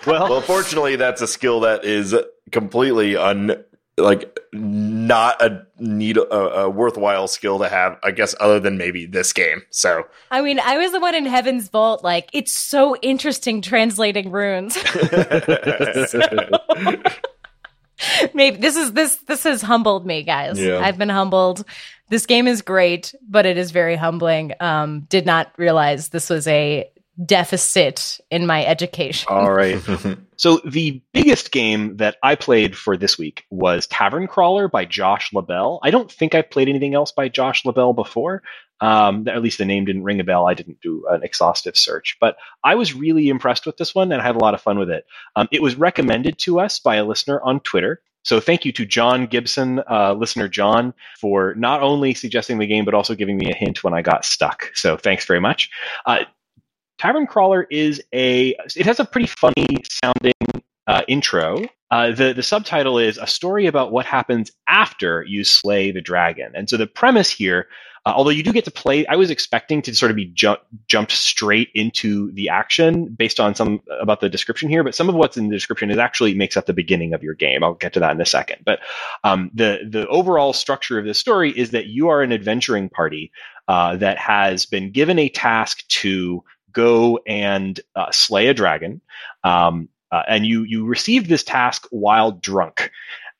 Well, 0.06 0.30
Well, 0.30 0.42
fortunately, 0.42 0.96
that's 0.96 1.22
a 1.22 1.28
skill 1.28 1.62
that 1.62 1.84
is 1.84 2.16
completely 2.52 3.18
un 3.18 3.62
like 3.98 4.40
not 4.54 5.42
a 5.42 5.66
need 5.80 6.18
a, 6.18 6.34
a 6.34 6.70
worthwhile 6.70 7.28
skill 7.28 7.60
to 7.60 7.68
have. 7.70 7.98
I 8.04 8.12
guess 8.12 8.36
other 8.40 8.60
than 8.60 8.78
maybe 8.78 9.06
this 9.06 9.34
game. 9.34 9.64
So 9.72 10.04
I 10.32 10.42
mean, 10.42 10.60
I 10.60 10.78
was 10.78 10.92
the 10.92 11.00
one 11.00 11.16
in 11.16 11.26
Heaven's 11.26 11.70
Vault. 11.70 12.04
Like, 12.04 12.30
it's 12.34 12.54
so 12.54 12.96
interesting 12.98 13.62
translating 13.62 14.32
runes. 14.32 14.78
Maybe 18.34 18.58
this 18.58 18.76
is 18.76 18.94
this 18.94 19.16
this 19.28 19.44
has 19.44 19.62
humbled 19.62 20.06
me, 20.06 20.24
guys. 20.24 20.60
Yeah. 20.60 20.80
I've 20.80 20.98
been 20.98 21.10
humbled. 21.10 21.66
This 22.10 22.26
game 22.26 22.48
is 22.48 22.62
great, 22.62 23.14
but 23.28 23.46
it 23.46 23.58
is 23.58 23.72
very 23.72 23.96
humbling. 23.96 24.54
Um, 24.60 25.02
did 25.10 25.26
not 25.26 25.52
realize 25.58 26.10
this 26.10 26.30
was 26.30 26.48
a 26.48 26.90
deficit 27.26 28.20
in 28.30 28.46
my 28.46 28.66
education. 28.66 29.28
all 29.30 29.52
right. 29.52 29.82
So 30.40 30.58
the 30.64 31.02
biggest 31.14 31.52
game 31.52 31.98
that 31.98 32.18
I 32.22 32.36
played 32.36 32.78
for 32.78 32.96
this 32.96 33.18
week 33.18 33.46
was 33.50 33.88
Tavern 33.88 34.28
Crawler 34.28 34.68
by 34.68 34.86
Josh 34.86 35.34
LaBelle. 35.34 35.80
I 35.82 35.90
don't 35.90 36.12
think 36.12 36.36
I've 36.36 36.52
played 36.52 36.70
anything 36.70 36.94
else 36.94 37.12
by 37.12 37.28
Josh 37.28 37.66
LaBelle 37.66 37.94
before. 37.94 38.44
Um, 38.80 39.28
at 39.28 39.42
least 39.42 39.58
the 39.58 39.66
name 39.66 39.86
didn't 39.86 40.04
ring 40.04 40.20
a 40.20 40.24
bell. 40.24 40.48
I 40.48 40.54
didn't 40.54 40.80
do 40.82 41.04
an 41.10 41.24
exhaustive 41.24 41.76
search, 41.76 42.18
but 42.22 42.38
I 42.64 42.76
was 42.76 42.94
really 42.94 43.30
impressed 43.30 43.66
with 43.66 43.78
this 43.78 43.96
one 43.96 44.12
and 44.12 44.22
I 44.22 44.26
had 44.26 44.36
a 44.36 44.40
lot 44.40 44.54
of 44.54 44.62
fun 44.62 44.78
with 44.78 44.92
it. 44.92 45.06
Um, 45.36 45.48
it 45.52 45.64
was 45.64 45.76
recommended 45.76 46.38
to 46.40 46.60
us 46.60 46.80
by 46.80 46.98
a 46.98 47.06
listener 47.06 47.42
on 47.42 47.60
Twitter. 47.62 48.02
So 48.22 48.40
thank 48.40 48.66
you 48.66 48.72
to 48.74 48.86
John 48.86 49.26
Gibson, 49.26 49.82
uh, 49.90 50.14
listener 50.14 50.48
John, 50.50 50.94
for 51.20 51.56
not 51.56 51.82
only 51.82 52.14
suggesting 52.14 52.60
the 52.60 52.68
game 52.68 52.86
but 52.86 52.94
also 52.94 53.16
giving 53.16 53.38
me 53.38 53.50
a 53.50 53.56
hint 53.56 53.84
when 53.84 53.96
I 53.96 54.04
got 54.04 54.26
stuck. 54.26 54.70
So 54.76 54.98
thanks 54.98 55.26
very 55.26 55.40
much. 55.40 55.72
Uh, 56.06 56.26
Tavern 56.98 57.28
Crawler 57.28 57.64
is 57.70 58.02
a 58.14 58.56
it 58.76 58.86
has 58.86 59.00
a 59.00 59.06
pretty 59.06 59.28
funny 59.28 59.84
sounding 60.04 60.64
uh, 60.88 61.02
intro. 61.08 61.64
Uh, 61.90 62.12
the 62.12 62.34
the 62.34 62.44
subtitle 62.44 62.98
is 62.98 63.18
a 63.18 63.28
story 63.28 63.68
about 63.68 63.92
what 63.92 64.06
happens 64.06 64.52
after 64.68 65.24
you 65.28 65.44
slay 65.44 65.92
the 65.92 66.02
dragon. 66.02 66.52
And 66.56 66.70
so 66.70 66.76
the 66.76 66.88
premise 66.88 67.30
here, 67.30 67.68
uh, 68.06 68.14
although 68.16 68.32
you 68.32 68.44
do 68.44 68.52
get 68.52 68.66
to 68.66 68.72
play, 68.72 69.06
I 69.06 69.16
was 69.16 69.30
expecting 69.30 69.82
to 69.84 69.94
sort 69.94 70.12
of 70.12 70.18
be 70.18 70.26
jump, 70.26 70.60
jumped 70.88 71.12
straight 71.12 71.70
into 71.74 72.32
the 72.34 72.50
action 72.50 73.06
based 73.06 73.40
on 73.40 73.54
some 73.54 73.82
about 74.02 74.20
the 74.20 74.28
description 74.28 74.68
here. 74.68 74.84
But 74.84 74.96
some 74.96 75.08
of 75.08 75.16
what's 75.16 75.38
in 75.38 75.48
the 75.48 75.56
description 75.56 75.92
is 75.92 75.98
actually 75.98 76.34
makes 76.34 76.58
up 76.58 76.66
the 76.66 76.74
beginning 76.74 77.14
of 77.14 77.24
your 77.24 77.36
game. 77.36 77.64
I'll 77.64 77.76
get 77.76 77.94
to 77.94 78.00
that 78.02 78.12
in 78.12 78.20
a 78.20 78.26
second. 78.26 78.64
But 78.66 78.80
um, 79.24 79.52
the 79.54 79.80
the 79.90 80.08
overall 80.08 80.52
structure 80.52 80.98
of 80.98 81.06
this 81.06 81.20
story 81.20 81.52
is 81.52 81.72
that 81.72 81.86
you 81.86 82.10
are 82.10 82.22
an 82.22 82.34
adventuring 82.34 82.90
party 82.90 83.32
uh, 83.68 83.96
that 83.98 84.18
has 84.18 84.66
been 84.66 84.92
given 84.92 85.20
a 85.20 85.30
task 85.30 85.88
to 85.88 86.44
go 86.78 87.20
and 87.26 87.80
uh, 87.96 88.12
slay 88.12 88.48
a 88.48 88.54
dragon. 88.54 89.02
Um, 89.44 89.90
uh, 90.12 90.24
and 90.28 90.46
you 90.46 90.64
you 90.64 90.86
received 90.86 91.28
this 91.28 91.44
task 91.44 91.88
while 91.92 92.32
drunk. 92.32 92.92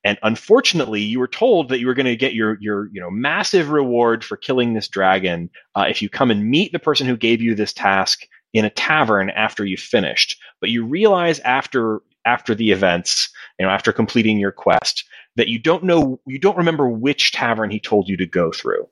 And 0.04 0.18
unfortunately, 0.24 1.02
you 1.02 1.20
were 1.20 1.28
told 1.28 1.70
that 1.70 1.80
you 1.80 1.88
were 1.88 1.94
going 1.94 2.08
to 2.08 2.16
get 2.16 2.34
your 2.34 2.58
your 2.60 2.90
you 2.92 3.00
know 3.00 3.12
massive 3.12 3.70
reward 3.70 4.24
for 4.24 4.38
killing 4.38 4.74
this 4.74 4.88
dragon 4.88 5.50
uh, 5.76 5.86
if 5.88 6.02
you 6.02 6.10
come 6.10 6.32
and 6.32 6.50
meet 6.50 6.72
the 6.72 6.80
person 6.80 7.08
who 7.08 7.16
gave 7.16 7.42
you 7.42 7.56
this 7.56 7.74
task 7.74 8.26
in 8.54 8.66
a 8.66 8.70
tavern 8.70 9.30
after 9.30 9.66
you 9.66 9.78
finished. 9.78 10.38
But 10.60 10.70
you 10.70 10.86
realize 10.86 11.40
after 11.42 12.02
after 12.26 12.54
the 12.54 12.72
events, 12.72 13.30
you 13.60 13.66
know, 13.66 13.72
after 13.72 13.94
completing 13.94 14.38
your 14.38 14.52
quest, 14.52 15.06
that 15.38 15.48
you 15.48 15.60
don't 15.60 15.84
know 15.84 16.20
you 16.26 16.40
don't 16.40 16.58
remember 16.58 16.90
which 16.90 17.32
tavern 17.32 17.70
he 17.70 17.80
told 17.80 18.10
you 18.10 18.18
to 18.18 18.26
go 18.26 18.52
through, 18.52 18.88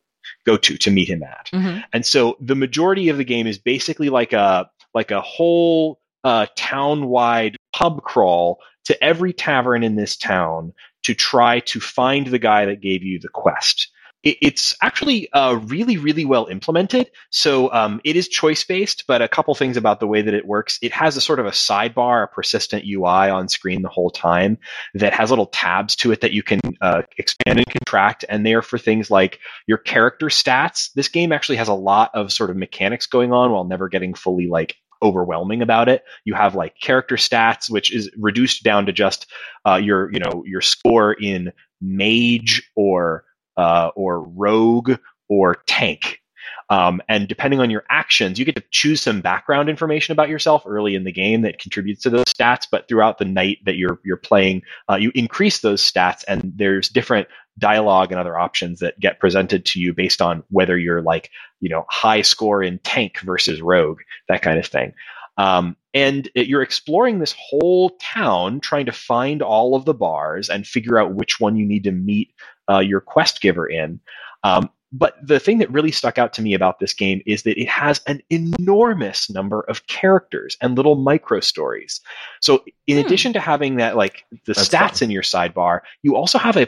go 0.46 0.58
to 0.58 0.78
to 0.78 0.92
meet 0.92 1.10
him 1.10 1.24
at. 1.24 1.50
Mhm. 1.54 1.84
And 1.94 2.06
so 2.06 2.38
the 2.40 2.56
majority 2.56 3.10
of 3.10 3.18
the 3.18 3.24
game 3.24 3.48
is 3.48 3.58
basically 3.58 4.10
like 4.10 4.34
a 4.34 4.70
like 4.94 5.12
a 5.12 5.22
whole 5.22 6.00
uh, 6.24 6.48
town-wide 6.56 7.56
pub 7.74 8.02
crawl 8.04 8.60
to 8.86 9.04
every 9.04 9.34
tavern 9.34 9.84
in 9.84 9.96
this 9.96 10.16
town 10.18 10.74
to 11.04 11.14
try 11.14 11.60
to 11.60 11.80
find 11.80 12.28
the 12.28 12.40
guy 12.40 12.66
that 12.66 12.82
gave 12.82 13.04
you 13.04 13.20
the 13.20 13.30
quest. 13.30 13.90
It, 14.26 14.38
it's 14.42 14.76
actually 14.82 15.32
uh, 15.32 15.54
really, 15.54 15.98
really 15.98 16.26
well 16.26 16.48
implemented. 16.48 17.10
So 17.30 17.72
um, 17.72 18.02
it 18.04 18.18
is 18.18 18.28
choice 18.28 18.64
based, 18.66 19.06
but 19.08 19.22
a 19.22 19.30
couple 19.30 19.56
things 19.56 19.78
about 19.78 20.02
the 20.02 20.08
way 20.08 20.22
that 20.22 20.34
it 20.34 20.46
works. 20.46 20.78
It 20.82 20.92
has 20.92 21.16
a 21.16 21.22
sort 21.22 21.40
of 21.40 21.46
a 21.46 21.52
sidebar, 21.52 22.24
a 22.24 22.28
persistent 22.28 22.84
UI 22.86 23.30
on 23.30 23.48
screen 23.48 23.84
the 23.84 23.90
whole 23.90 24.10
time 24.10 24.58
that 24.96 25.14
has 25.14 25.30
little 25.30 25.46
tabs 25.46 25.96
to 25.98 26.12
it 26.12 26.22
that 26.22 26.34
you 26.34 26.44
can 26.44 26.60
uh, 26.82 27.04
expand 27.18 27.60
and 27.60 27.68
contract, 27.68 28.26
and 28.28 28.46
they 28.46 28.56
are 28.56 28.62
for 28.62 28.78
things 28.78 29.10
like 29.10 29.40
your 29.68 29.78
character 29.78 30.28
stats. 30.28 30.92
This 30.94 31.08
game 31.08 31.32
actually 31.32 31.58
has 31.58 31.68
a 31.68 31.74
lot 31.74 32.12
of 32.14 32.34
sort 32.34 32.50
of 32.50 32.58
mechanics 32.58 33.06
going 33.06 33.32
on 33.32 33.52
while 33.52 33.64
never 33.64 33.88
getting 33.88 34.16
fully 34.16 34.48
like 34.48 34.76
overwhelming 35.02 35.62
about 35.62 35.88
it. 35.88 36.04
You 36.24 36.34
have 36.34 36.56
like 36.56 36.80
character 36.80 37.16
stats, 37.16 37.70
which 37.70 37.94
is 37.94 38.10
reduced 38.18 38.64
down 38.64 38.88
to 38.88 38.92
just 38.92 39.28
uh, 39.68 39.76
your 39.76 40.12
you 40.12 40.20
know 40.20 40.44
your 40.46 40.62
score 40.62 41.14
in 41.14 41.54
mage 41.82 42.70
or 42.76 43.26
uh, 43.58 43.90
or 43.96 44.22
rogue 44.24 44.98
or 45.30 45.56
tank. 45.68 46.22
Um, 46.70 47.02
and 47.08 47.28
depending 47.28 47.60
on 47.60 47.70
your 47.70 47.84
actions, 47.90 48.40
you 48.40 48.46
get 48.46 48.56
to 48.56 48.64
choose 48.72 49.02
some 49.02 49.22
background 49.22 49.70
information 49.70 50.14
about 50.14 50.30
yourself 50.30 50.64
early 50.66 50.96
in 50.96 51.04
the 51.04 51.12
game 51.12 51.42
that 51.42 51.60
contributes 51.60 52.02
to 52.04 52.10
those 52.10 52.26
stats. 52.26 52.68
But 52.70 52.88
throughout 52.88 53.20
the 53.20 53.26
night 53.26 53.60
that 53.66 53.76
you're 53.76 54.00
you're 54.04 54.18
playing, 54.18 54.64
uh, 54.90 54.96
you 54.96 55.12
increase 55.14 55.60
those 55.60 55.82
stats, 55.82 56.24
and 56.28 56.54
there's 56.56 56.90
different 56.90 57.28
dialogue 57.58 58.12
and 58.12 58.20
other 58.20 58.38
options 58.38 58.80
that 58.80 59.00
get 59.00 59.20
presented 59.20 59.66
to 59.66 59.80
you 59.80 59.94
based 59.94 60.22
on 60.22 60.44
whether 60.50 60.78
you're 60.78 61.02
like 61.02 61.30
you 61.62 61.70
know 61.70 61.86
high 61.90 62.24
score 62.24 62.64
in 62.64 62.80
tank 62.80 63.20
versus 63.20 63.62
rogue, 63.62 64.02
that 64.28 64.42
kind 64.42 64.58
of 64.58 64.66
thing. 64.66 64.94
Um, 65.38 65.76
and 65.96 66.30
you're 66.36 66.62
exploring 66.62 67.20
this 67.20 67.34
whole 67.40 67.92
town, 68.02 68.60
trying 68.60 68.86
to 68.86 68.92
find 68.92 69.42
all 69.42 69.76
of 69.76 69.86
the 69.86 69.94
bars 69.94 70.50
and 70.50 70.68
figure 70.68 71.00
out 71.00 71.16
which 71.16 71.40
one 71.40 71.56
you 71.56 71.66
need 71.66 71.86
to 71.86 71.92
meet 71.92 72.34
uh, 72.70 72.80
your 72.80 73.00
quest 73.00 73.42
giver 73.42 73.66
in. 73.66 74.02
Um, 74.44 74.70
but 74.92 75.16
the 75.26 75.40
thing 75.40 75.58
that 75.60 75.72
really 75.72 75.92
stuck 75.92 76.18
out 76.18 76.34
to 76.34 76.42
me 76.42 76.54
about 76.54 76.80
this 76.80 76.94
game 76.94 77.22
is 77.26 77.44
that 77.44 77.60
it 77.60 77.70
has 77.70 78.02
an 78.08 78.22
enormous 78.30 79.30
number 79.30 79.62
of 79.62 79.88
characters 79.88 80.58
and 80.62 80.76
little 80.76 80.96
micro 80.96 81.40
stories. 81.40 82.02
So 82.42 82.64
in 82.88 83.00
hmm. 83.00 83.06
addition 83.06 83.34
to 83.34 83.40
having 83.40 83.78
that 83.78 83.96
like 83.96 84.26
the 84.46 84.54
That's 84.54 84.68
stats 84.68 85.00
fun. 85.00 85.06
in 85.08 85.12
your 85.12 85.24
sidebar, 85.24 85.80
you 86.04 86.16
also 86.16 86.38
have 86.38 86.58
a 86.58 86.68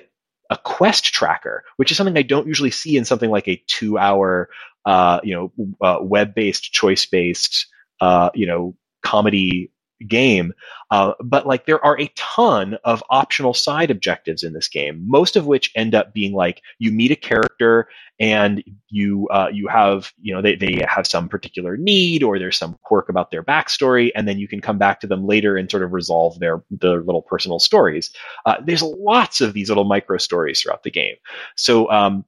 a 0.49 0.57
quest 0.57 1.03
tracker, 1.03 1.65
which 1.75 1.91
is 1.91 1.97
something 1.97 2.17
I 2.17 2.21
don't 2.21 2.47
usually 2.47 2.71
see 2.71 2.95
in 2.95 3.03
something 3.03 3.29
like 3.29 3.49
a 3.49 3.61
two-hour, 3.67 4.49
uh, 4.85 5.19
you 5.21 5.35
know, 5.35 5.75
uh, 5.81 5.97
web-based, 6.01 6.71
choice-based, 6.71 7.67
uh, 7.99 8.29
you 8.33 8.47
know, 8.47 8.73
comedy 9.03 9.71
game. 10.05 10.53
Uh, 10.91 11.13
but 11.23 11.47
like 11.47 11.65
there 11.65 11.83
are 11.83 11.99
a 11.99 12.11
ton 12.15 12.77
of 12.83 13.03
optional 13.09 13.53
side 13.53 13.91
objectives 13.91 14.43
in 14.43 14.53
this 14.53 14.67
game, 14.67 15.03
most 15.07 15.35
of 15.35 15.47
which 15.47 15.71
end 15.75 15.95
up 15.95 16.13
being 16.13 16.33
like 16.33 16.61
you 16.79 16.91
meet 16.91 17.11
a 17.11 17.15
character 17.15 17.87
and 18.19 18.63
you 18.89 19.27
uh, 19.29 19.49
you 19.51 19.67
have 19.67 20.11
you 20.21 20.33
know 20.33 20.41
they, 20.41 20.55
they 20.55 20.83
have 20.87 21.05
some 21.05 21.27
particular 21.27 21.77
need 21.77 22.23
or 22.23 22.39
there's 22.39 22.57
some 22.57 22.77
quirk 22.83 23.09
about 23.09 23.31
their 23.31 23.43
backstory, 23.43 24.11
and 24.15 24.27
then 24.27 24.39
you 24.39 24.47
can 24.47 24.61
come 24.61 24.77
back 24.77 24.99
to 24.99 25.07
them 25.07 25.25
later 25.25 25.57
and 25.57 25.69
sort 25.69 25.83
of 25.83 25.93
resolve 25.93 26.39
their 26.39 26.63
their 26.71 27.01
little 27.01 27.21
personal 27.21 27.59
stories. 27.59 28.11
Uh, 28.45 28.57
there's 28.63 28.81
lots 28.81 29.41
of 29.41 29.53
these 29.53 29.69
little 29.69 29.83
micro 29.83 30.17
stories 30.17 30.61
throughout 30.61 30.83
the 30.83 30.91
game. 30.91 31.15
So 31.55 31.89
um, 31.91 32.25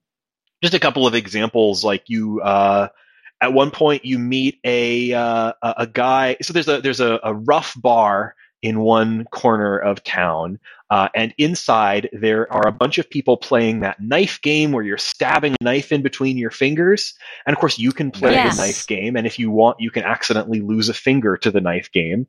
just 0.62 0.74
a 0.74 0.80
couple 0.80 1.08
of 1.08 1.16
examples, 1.16 1.84
like 1.84 2.04
you 2.08 2.42
uh, 2.42 2.90
at 3.42 3.54
one 3.54 3.72
point 3.72 4.06
you 4.06 4.20
meet 4.20 4.60
a 4.64 5.14
uh, 5.14 5.54
a 5.62 5.88
guy. 5.88 6.38
So 6.42 6.54
there's 6.54 6.68
a 6.68 6.82
there's 6.82 7.00
a, 7.00 7.20
a 7.24 7.34
rough 7.34 7.74
bar 7.80 8.36
in 8.62 8.82
one 8.82 9.24
corner 9.32 9.78
of 9.78 10.04
town, 10.04 10.60
uh, 10.90 11.08
and 11.16 11.34
inside 11.38 12.10
there 12.12 12.52
are 12.52 12.68
a 12.68 12.74
bunch 12.74 12.98
of 12.98 13.10
people 13.10 13.38
playing 13.38 13.80
that 13.80 14.02
knife 14.02 14.42
game 14.42 14.74
where 14.74 14.84
you're 14.84 14.98
stabbing 14.98 15.56
a 15.60 15.64
knife 15.64 15.92
in 15.92 16.02
between 16.02 16.38
your 16.38 16.52
fingers. 16.52 17.14
And 17.46 17.54
of 17.54 17.60
course, 17.60 17.80
you 17.80 17.92
can 17.92 18.12
play 18.12 18.34
yes. 18.34 18.58
the 18.58 18.62
knife 18.62 18.88
game, 18.88 19.16
and 19.16 19.26
if 19.26 19.40
you 19.40 19.50
want, 19.50 19.80
you 19.80 19.92
can 19.92 20.04
accidentally 20.04 20.60
lose 20.60 20.90
a 20.90 20.94
finger 20.94 21.38
to 21.38 21.52
the 21.52 21.62
knife 21.62 21.92
game. 21.92 22.28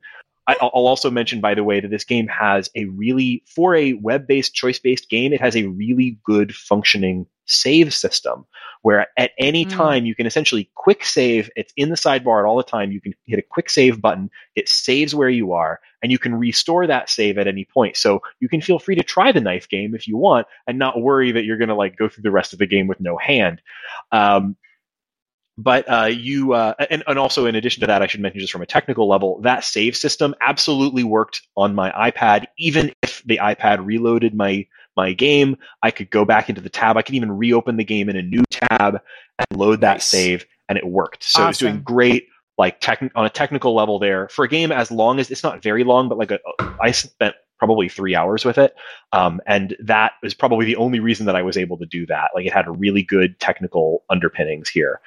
I'll 0.61 0.87
also 0.87 1.11
mention, 1.11 1.41
by 1.41 1.53
the 1.53 1.63
way, 1.63 1.79
that 1.79 1.89
this 1.89 2.03
game 2.03 2.27
has 2.27 2.69
a 2.75 2.85
really, 2.85 3.43
for 3.45 3.75
a 3.75 3.93
web 3.93 4.27
based, 4.27 4.53
choice 4.53 4.79
based 4.79 5.09
game, 5.09 5.33
it 5.33 5.41
has 5.41 5.55
a 5.55 5.67
really 5.67 6.17
good 6.23 6.55
functioning 6.55 7.25
save 7.45 7.93
system 7.93 8.45
where 8.81 9.07
at 9.17 9.31
any 9.37 9.65
mm. 9.65 9.69
time 9.69 10.05
you 10.05 10.15
can 10.15 10.25
essentially 10.25 10.69
quick 10.75 11.05
save. 11.05 11.49
It's 11.55 11.73
in 11.75 11.89
the 11.89 11.95
sidebar 11.95 12.47
all 12.47 12.57
the 12.57 12.63
time. 12.63 12.91
You 12.91 13.01
can 13.01 13.13
hit 13.25 13.39
a 13.39 13.43
quick 13.43 13.69
save 13.69 14.01
button. 14.01 14.29
It 14.55 14.67
saves 14.69 15.13
where 15.13 15.29
you 15.29 15.53
are 15.53 15.79
and 16.01 16.11
you 16.11 16.17
can 16.17 16.35
restore 16.35 16.87
that 16.87 17.09
save 17.09 17.37
at 17.37 17.47
any 17.47 17.65
point. 17.65 17.97
So 17.97 18.21
you 18.39 18.49
can 18.49 18.61
feel 18.61 18.79
free 18.79 18.95
to 18.95 19.03
try 19.03 19.31
the 19.31 19.41
knife 19.41 19.69
game 19.69 19.93
if 19.93 20.07
you 20.07 20.17
want 20.17 20.47
and 20.65 20.79
not 20.79 21.01
worry 21.01 21.31
that 21.31 21.43
you're 21.43 21.57
going 21.57 21.69
to 21.69 21.75
like 21.75 21.97
go 21.97 22.09
through 22.09 22.23
the 22.23 22.31
rest 22.31 22.53
of 22.53 22.59
the 22.59 22.67
game 22.67 22.87
with 22.87 22.99
no 22.99 23.17
hand. 23.17 23.61
Um, 24.11 24.55
but 25.61 25.85
uh, 25.91 26.05
you 26.05 26.53
uh, 26.53 26.73
and, 26.89 27.03
and 27.07 27.19
also 27.19 27.45
in 27.45 27.55
addition 27.55 27.81
to 27.81 27.87
that 27.87 28.01
i 28.01 28.07
should 28.07 28.19
mention 28.19 28.39
just 28.39 28.51
from 28.51 28.61
a 28.61 28.65
technical 28.65 29.07
level 29.07 29.39
that 29.41 29.63
save 29.63 29.95
system 29.95 30.33
absolutely 30.41 31.03
worked 31.03 31.41
on 31.55 31.75
my 31.75 31.91
ipad. 31.91 32.45
Even 32.57 32.91
if 33.03 33.23
the 33.25 33.37
ipad 33.37 33.85
reloaded 33.85 34.33
my 34.33 34.65
my 34.97 35.13
game 35.13 35.55
i 35.83 35.91
could 35.91 36.09
go 36.09 36.25
back 36.25 36.49
into 36.49 36.61
the 36.61 36.69
tab. 36.69 36.97
I 36.97 37.01
could 37.01 37.15
even 37.15 37.31
reopen 37.31 37.77
the 37.77 37.83
game 37.83 38.09
in 38.09 38.15
a 38.15 38.21
new 38.21 38.43
tab 38.49 38.99
and 39.37 39.59
load 39.59 39.81
that 39.81 39.95
nice. 39.95 40.05
save 40.05 40.45
and 40.69 40.77
it 40.77 40.85
worked. 40.85 41.23
So 41.23 41.41
awesome. 41.41 41.43
it 41.43 41.47
was 41.47 41.57
doing 41.57 41.81
great 41.83 42.27
like 42.57 42.79
tech, 42.79 43.01
on 43.15 43.25
a 43.25 43.29
technical 43.29 43.73
level 43.73 43.99
there. 43.99 44.27
For 44.29 44.45
a 44.45 44.49
game 44.49 44.71
as 44.71 44.91
long 44.91 45.19
as 45.19 45.31
it's 45.31 45.43
not 45.43 45.61
very 45.61 45.83
long 45.83 46.09
but 46.09 46.17
like 46.17 46.31
a, 46.31 46.39
I 46.81 46.91
spent 46.91 47.35
probably 47.57 47.87
three 47.87 48.15
hours 48.15 48.43
with 48.43 48.57
it. 48.57 48.73
Um, 49.13 49.39
and 49.45 49.75
that 49.79 50.13
is 50.23 50.33
probably 50.33 50.65
the 50.65 50.77
only 50.77 50.99
reason 50.99 51.27
that 51.27 51.35
i 51.35 51.43
was 51.43 51.57
able 51.57 51.77
to 51.77 51.85
do 51.85 52.07
that. 52.07 52.31
Like 52.33 52.47
it 52.47 52.53
had 52.53 52.65
really 52.79 53.03
good 53.03 53.39
technical 53.39 54.03
underpinnings 54.09 54.67
here 54.67 54.99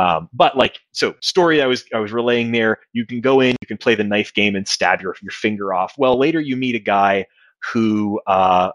um, 0.00 0.30
but 0.32 0.56
like 0.56 0.78
so, 0.92 1.14
story 1.20 1.60
I 1.60 1.66
was 1.66 1.84
I 1.94 1.98
was 1.98 2.10
relaying 2.10 2.52
there. 2.52 2.78
You 2.94 3.04
can 3.04 3.20
go 3.20 3.40
in, 3.40 3.54
you 3.60 3.66
can 3.66 3.76
play 3.76 3.94
the 3.94 4.04
knife 4.04 4.32
game 4.32 4.56
and 4.56 4.66
stab 4.66 5.02
your 5.02 5.14
your 5.20 5.30
finger 5.30 5.74
off. 5.74 5.92
Well, 5.98 6.18
later 6.18 6.40
you 6.40 6.56
meet 6.56 6.74
a 6.74 6.78
guy 6.80 7.26
who 7.70 8.18
uh, 8.26 8.70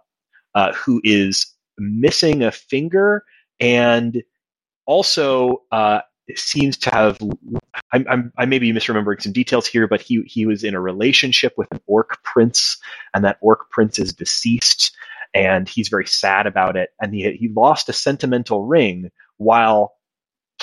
uh, 0.53 0.73
who 0.73 1.01
is 1.03 1.51
missing 1.79 2.43
a 2.43 2.51
finger 2.51 3.23
and 3.59 4.21
also 4.85 5.63
uh, 5.71 6.01
seems 6.35 6.77
to 6.77 6.91
have. 6.91 7.17
I'm, 7.91 8.05
I'm, 8.07 8.33
I 8.37 8.45
may 8.45 8.59
be 8.59 8.71
misremembering 8.71 9.19
some 9.19 9.33
details 9.33 9.65
here, 9.65 9.87
but 9.87 10.01
he 10.01 10.21
he 10.27 10.45
was 10.45 10.63
in 10.63 10.75
a 10.75 10.79
relationship 10.79 11.53
with 11.57 11.71
an 11.71 11.79
orc 11.87 12.21
prince, 12.23 12.77
and 13.15 13.25
that 13.25 13.39
orc 13.41 13.71
prince 13.71 13.97
is 13.97 14.13
deceased, 14.13 14.95
and 15.33 15.67
he's 15.67 15.89
very 15.89 16.05
sad 16.05 16.45
about 16.45 16.77
it. 16.77 16.91
And 17.01 17.15
he 17.15 17.31
he 17.31 17.47
lost 17.47 17.89
a 17.89 17.93
sentimental 17.93 18.67
ring 18.67 19.09
while 19.37 19.95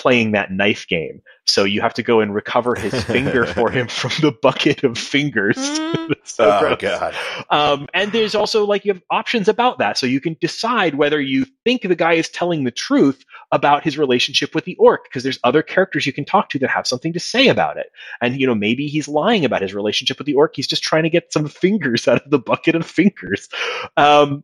playing 0.02 0.32
that 0.32 0.50
knife 0.50 0.88
game. 0.88 1.22
So 1.46 1.62
you 1.62 1.80
have 1.80 1.94
to 1.94 2.02
go 2.02 2.20
and 2.20 2.34
recover 2.34 2.74
his 2.74 3.04
finger 3.04 3.46
for 3.46 3.70
him 3.70 3.86
from 4.00 4.10
the 4.20 4.36
bucket 4.42 4.82
of 4.82 4.98
fingers. 4.98 5.56
Mm. 5.56 6.14
so 6.24 6.50
oh 6.50 6.58
gross. 6.60 6.80
god! 6.80 7.14
Um, 7.50 7.88
and 7.94 8.10
there's 8.10 8.34
also 8.34 8.64
like 8.64 8.84
you 8.84 8.92
have 8.92 9.02
options 9.10 9.48
about 9.48 9.78
that, 9.78 9.96
so 9.96 10.06
you 10.06 10.20
can 10.20 10.36
decide 10.40 10.96
whether 10.96 11.20
you 11.20 11.46
think 11.64 11.82
the 11.82 11.94
guy 11.94 12.14
is 12.14 12.28
telling 12.28 12.64
the 12.64 12.72
truth 12.72 13.24
about 13.52 13.84
his 13.84 13.96
relationship 13.96 14.54
with 14.54 14.64
the 14.64 14.74
orc, 14.76 15.04
because 15.04 15.22
there's 15.22 15.38
other 15.44 15.62
characters 15.62 16.04
you 16.04 16.12
can 16.12 16.24
talk 16.24 16.48
to 16.50 16.58
that 16.58 16.70
have 16.70 16.86
something 16.86 17.12
to 17.12 17.20
say 17.20 17.46
about 17.48 17.76
it. 17.76 17.86
And 18.20 18.40
you 18.40 18.46
know 18.46 18.54
maybe 18.56 18.88
he's 18.88 19.06
lying 19.06 19.44
about 19.44 19.62
his 19.62 19.72
relationship 19.72 20.18
with 20.18 20.26
the 20.26 20.34
orc. 20.34 20.56
He's 20.56 20.66
just 20.66 20.82
trying 20.82 21.04
to 21.04 21.10
get 21.10 21.32
some 21.32 21.46
fingers 21.46 22.08
out 22.08 22.24
of 22.24 22.30
the 22.30 22.40
bucket 22.40 22.74
of 22.74 22.86
fingers. 22.86 23.48
Um, 23.96 24.42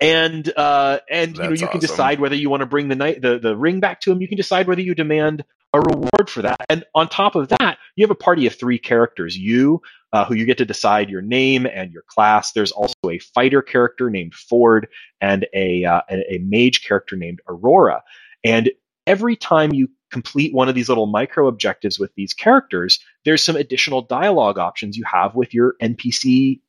and 0.00 0.52
uh, 0.56 0.98
and 1.10 1.36
you 1.36 1.42
know 1.42 1.48
you 1.48 1.54
awesome. 1.54 1.68
can 1.68 1.80
decide 1.80 2.20
whether 2.20 2.34
you 2.34 2.50
want 2.50 2.60
to 2.60 2.66
bring 2.66 2.88
the 2.88 2.94
night 2.94 3.22
the, 3.22 3.38
the 3.38 3.56
ring 3.56 3.80
back 3.80 4.00
to 4.02 4.12
him. 4.12 4.20
You 4.20 4.28
can 4.28 4.36
decide 4.36 4.66
whether 4.66 4.80
you 4.80 4.94
demand 4.94 5.44
a 5.72 5.80
reward 5.80 6.30
for 6.30 6.42
that. 6.42 6.64
And 6.68 6.84
on 6.94 7.08
top 7.08 7.34
of 7.34 7.48
that, 7.48 7.78
you 7.96 8.04
have 8.04 8.10
a 8.10 8.14
party 8.14 8.46
of 8.46 8.54
three 8.54 8.78
characters. 8.78 9.36
You, 9.36 9.82
uh, 10.12 10.24
who 10.24 10.34
you 10.34 10.46
get 10.46 10.58
to 10.58 10.64
decide 10.64 11.10
your 11.10 11.22
name 11.22 11.66
and 11.66 11.92
your 11.92 12.04
class. 12.06 12.52
There's 12.52 12.70
also 12.70 12.94
a 13.10 13.18
fighter 13.18 13.60
character 13.60 14.08
named 14.08 14.34
Ford 14.34 14.88
and 15.20 15.46
a 15.52 15.84
uh, 15.84 16.02
a, 16.08 16.34
a 16.34 16.38
mage 16.38 16.84
character 16.86 17.16
named 17.16 17.40
Aurora. 17.48 18.02
And 18.44 18.70
every 19.06 19.36
time 19.36 19.72
you 19.72 19.88
complete 20.10 20.54
one 20.54 20.68
of 20.68 20.76
these 20.76 20.88
little 20.88 21.06
micro 21.06 21.48
objectives 21.48 21.98
with 21.98 22.14
these 22.14 22.34
characters, 22.34 23.00
there's 23.24 23.42
some 23.42 23.56
additional 23.56 24.02
dialogue 24.02 24.58
options 24.58 24.96
you 24.96 25.04
have 25.04 25.34
with 25.34 25.52
your 25.52 25.74
NPC 25.82 26.60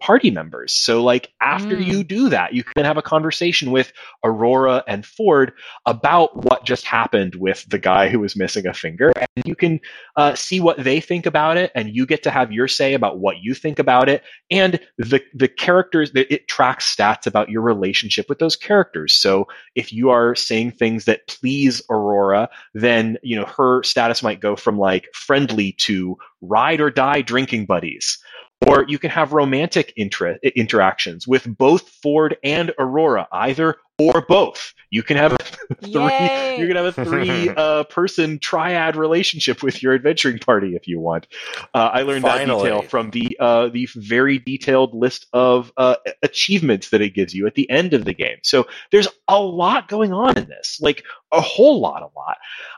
party 0.00 0.30
members. 0.30 0.72
So, 0.72 1.02
like, 1.04 1.32
after 1.40 1.76
mm. 1.76 1.84
you 1.84 2.02
do 2.02 2.30
that, 2.30 2.54
you 2.54 2.64
can 2.64 2.84
have 2.84 2.96
a 2.96 3.02
conversation 3.02 3.70
with 3.70 3.92
Aurora 4.24 4.82
and 4.88 5.04
Ford 5.04 5.52
about 5.86 6.44
what 6.44 6.64
just 6.64 6.84
happened 6.84 7.34
with 7.34 7.64
the 7.68 7.78
guy 7.78 8.08
who 8.08 8.18
was 8.18 8.34
missing 8.34 8.66
a 8.66 8.74
finger. 8.74 9.12
And 9.16 9.46
you 9.46 9.54
can 9.54 9.80
uh, 10.16 10.34
see 10.34 10.60
what 10.60 10.82
they 10.82 11.00
think 11.00 11.26
about 11.26 11.56
it, 11.56 11.70
and 11.74 11.94
you 11.94 12.06
get 12.06 12.22
to 12.24 12.30
have 12.30 12.50
your 12.50 12.66
say 12.66 12.94
about 12.94 13.18
what 13.18 13.42
you 13.42 13.54
think 13.54 13.78
about 13.78 14.08
it. 14.08 14.24
And 14.50 14.80
the, 14.98 15.22
the 15.34 15.48
characters, 15.48 16.10
it 16.14 16.48
tracks 16.48 16.94
stats 16.94 17.26
about 17.26 17.50
your 17.50 17.62
relationship 17.62 18.28
with 18.28 18.38
those 18.38 18.56
characters. 18.56 19.14
So, 19.14 19.48
if 19.74 19.92
you 19.92 20.10
are 20.10 20.34
saying 20.34 20.72
things 20.72 21.04
that 21.04 21.26
please 21.28 21.82
Aurora, 21.90 22.48
then, 22.74 23.18
you 23.22 23.36
know, 23.36 23.44
her 23.44 23.82
status 23.82 24.22
might 24.22 24.40
go 24.40 24.56
from 24.56 24.78
like 24.78 25.08
friendly 25.12 25.72
to 25.72 26.16
ride 26.40 26.80
or 26.80 26.90
die 26.90 27.20
drinking 27.20 27.66
buddies 27.66 28.18
or 28.66 28.84
you 28.88 28.98
can 28.98 29.10
have 29.10 29.32
romantic 29.32 29.92
inter- 29.96 30.38
interactions 30.54 31.26
with 31.26 31.46
both 31.56 31.88
Ford 32.02 32.36
and 32.44 32.72
Aurora, 32.78 33.26
either 33.32 33.76
or 33.98 34.24
both. 34.26 34.74
You 34.90 35.02
can 35.02 35.16
have 35.16 35.32
a 35.32 35.38
three. 35.82 35.92
Yay. 35.92 36.58
You 36.58 36.66
can 36.66 36.76
have 36.76 36.98
a 36.98 37.04
three 37.04 37.48
uh, 37.48 37.84
person 37.84 38.38
triad 38.38 38.96
relationship 38.96 39.62
with 39.62 39.82
your 39.82 39.94
adventuring 39.94 40.38
party 40.38 40.74
if 40.74 40.88
you 40.88 40.98
want. 40.98 41.26
Uh, 41.74 41.90
I 41.92 42.02
learned 42.02 42.22
Finally. 42.22 42.62
that 42.62 42.74
detail 42.74 42.82
from 42.82 43.10
the 43.10 43.36
uh, 43.38 43.68
the 43.68 43.88
very 43.94 44.38
detailed 44.38 44.94
list 44.94 45.26
of 45.32 45.72
uh, 45.76 45.96
achievements 46.22 46.90
that 46.90 47.00
it 47.00 47.14
gives 47.14 47.34
you 47.34 47.46
at 47.46 47.54
the 47.54 47.68
end 47.70 47.94
of 47.94 48.04
the 48.04 48.14
game. 48.14 48.38
So 48.42 48.66
there's 48.90 49.08
a 49.28 49.40
lot 49.40 49.88
going 49.88 50.12
on 50.12 50.36
in 50.36 50.48
this, 50.48 50.78
like 50.80 51.04
a 51.32 51.40
whole 51.40 51.80
lot, 51.80 52.02
a 52.02 52.18
lot. 52.18 52.36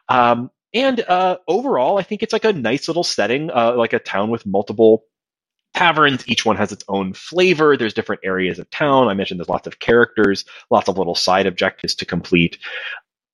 Um, 0.08 0.50
and 0.74 1.00
uh, 1.00 1.36
overall, 1.46 1.98
I 1.98 2.02
think 2.02 2.22
it's 2.22 2.32
like 2.32 2.44
a 2.44 2.52
nice 2.52 2.88
little 2.88 3.04
setting, 3.04 3.50
uh, 3.50 3.74
like 3.76 3.92
a 3.92 3.98
town 3.98 4.30
with 4.30 4.46
multiple 4.46 5.04
taverns. 5.74 6.26
Each 6.28 6.44
one 6.44 6.56
has 6.56 6.72
its 6.72 6.84
own 6.88 7.12
flavor. 7.12 7.76
There's 7.76 7.94
different 7.94 8.22
areas 8.24 8.58
of 8.58 8.70
town. 8.70 9.08
I 9.08 9.14
mentioned 9.14 9.40
there's 9.40 9.48
lots 9.48 9.66
of 9.66 9.78
characters, 9.78 10.44
lots 10.70 10.88
of 10.88 10.98
little 10.98 11.14
side 11.14 11.46
objectives 11.46 11.94
to 11.96 12.06
complete. 12.06 12.58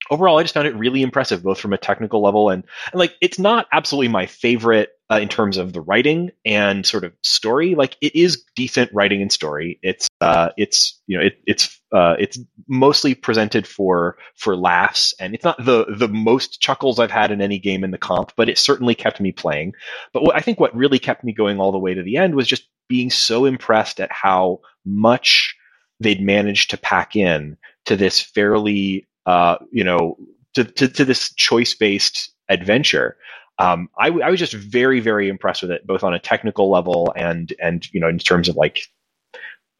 Overall, 0.09 0.39
I 0.39 0.43
just 0.43 0.53
found 0.53 0.67
it 0.67 0.75
really 0.75 1.01
impressive, 1.01 1.43
both 1.43 1.59
from 1.59 1.73
a 1.73 1.77
technical 1.77 2.21
level 2.21 2.49
and, 2.49 2.63
and 2.91 2.99
like 2.99 3.15
it's 3.21 3.39
not 3.39 3.67
absolutely 3.71 4.07
my 4.07 4.25
favorite 4.25 4.89
uh, 5.11 5.19
in 5.19 5.27
terms 5.27 5.57
of 5.57 5.73
the 5.73 5.81
writing 5.81 6.31
and 6.45 6.85
sort 6.85 7.03
of 7.03 7.13
story. 7.23 7.75
Like 7.75 7.97
it 8.01 8.15
is 8.15 8.43
decent 8.55 8.91
writing 8.93 9.21
and 9.21 9.31
story. 9.31 9.79
It's 9.81 10.07
uh, 10.21 10.49
it's 10.57 11.01
you 11.07 11.17
know 11.17 11.25
it, 11.25 11.39
it's 11.45 11.81
uh, 11.91 12.15
it's 12.19 12.39
mostly 12.67 13.15
presented 13.15 13.67
for 13.67 14.17
for 14.35 14.55
laughs, 14.55 15.13
and 15.19 15.33
it's 15.33 15.43
not 15.43 15.63
the 15.63 15.85
the 15.89 16.07
most 16.07 16.61
chuckles 16.61 16.99
I've 16.99 17.11
had 17.11 17.31
in 17.31 17.41
any 17.41 17.59
game 17.59 17.83
in 17.83 17.91
the 17.91 17.97
comp, 17.97 18.33
but 18.35 18.49
it 18.49 18.57
certainly 18.57 18.95
kept 18.95 19.19
me 19.19 19.31
playing. 19.31 19.73
But 20.13 20.23
what 20.23 20.35
I 20.35 20.41
think 20.41 20.59
what 20.59 20.75
really 20.75 20.99
kept 20.99 21.23
me 21.23 21.33
going 21.33 21.59
all 21.59 21.71
the 21.71 21.79
way 21.79 21.93
to 21.93 22.03
the 22.03 22.17
end 22.17 22.35
was 22.35 22.47
just 22.47 22.67
being 22.87 23.09
so 23.09 23.45
impressed 23.45 23.99
at 23.99 24.11
how 24.11 24.61
much 24.85 25.55
they'd 25.99 26.21
managed 26.21 26.71
to 26.71 26.77
pack 26.77 27.15
in 27.15 27.57
to 27.85 27.95
this 27.95 28.19
fairly 28.19 29.07
uh, 29.25 29.57
you 29.71 29.83
know 29.83 30.17
to, 30.55 30.63
to, 30.63 30.87
to 30.87 31.05
this 31.05 31.33
choice 31.33 31.73
based 31.75 32.31
adventure. 32.49 33.17
Um, 33.59 33.89
I, 33.97 34.07
w- 34.07 34.25
I 34.25 34.29
was 34.29 34.39
just 34.39 34.53
very 34.53 35.01
very 35.01 35.27
impressed 35.27 35.61
with 35.61 35.71
it, 35.71 35.85
both 35.85 36.03
on 36.03 36.13
a 36.13 36.19
technical 36.19 36.71
level 36.71 37.13
and 37.15 37.53
and 37.61 37.85
you 37.93 37.99
know 37.99 38.07
in 38.07 38.17
terms 38.17 38.47
of 38.47 38.55
like 38.55 38.83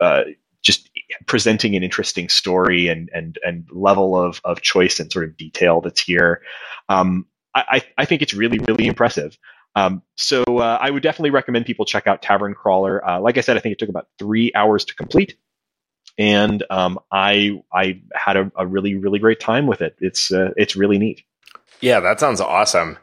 uh, 0.01 0.23
just 0.61 0.89
presenting 1.25 1.75
an 1.75 1.83
interesting 1.83 2.29
story 2.29 2.89
and 2.89 3.09
and 3.13 3.39
and 3.43 3.67
level 3.71 4.19
of 4.19 4.41
of 4.43 4.61
choice 4.61 4.99
and 4.99 5.11
sort 5.11 5.25
of 5.25 5.37
detail 5.37 5.81
that's 5.81 6.01
here. 6.01 6.41
Um, 6.89 7.25
I, 7.55 7.81
I 7.97 8.05
think 8.05 8.21
it's 8.21 8.33
really 8.33 8.59
really 8.59 8.85
impressive. 8.85 9.37
Um, 9.75 10.03
so 10.15 10.43
uh, 10.43 10.77
I 10.79 10.89
would 10.89 11.03
definitely 11.03 11.31
recommend 11.31 11.65
people 11.65 11.85
check 11.85 12.07
out 12.07 12.21
Tavern 12.21 12.53
Crawler. 12.53 13.05
Uh, 13.07 13.19
like 13.19 13.37
I 13.37 13.41
said, 13.41 13.57
I 13.57 13.59
think 13.59 13.73
it 13.73 13.79
took 13.79 13.89
about 13.89 14.07
three 14.17 14.51
hours 14.53 14.85
to 14.85 14.95
complete, 14.95 15.35
and 16.17 16.63
um, 16.69 16.99
I 17.11 17.61
I 17.73 18.01
had 18.13 18.37
a, 18.37 18.51
a 18.55 18.67
really 18.67 18.95
really 18.95 19.19
great 19.19 19.39
time 19.39 19.67
with 19.67 19.81
it. 19.81 19.95
It's 19.99 20.31
uh, 20.31 20.51
it's 20.57 20.75
really 20.75 20.97
neat. 20.97 21.23
Yeah, 21.81 22.01
that 22.01 22.19
sounds 22.19 22.41
awesome. 22.41 22.97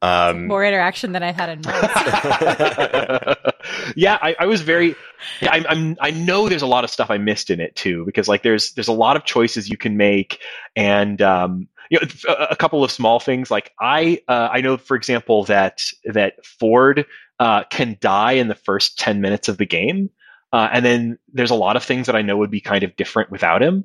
Um, 0.00 0.46
More 0.46 0.64
interaction 0.64 1.12
than 1.12 1.22
I've 1.22 1.34
had 1.34 1.48
in 1.50 1.62
months. 1.62 3.36
yeah, 3.96 4.18
I, 4.20 4.36
I 4.38 4.46
was 4.46 4.60
very. 4.62 4.94
Yeah, 5.40 5.52
I'm, 5.52 5.66
I'm. 5.68 5.96
I 6.00 6.10
know 6.10 6.48
there's 6.48 6.62
a 6.62 6.66
lot 6.66 6.84
of 6.84 6.90
stuff 6.90 7.10
I 7.10 7.18
missed 7.18 7.50
in 7.50 7.60
it 7.60 7.74
too, 7.74 8.04
because 8.04 8.28
like 8.28 8.42
there's 8.42 8.72
there's 8.72 8.88
a 8.88 8.92
lot 8.92 9.16
of 9.16 9.24
choices 9.24 9.68
you 9.68 9.76
can 9.76 9.96
make, 9.96 10.40
and 10.76 11.20
um, 11.20 11.68
you 11.90 11.98
know, 11.98 12.06
a, 12.28 12.48
a 12.50 12.56
couple 12.56 12.84
of 12.84 12.90
small 12.90 13.18
things. 13.20 13.50
Like 13.50 13.72
I, 13.80 14.20
uh, 14.28 14.48
I 14.52 14.60
know, 14.60 14.76
for 14.76 14.96
example, 14.96 15.44
that 15.44 15.82
that 16.04 16.44
Ford 16.46 17.06
uh, 17.40 17.64
can 17.64 17.96
die 18.00 18.32
in 18.32 18.48
the 18.48 18.54
first 18.54 18.98
ten 18.98 19.20
minutes 19.20 19.48
of 19.48 19.58
the 19.58 19.66
game, 19.66 20.10
uh, 20.52 20.68
and 20.72 20.84
then 20.84 21.18
there's 21.32 21.50
a 21.50 21.56
lot 21.56 21.76
of 21.76 21.84
things 21.84 22.06
that 22.06 22.16
I 22.16 22.22
know 22.22 22.36
would 22.36 22.50
be 22.50 22.60
kind 22.60 22.84
of 22.84 22.96
different 22.96 23.30
without 23.30 23.62
him. 23.62 23.84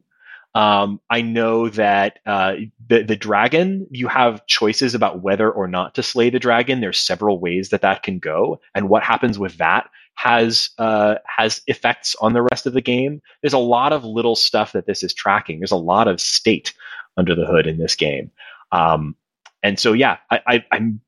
Um, 0.56 1.02
I 1.10 1.22
know 1.22 1.70
that 1.70 2.20
uh, 2.26 2.56
the 2.88 3.04
the 3.04 3.16
dragon 3.16 3.88
you 3.90 4.08
have 4.08 4.46
choices 4.46 4.94
about 4.94 5.22
whether 5.22 5.52
or 5.52 5.68
not 5.68 5.96
to 5.96 6.04
slay 6.04 6.30
the 6.30 6.40
dragon. 6.40 6.80
There's 6.80 7.00
several 7.00 7.40
ways 7.40 7.70
that 7.70 7.82
that 7.82 8.04
can 8.04 8.20
go, 8.20 8.62
and 8.76 8.88
what 8.88 9.04
happens 9.04 9.40
with 9.40 9.58
that 9.58 9.90
has 10.16 10.70
uh, 10.78 11.16
has 11.26 11.62
effects 11.66 12.16
on 12.22 12.34
the 12.34 12.44
rest 12.44 12.68
of 12.68 12.74
the 12.74 12.82
game. 12.82 13.22
There's 13.42 13.54
a 13.54 13.58
lot 13.58 13.94
of 13.94 14.04
little 14.04 14.36
stuff 14.36 14.74
that 14.74 14.86
this 14.86 15.04
is 15.04 15.14
tracking. 15.14 15.60
There's 15.60 15.72
a 15.72 15.76
lot 15.76 16.08
of 16.08 16.22
state 16.22 16.74
under 17.18 17.34
the 17.34 17.46
hood 17.48 17.66
in 17.66 17.78
this 17.80 17.96
game, 17.96 18.30
um, 18.72 19.16
and 19.64 19.80
so 19.80 19.94
yeah, 19.94 20.18
I, 20.30 20.42
I, 20.46 20.66
I'm. 20.72 21.02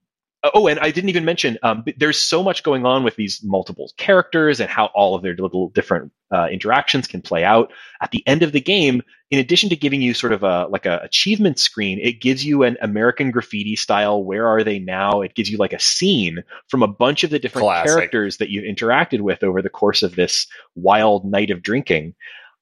Oh, 0.53 0.67
and 0.67 0.79
I 0.79 0.91
didn't 0.91 1.09
even 1.09 1.25
mention 1.25 1.57
um, 1.63 1.83
there's 1.97 2.17
so 2.17 2.43
much 2.43 2.63
going 2.63 2.85
on 2.85 3.03
with 3.03 3.15
these 3.15 3.41
multiple 3.43 3.91
characters 3.97 4.59
and 4.59 4.69
how 4.69 4.87
all 4.93 5.15
of 5.15 5.21
their 5.21 5.35
little 5.35 5.69
different 5.69 6.11
uh, 6.31 6.47
interactions 6.51 7.07
can 7.07 7.21
play 7.21 7.43
out. 7.43 7.71
At 8.01 8.11
the 8.11 8.25
end 8.27 8.43
of 8.43 8.51
the 8.51 8.61
game, 8.61 9.01
in 9.31 9.39
addition 9.39 9.69
to 9.69 9.75
giving 9.75 10.01
you 10.01 10.13
sort 10.13 10.33
of 10.33 10.43
a 10.43 10.67
like 10.67 10.85
a 10.85 10.99
achievement 10.99 11.59
screen, 11.59 11.99
it 11.99 12.21
gives 12.21 12.45
you 12.45 12.63
an 12.63 12.77
American 12.81 13.31
graffiti 13.31 13.75
style 13.75 14.23
"Where 14.23 14.47
are 14.47 14.63
they 14.63 14.79
now?" 14.79 15.21
It 15.21 15.35
gives 15.35 15.49
you 15.49 15.57
like 15.57 15.73
a 15.73 15.79
scene 15.79 16.43
from 16.67 16.83
a 16.83 16.87
bunch 16.87 17.23
of 17.23 17.29
the 17.29 17.39
different 17.39 17.65
Classic. 17.65 17.95
characters 17.95 18.37
that 18.37 18.49
you've 18.49 18.65
interacted 18.65 19.21
with 19.21 19.43
over 19.43 19.61
the 19.61 19.69
course 19.69 20.03
of 20.03 20.15
this 20.15 20.47
wild 20.75 21.25
night 21.25 21.49
of 21.49 21.61
drinking. 21.61 22.15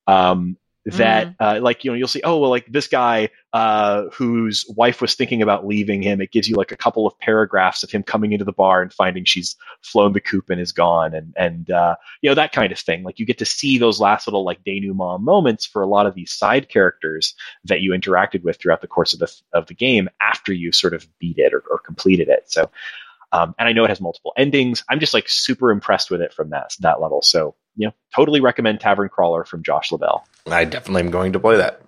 Um, 0.08 0.58
that 0.86 1.34
uh, 1.40 1.60
like 1.62 1.84
you 1.84 1.92
know 1.92 1.96
you'll 1.96 2.08
see 2.08 2.22
oh 2.24 2.38
well 2.40 2.50
like 2.50 2.66
this 2.68 2.88
guy 2.88 3.30
uh, 3.54 4.04
whose 4.12 4.66
wife 4.76 5.02
was 5.02 5.16
thinking 5.16 5.42
about 5.42 5.66
leaving 5.66 6.02
him 6.02 6.20
it 6.20 6.32
gives 6.32 6.50
you 6.50 6.56
like 6.56 6.72
a 6.72 6.78
couple 6.78 7.08
of 7.08 7.18
paragraphs 7.20 7.84
of 7.84 7.92
him 7.92 8.04
coming 8.04 8.34
into 8.34 8.44
the 8.44 8.52
bar 8.52 8.82
and 8.82 8.92
finding 8.92 9.24
she's 9.24 9.56
flown 9.82 10.12
the 10.12 10.20
coop 10.20 10.50
and 10.50 10.60
is 10.60 10.72
gone 10.72 11.14
and 11.14 11.34
and 11.38 11.72
uh, 11.72 11.96
you 12.22 12.30
know 12.30 12.36
that 12.36 12.52
kind 12.52 12.72
of 12.72 12.80
thing 12.80 13.04
like 13.04 13.18
you 13.18 13.26
get 13.26 13.38
to 13.38 13.46
see 13.46 13.78
those 13.78 14.00
last 14.00 14.28
little 14.28 14.44
like 14.44 14.64
denouement 14.66 15.22
moments 15.22 15.66
for 15.66 15.82
a 15.82 15.88
lot 15.88 16.06
of 16.06 16.16
these 16.16 16.32
side 16.32 16.68
characters 16.68 17.34
that 17.64 17.82
you 17.82 17.92
interacted 17.92 18.44
with 18.44 18.60
throughout 18.60 18.82
the 18.82 18.88
course 18.88 19.14
of 19.14 19.20
the 19.20 19.34
of 19.54 19.68
the 19.68 19.74
game 19.74 20.10
after 20.22 20.52
you 20.52 20.72
sort 20.72 20.94
of 20.94 21.08
beat 21.20 21.38
it 21.38 21.54
or, 21.54 21.64
or 21.72 21.80
completed 21.80 22.28
it 22.28 22.44
so 22.48 22.70
um, 23.32 23.56
and 23.58 23.68
I 23.68 23.72
know 23.74 23.84
it 23.84 23.90
has 23.90 24.00
multiple 24.00 24.32
endings. 24.38 24.84
I'm 24.90 25.00
just 25.00 25.14
like 25.16 25.28
super 25.28 25.72
impressed 25.72 26.12
with 26.12 26.22
it 26.22 26.32
from 26.32 26.52
that 26.52 26.76
that 26.82 27.02
level. 27.02 27.24
So 27.24 27.56
you 27.76 27.88
know, 27.88 27.94
totally 28.16 28.40
recommend 28.40 28.80
Tavern 28.80 29.10
Crawler 29.10 29.44
from 29.44 29.64
Josh 29.64 29.92
LaBelle. 29.92 30.24
I 30.46 30.66
definitely 30.66 31.04
am 31.04 31.12
going 31.12 31.34
to 31.34 31.40
play 31.40 31.58
that. 31.58 31.82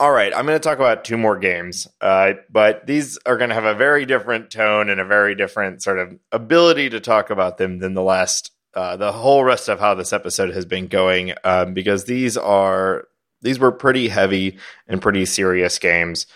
All 0.00 0.10
right, 0.10 0.34
I'm 0.34 0.44
going 0.44 0.58
to 0.58 0.62
talk 0.62 0.78
about 0.78 1.04
two 1.04 1.16
more 1.16 1.38
games, 1.38 1.86
uh, 2.00 2.32
but 2.50 2.86
these 2.86 3.16
are 3.26 3.36
going 3.36 3.50
to 3.50 3.54
have 3.54 3.64
a 3.64 3.74
very 3.74 4.04
different 4.04 4.50
tone 4.50 4.90
and 4.90 5.00
a 5.00 5.04
very 5.04 5.36
different 5.36 5.82
sort 5.82 6.00
of 6.00 6.18
ability 6.32 6.90
to 6.90 7.00
talk 7.00 7.30
about 7.30 7.58
them 7.58 7.78
than 7.78 7.94
the 7.94 8.02
last, 8.02 8.50
uh, 8.74 8.96
the 8.96 9.12
whole 9.12 9.44
rest 9.44 9.68
of 9.68 9.78
how 9.78 9.94
this 9.94 10.12
episode 10.12 10.52
has 10.52 10.66
been 10.66 10.88
going, 10.88 11.32
um, 11.44 11.74
because 11.74 12.06
these 12.06 12.36
are 12.36 13.06
these 13.40 13.58
were 13.60 13.70
pretty 13.70 14.08
heavy 14.08 14.58
and 14.88 15.00
pretty 15.00 15.26
serious 15.26 15.78
games. 15.78 16.26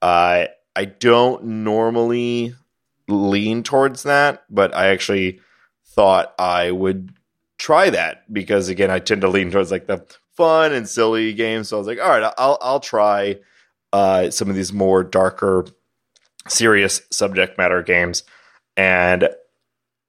Uh, 0.00 0.44
I 0.76 0.84
don't 0.84 1.42
normally 1.44 2.54
lean 3.08 3.64
towards 3.64 4.04
that, 4.04 4.44
but 4.48 4.74
I 4.74 4.88
actually 4.88 5.40
thought 5.88 6.32
I 6.38 6.70
would 6.70 7.12
try 7.58 7.90
that 7.90 8.32
because 8.32 8.68
again, 8.68 8.90
I 8.90 9.00
tend 9.00 9.22
to 9.22 9.28
lean 9.28 9.50
towards 9.50 9.70
like 9.70 9.86
the 9.86 10.06
fun 10.40 10.72
and 10.72 10.88
silly 10.88 11.34
games. 11.34 11.68
So 11.68 11.76
I 11.76 11.78
was 11.78 11.86
like, 11.86 12.00
all 12.00 12.08
right, 12.08 12.32
I'll 12.38 12.56
I'll 12.62 12.80
try 12.80 13.36
uh, 13.92 14.30
some 14.30 14.48
of 14.48 14.56
these 14.56 14.72
more 14.72 15.04
darker, 15.04 15.66
serious 16.48 17.02
subject 17.12 17.58
matter 17.58 17.82
games. 17.82 18.22
And 18.74 19.28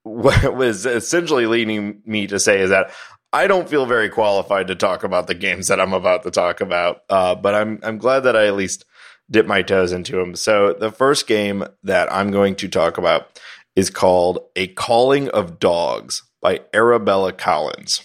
what 0.04 0.54
was 0.56 0.86
essentially 0.86 1.44
leading 1.44 2.00
me 2.06 2.26
to 2.28 2.40
say 2.40 2.60
is 2.60 2.70
that 2.70 2.92
I 3.30 3.46
don't 3.46 3.68
feel 3.68 3.84
very 3.84 4.08
qualified 4.08 4.68
to 4.68 4.74
talk 4.74 5.04
about 5.04 5.26
the 5.26 5.34
games 5.34 5.68
that 5.68 5.80
I'm 5.80 5.92
about 5.92 6.22
to 6.22 6.30
talk 6.30 6.62
about. 6.62 7.02
Uh, 7.10 7.34
but 7.34 7.54
I'm 7.54 7.78
I'm 7.82 7.98
glad 7.98 8.20
that 8.20 8.36
I 8.36 8.46
at 8.46 8.56
least 8.56 8.86
dip 9.30 9.46
my 9.46 9.60
toes 9.60 9.92
into 9.92 10.16
them. 10.16 10.34
So 10.34 10.72
the 10.72 10.90
first 10.90 11.26
game 11.26 11.62
that 11.82 12.10
I'm 12.10 12.30
going 12.30 12.54
to 12.56 12.68
talk 12.68 12.96
about 12.96 13.38
is 13.76 13.90
called 13.90 14.38
A 14.56 14.68
Calling 14.68 15.28
of 15.28 15.58
Dogs 15.58 16.22
by 16.40 16.60
Arabella 16.72 17.34
Collins. 17.34 18.02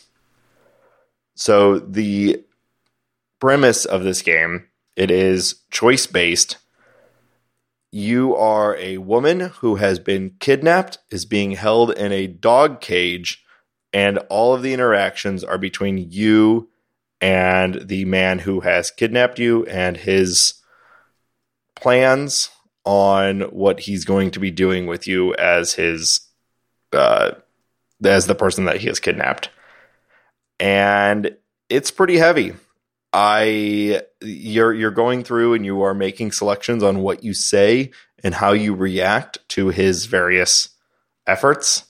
So 1.37 1.77
the 1.77 2.43
premise 3.39 3.85
of 3.85 4.03
this 4.03 4.23
game, 4.23 4.67
it 4.95 5.11
is 5.11 5.61
choice 5.69 6.07
based. 6.07 6.57
You 7.91 8.35
are 8.35 8.75
a 8.77 8.97
woman 8.97 9.51
who 9.59 9.75
has 9.75 9.99
been 9.99 10.31
kidnapped, 10.39 10.97
is 11.11 11.25
being 11.25 11.51
held 11.51 11.91
in 11.91 12.11
a 12.11 12.25
dog 12.25 12.81
cage, 12.81 13.45
and 13.93 14.17
all 14.29 14.55
of 14.55 14.63
the 14.63 14.73
interactions 14.73 15.43
are 15.43 15.59
between 15.59 16.09
you 16.09 16.69
and 17.21 17.87
the 17.87 18.05
man 18.05 18.39
who 18.39 18.61
has 18.61 18.89
kidnapped 18.89 19.37
you 19.37 19.63
and 19.67 19.95
his 19.95 20.55
plans 21.75 22.49
on 22.83 23.41
what 23.41 23.81
he's 23.81 24.05
going 24.05 24.31
to 24.31 24.39
be 24.39 24.49
doing 24.49 24.87
with 24.87 25.07
you 25.07 25.35
as 25.35 25.73
his 25.73 26.21
uh, 26.93 27.31
as 28.03 28.25
the 28.25 28.35
person 28.35 28.65
that 28.65 28.77
he 28.77 28.87
has 28.87 28.99
kidnapped. 28.99 29.49
And 30.59 31.37
it's 31.69 31.91
pretty 31.91 32.17
heavy. 32.17 32.53
I 33.13 34.01
you're 34.21 34.73
you're 34.73 34.91
going 34.91 35.23
through 35.23 35.53
and 35.53 35.65
you 35.65 35.81
are 35.81 35.93
making 35.93 36.31
selections 36.33 36.83
on 36.83 36.99
what 36.99 37.23
you 37.23 37.33
say 37.33 37.91
and 38.23 38.33
how 38.35 38.51
you 38.51 38.75
react 38.75 39.39
to 39.49 39.69
his 39.69 40.05
various 40.05 40.69
efforts. 41.25 41.85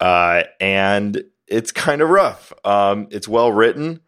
Uh, 0.00 0.42
and 0.60 1.24
it's 1.46 1.72
kind 1.72 2.02
of 2.02 2.10
rough. 2.10 2.52
Um, 2.64 3.08
it's 3.10 3.28
well 3.28 3.50
written. 3.52 4.00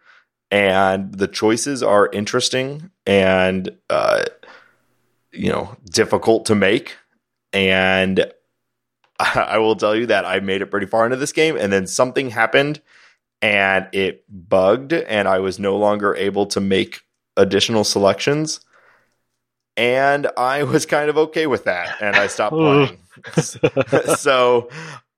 and 0.50 1.14
the 1.14 1.28
choices 1.28 1.82
are 1.82 2.08
interesting 2.12 2.90
and 3.06 3.70
uh, 3.90 4.24
you 5.32 5.50
know 5.50 5.76
difficult 5.90 6.46
to 6.46 6.54
make. 6.54 6.96
And 7.52 8.30
I 9.18 9.58
will 9.58 9.76
tell 9.76 9.96
you 9.96 10.06
that 10.06 10.24
I 10.24 10.40
made 10.40 10.62
it 10.62 10.66
pretty 10.70 10.86
far 10.86 11.04
into 11.04 11.16
this 11.16 11.32
game, 11.32 11.56
and 11.56 11.72
then 11.72 11.86
something 11.86 12.30
happened, 12.30 12.80
and 13.40 13.88
it 13.92 14.24
bugged, 14.28 14.92
and 14.92 15.28
I 15.28 15.38
was 15.38 15.58
no 15.58 15.76
longer 15.76 16.14
able 16.14 16.46
to 16.46 16.60
make 16.60 17.02
additional 17.36 17.84
selections. 17.84 18.60
And 19.76 20.28
I 20.36 20.62
was 20.64 20.86
kind 20.86 21.10
of 21.10 21.18
okay 21.18 21.46
with 21.46 21.64
that, 21.64 22.00
and 22.00 22.16
I 22.16 22.26
stopped 22.26 22.54
playing. 22.54 22.98
so 24.16 24.68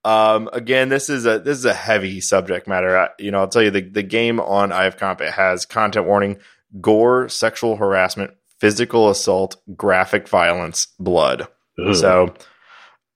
um, 0.04 0.48
again, 0.52 0.88
this 0.88 1.10
is 1.10 1.26
a 1.26 1.38
this 1.38 1.58
is 1.58 1.64
a 1.64 1.74
heavy 1.74 2.20
subject 2.20 2.66
matter. 2.66 2.96
I, 2.96 3.08
you 3.18 3.30
know, 3.30 3.40
I'll 3.40 3.48
tell 3.48 3.62
you 3.62 3.70
the 3.70 3.82
the 3.82 4.02
game 4.02 4.40
on 4.40 4.72
IF 4.72 4.96
Comp 4.96 5.20
it 5.20 5.32
has 5.32 5.66
content 5.66 6.06
warning, 6.06 6.38
gore, 6.80 7.28
sexual 7.28 7.76
harassment, 7.76 8.32
physical 8.58 9.10
assault, 9.10 9.56
graphic 9.76 10.28
violence, 10.28 10.88
blood. 10.98 11.48
Ugh. 11.78 11.94
So, 11.94 12.34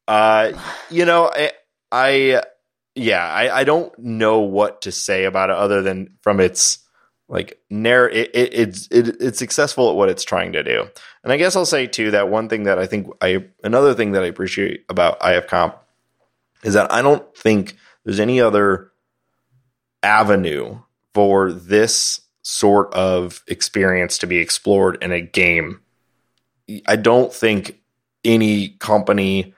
uh, 0.09 0.52
you 0.90 1.07
know, 1.07 1.30
I, 1.34 1.52
I 1.90 2.42
yeah, 2.95 3.26
I, 3.26 3.61
I 3.61 3.64
don't 3.64 3.97
know 3.99 4.40
what 4.40 4.82
to 4.82 4.92
say 4.92 5.24
about 5.24 5.51
it 5.51 5.57
other 5.57 5.82
than 5.82 6.16
from 6.22 6.40
its 6.40 6.78
like 7.28 7.59
narr 7.70 8.09
it, 8.09 8.30
it, 8.34 8.55
it's 8.55 8.86
it, 8.88 9.16
it's 9.20 9.38
successful 9.38 9.90
at 9.90 9.97
what 9.97 10.09
it's 10.09 10.24
trying 10.24 10.53
to 10.53 10.62
do. 10.62 10.88
And 11.22 11.32
I 11.32 11.36
guess 11.36 11.57
I'll 11.57 11.66
say 11.66 11.86
too 11.86 12.11
that 12.12 12.28
one 12.28 12.49
thing 12.49 12.64
that 12.64 12.78
I 12.78 12.86
think 12.86 13.09
I 13.20 13.47
another 13.62 13.95
thing 13.95 14.12
that 14.12 14.22
I 14.22 14.26
appreciate 14.26 14.84
about 14.88 15.18
IF 15.24 15.47
Comp 15.47 15.76
is 16.62 16.74
that 16.74 16.92
I 16.92 17.03
don't 17.03 17.36
think 17.36 17.76
there's 18.05 18.20
any 18.20 18.40
other 18.40 18.92
avenue 20.03 20.78
for 21.14 21.53
this 21.53 22.20
sort 22.42 22.92
of 22.92 23.42
experience 23.49 24.18
to 24.18 24.26
be 24.26 24.38
explored 24.38 25.03
in 25.03 25.12
a 25.12 25.20
game. 25.20 25.80
I 26.86 26.97
don't 26.97 27.32
think 27.32 27.80
any 28.24 28.68
company, 28.68 29.55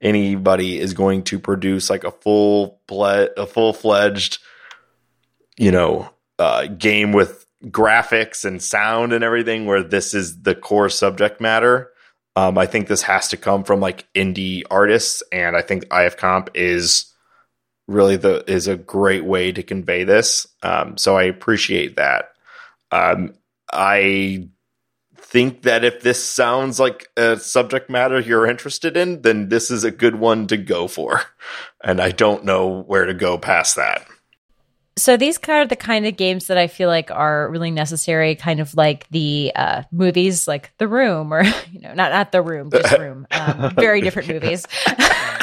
anybody 0.00 0.78
is 0.78 0.94
going 0.94 1.22
to 1.24 1.38
produce 1.38 1.90
like 1.90 2.04
a 2.04 2.10
full 2.10 2.80
a 2.90 3.46
full 3.46 3.72
fledged, 3.72 4.38
you 5.56 5.70
know, 5.70 6.10
uh, 6.38 6.66
game 6.66 7.12
with 7.12 7.46
graphics 7.64 8.44
and 8.44 8.62
sound 8.62 9.12
and 9.12 9.24
everything 9.24 9.66
where 9.66 9.82
this 9.82 10.14
is 10.14 10.42
the 10.42 10.54
core 10.54 10.88
subject 10.88 11.40
matter. 11.40 11.90
Um, 12.36 12.58
I 12.58 12.66
think 12.66 12.86
this 12.86 13.02
has 13.02 13.28
to 13.28 13.36
come 13.36 13.64
from 13.64 13.80
like 13.80 14.06
indie 14.12 14.62
artists, 14.70 15.22
and 15.32 15.56
I 15.56 15.62
think 15.62 15.86
IF 15.90 16.18
Comp 16.18 16.50
is 16.54 17.12
really 17.88 18.16
the 18.16 18.44
is 18.50 18.68
a 18.68 18.76
great 18.76 19.24
way 19.24 19.52
to 19.52 19.62
convey 19.62 20.04
this. 20.04 20.46
Um, 20.62 20.98
so 20.98 21.16
I 21.16 21.24
appreciate 21.24 21.96
that. 21.96 22.30
Um, 22.92 23.34
I 23.72 24.48
think 25.28 25.62
that 25.62 25.84
if 25.84 26.02
this 26.02 26.22
sounds 26.22 26.78
like 26.78 27.08
a 27.16 27.36
subject 27.38 27.90
matter 27.90 28.20
you're 28.20 28.46
interested 28.46 28.96
in, 28.96 29.22
then 29.22 29.48
this 29.48 29.70
is 29.70 29.84
a 29.84 29.90
good 29.90 30.16
one 30.16 30.46
to 30.46 30.56
go 30.56 30.86
for. 30.88 31.22
And 31.82 32.00
I 32.00 32.10
don't 32.10 32.44
know 32.44 32.82
where 32.82 33.06
to 33.06 33.14
go 33.14 33.38
past 33.38 33.76
that 33.76 34.06
so 34.98 35.16
these 35.16 35.38
are 35.48 35.66
the 35.66 35.76
kind 35.76 36.06
of 36.06 36.16
games 36.16 36.46
that 36.46 36.56
I 36.56 36.68
feel 36.68 36.88
like 36.88 37.10
are 37.10 37.50
really 37.50 37.70
necessary, 37.70 38.34
kind 38.34 38.60
of 38.60 38.74
like 38.74 39.06
the 39.10 39.52
uh, 39.54 39.82
movies, 39.92 40.48
like 40.48 40.72
The 40.78 40.88
Room, 40.88 41.32
or 41.32 41.42
you 41.72 41.80
know, 41.80 41.92
not 41.94 42.12
not 42.12 42.32
The 42.32 42.42
Room, 42.42 42.70
just 42.70 42.92
Room. 42.98 43.26
Um, 43.30 43.74
very 43.74 44.00
different 44.00 44.28
movies. 44.28 44.66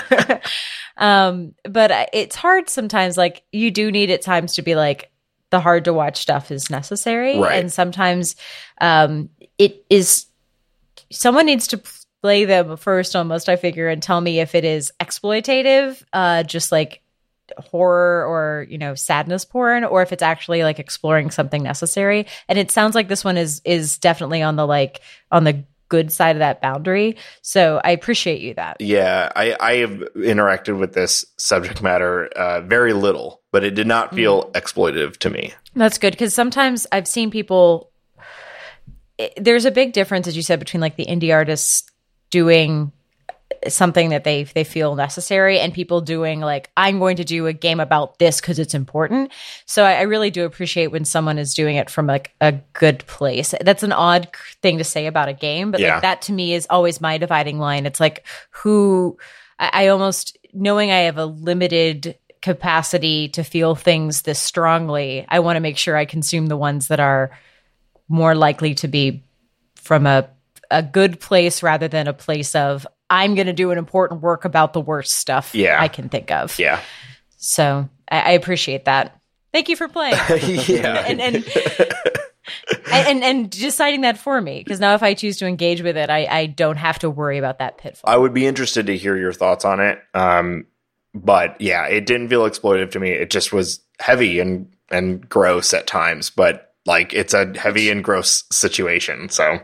um, 0.97 1.53
but 1.69 2.09
it's 2.13 2.35
hard 2.35 2.67
sometimes. 2.67 3.15
Like 3.15 3.43
you 3.51 3.69
do 3.69 3.91
need 3.91 4.09
at 4.09 4.23
times 4.23 4.55
to 4.55 4.63
be 4.63 4.73
like 4.73 5.11
the 5.53 5.59
hard 5.59 5.85
to 5.85 5.93
watch 5.93 6.19
stuff 6.19 6.49
is 6.49 6.71
necessary, 6.71 7.37
right. 7.37 7.59
and 7.59 7.71
sometimes 7.71 8.35
um, 8.81 9.29
it 9.59 9.85
is. 9.87 10.25
Someone 11.11 11.45
needs 11.45 11.67
to 11.67 11.81
play 12.23 12.45
them 12.45 12.75
first, 12.75 13.15
almost. 13.15 13.49
I 13.49 13.55
figure, 13.55 13.87
and 13.87 14.01
tell 14.01 14.19
me 14.19 14.39
if 14.39 14.55
it 14.55 14.65
is 14.65 14.91
exploitative, 14.99 16.03
uh, 16.11 16.41
just 16.41 16.71
like 16.71 17.03
horror 17.59 18.25
or 18.25 18.65
you 18.67 18.79
know 18.79 18.95
sadness 18.95 19.45
porn 19.45 19.83
or 19.83 20.01
if 20.01 20.11
it's 20.11 20.23
actually 20.23 20.63
like 20.63 20.79
exploring 20.79 21.29
something 21.29 21.61
necessary 21.61 22.25
and 22.47 22.57
it 22.57 22.71
sounds 22.71 22.95
like 22.95 23.09
this 23.09 23.23
one 23.23 23.37
is 23.37 23.61
is 23.65 23.99
definitely 23.99 24.41
on 24.41 24.55
the 24.55 24.65
like 24.65 25.01
on 25.29 25.43
the 25.43 25.63
good 25.93 26.11
side 26.11 26.35
of 26.35 26.39
that 26.39 26.59
boundary. 26.59 27.15
So 27.43 27.79
i 27.83 27.91
appreciate 27.91 28.41
you 28.41 28.55
that. 28.55 28.77
Yeah 28.79 29.31
i 29.35 29.55
i 29.59 29.73
have 29.75 29.91
interacted 30.15 30.79
with 30.79 30.93
this 30.93 31.23
subject 31.37 31.83
matter 31.83 32.25
uh, 32.35 32.61
very 32.61 32.93
little 32.93 33.41
but 33.51 33.63
it 33.63 33.75
did 33.75 33.85
not 33.85 34.15
feel 34.15 34.45
mm. 34.45 34.51
exploitative 34.53 35.17
to 35.17 35.29
me. 35.29 35.53
That's 35.75 35.99
good 35.99 36.13
because 36.13 36.33
sometimes 36.33 36.87
i've 36.91 37.07
seen 37.07 37.29
people 37.29 37.91
it, 39.19 39.33
there's 39.37 39.65
a 39.65 39.71
big 39.71 39.93
difference 39.93 40.27
as 40.27 40.35
you 40.35 40.41
said 40.41 40.59
between 40.59 40.81
like 40.81 40.95
the 40.95 41.05
indie 41.05 41.31
artists 41.31 41.83
doing 42.31 42.91
something 43.67 44.09
that 44.09 44.23
they 44.23 44.43
they 44.43 44.63
feel 44.63 44.95
necessary 44.95 45.59
and 45.59 45.73
people 45.73 46.01
doing 46.01 46.39
like 46.39 46.69
i'm 46.77 46.99
going 46.99 47.17
to 47.17 47.23
do 47.23 47.47
a 47.47 47.53
game 47.53 47.79
about 47.79 48.19
this 48.19 48.39
because 48.41 48.59
it's 48.59 48.73
important. 48.73 49.31
So 49.65 49.83
I, 49.83 49.93
I, 49.93 50.01
really 50.01 50.31
do 50.31 50.45
appreciate 50.45 50.87
when 50.87 51.05
someone 51.05 51.37
is 51.37 51.53
doing 51.53 51.75
it 51.75 51.89
from 51.89 52.07
like 52.07 52.33
a 52.41 52.53
good 52.73 53.05
place. 53.07 53.53
That's 53.61 53.83
an 53.83 53.91
odd 53.91 54.29
thing 54.61 54.77
to 54.77 54.83
say 54.83 55.07
about 55.07 55.29
a 55.29 55.33
game 55.33 55.71
but 55.71 55.79
yeah. 55.79 55.93
like 55.93 56.01
that 56.01 56.21
to 56.23 56.33
me 56.33 56.53
is 56.53 56.67
always 56.69 57.01
my 57.01 57.17
dividing 57.17 57.59
line. 57.59 57.85
It's 57.85 57.99
like 57.99 58.25
who 58.51 59.17
I, 59.59 59.69
I 59.73 59.87
almost 59.87 60.37
knowing 60.53 60.91
i 60.91 60.99
have 60.99 61.17
a 61.17 61.25
limited 61.25 62.17
capacity 62.41 63.29
to 63.29 63.43
feel 63.43 63.73
things 63.73 64.21
this 64.21 64.39
strongly 64.39 65.25
i 65.29 65.39
want 65.39 65.55
to 65.55 65.61
make 65.61 65.77
sure 65.77 65.97
i 65.97 66.05
consume 66.05 66.45
the 66.45 66.57
ones 66.57 66.89
that 66.89 66.99
are 66.99 67.31
more 68.07 68.35
likely 68.35 68.75
to 68.75 68.87
be 68.87 69.23
from 69.75 70.05
a 70.05 70.29
a 70.69 70.81
good 70.81 71.19
place 71.19 71.61
rather 71.63 71.87
than 71.87 72.07
a 72.07 72.13
place 72.13 72.55
of 72.55 72.87
I'm 73.13 73.35
going 73.35 73.45
to 73.45 73.53
do 73.53 73.69
an 73.69 73.77
important 73.77 74.21
work 74.21 74.43
about 74.43 74.73
the 74.73 74.81
worst 74.81 75.11
stuff 75.11 75.53
yeah. 75.53 75.79
I 75.79 75.87
can 75.87 76.09
think 76.09 76.31
of. 76.31 76.57
Yeah. 76.57 76.81
So 77.37 77.87
I, 78.09 78.19
I 78.19 78.31
appreciate 78.31 78.85
that. 78.85 79.19
Thank 79.51 79.69
you 79.69 79.75
for 79.75 79.87
playing. 79.87 80.17
yeah. 80.67 81.05
and, 81.07 81.21
and, 81.21 81.45
and, 82.91 83.23
and 83.23 83.49
deciding 83.51 84.01
that 84.01 84.17
for 84.17 84.41
me 84.41 84.63
because 84.63 84.79
now 84.79 84.95
if 84.95 85.03
I 85.03 85.13
choose 85.13 85.37
to 85.37 85.45
engage 85.45 85.83
with 85.83 85.95
it, 85.95 86.09
I, 86.09 86.25
I 86.25 86.45
don't 86.47 86.77
have 86.77 86.97
to 86.99 87.09
worry 87.09 87.37
about 87.37 87.59
that 87.59 87.77
pitfall. 87.77 88.11
I 88.11 88.17
would 88.17 88.33
be 88.33 88.47
interested 88.47 88.87
to 88.87 88.97
hear 88.97 89.15
your 89.15 89.31
thoughts 89.31 89.63
on 89.63 89.79
it. 89.79 89.99
Um, 90.15 90.65
but 91.13 91.61
yeah, 91.61 91.85
it 91.85 92.07
didn't 92.07 92.29
feel 92.29 92.49
exploitive 92.49 92.89
to 92.91 92.99
me. 92.99 93.11
It 93.11 93.29
just 93.29 93.53
was 93.53 93.79
heavy 93.99 94.39
and 94.39 94.73
and 94.89 95.29
gross 95.29 95.71
at 95.71 95.85
times. 95.85 96.31
But 96.31 96.73
like, 96.87 97.13
it's 97.13 97.35
a 97.35 97.55
heavy 97.57 97.91
and 97.91 98.03
gross 98.03 98.43
situation. 98.51 99.29
So, 99.29 99.59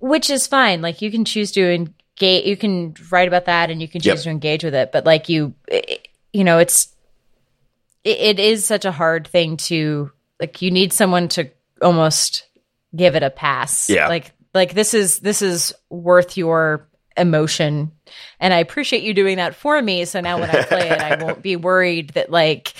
which 0.00 0.30
is 0.30 0.46
fine. 0.46 0.80
Like 0.80 1.02
you 1.02 1.10
can 1.10 1.26
choose 1.26 1.52
to 1.52 1.86
you 2.20 2.56
can 2.56 2.94
write 3.10 3.28
about 3.28 3.46
that 3.46 3.70
and 3.70 3.80
you 3.80 3.88
can 3.88 4.00
choose 4.00 4.06
yep. 4.06 4.18
to 4.24 4.30
engage 4.30 4.64
with 4.64 4.74
it 4.74 4.92
but 4.92 5.04
like 5.04 5.28
you 5.28 5.54
it, 5.68 6.08
you 6.32 6.44
know 6.44 6.58
it's 6.58 6.94
it, 8.04 8.18
it 8.18 8.40
is 8.40 8.64
such 8.64 8.84
a 8.84 8.92
hard 8.92 9.26
thing 9.26 9.56
to 9.56 10.10
like 10.40 10.62
you 10.62 10.70
need 10.70 10.92
someone 10.92 11.28
to 11.28 11.50
almost 11.82 12.46
give 12.94 13.16
it 13.16 13.22
a 13.22 13.30
pass 13.30 13.90
yeah 13.90 14.08
like 14.08 14.32
like 14.54 14.74
this 14.74 14.94
is 14.94 15.18
this 15.18 15.42
is 15.42 15.74
worth 15.90 16.36
your 16.36 16.88
emotion 17.16 17.90
and 18.40 18.54
i 18.54 18.58
appreciate 18.58 19.02
you 19.02 19.14
doing 19.14 19.36
that 19.36 19.54
for 19.54 19.80
me 19.80 20.04
so 20.04 20.20
now 20.20 20.38
when 20.38 20.50
i 20.50 20.62
play 20.62 20.88
it 20.88 21.00
i 21.00 21.22
won't 21.22 21.42
be 21.42 21.56
worried 21.56 22.10
that 22.10 22.30
like 22.30 22.74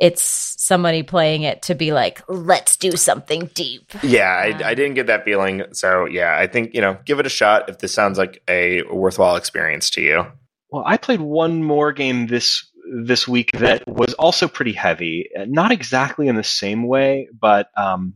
it's 0.00 0.54
somebody 0.58 1.02
playing 1.02 1.42
it 1.42 1.62
to 1.62 1.74
be 1.74 1.92
like, 1.92 2.22
let's 2.28 2.76
do 2.76 2.92
something 2.92 3.50
deep. 3.54 3.92
Yeah, 4.02 4.28
I, 4.28 4.70
I, 4.70 4.74
didn't 4.74 4.94
get 4.94 5.08
that 5.08 5.24
feeling. 5.24 5.64
So, 5.72 6.04
yeah, 6.04 6.36
I 6.38 6.46
think, 6.46 6.72
you 6.74 6.80
know, 6.80 6.98
give 7.04 7.18
it 7.18 7.26
a 7.26 7.30
shot 7.30 7.68
if 7.68 7.78
this 7.78 7.92
sounds 7.92 8.16
like 8.16 8.42
a 8.48 8.82
worthwhile 8.82 9.36
experience 9.36 9.90
to 9.90 10.00
you. 10.00 10.26
Well, 10.70 10.84
I 10.86 10.98
played 10.98 11.20
one 11.20 11.64
more 11.64 11.92
game 11.92 12.26
this 12.26 12.64
this 12.90 13.28
week 13.28 13.52
that 13.52 13.86
was 13.86 14.14
also 14.14 14.48
pretty 14.48 14.72
heavy. 14.72 15.28
Not 15.36 15.72
exactly 15.72 16.28
in 16.28 16.36
the 16.36 16.44
same 16.44 16.86
way, 16.86 17.28
but 17.38 17.68
um, 17.76 18.14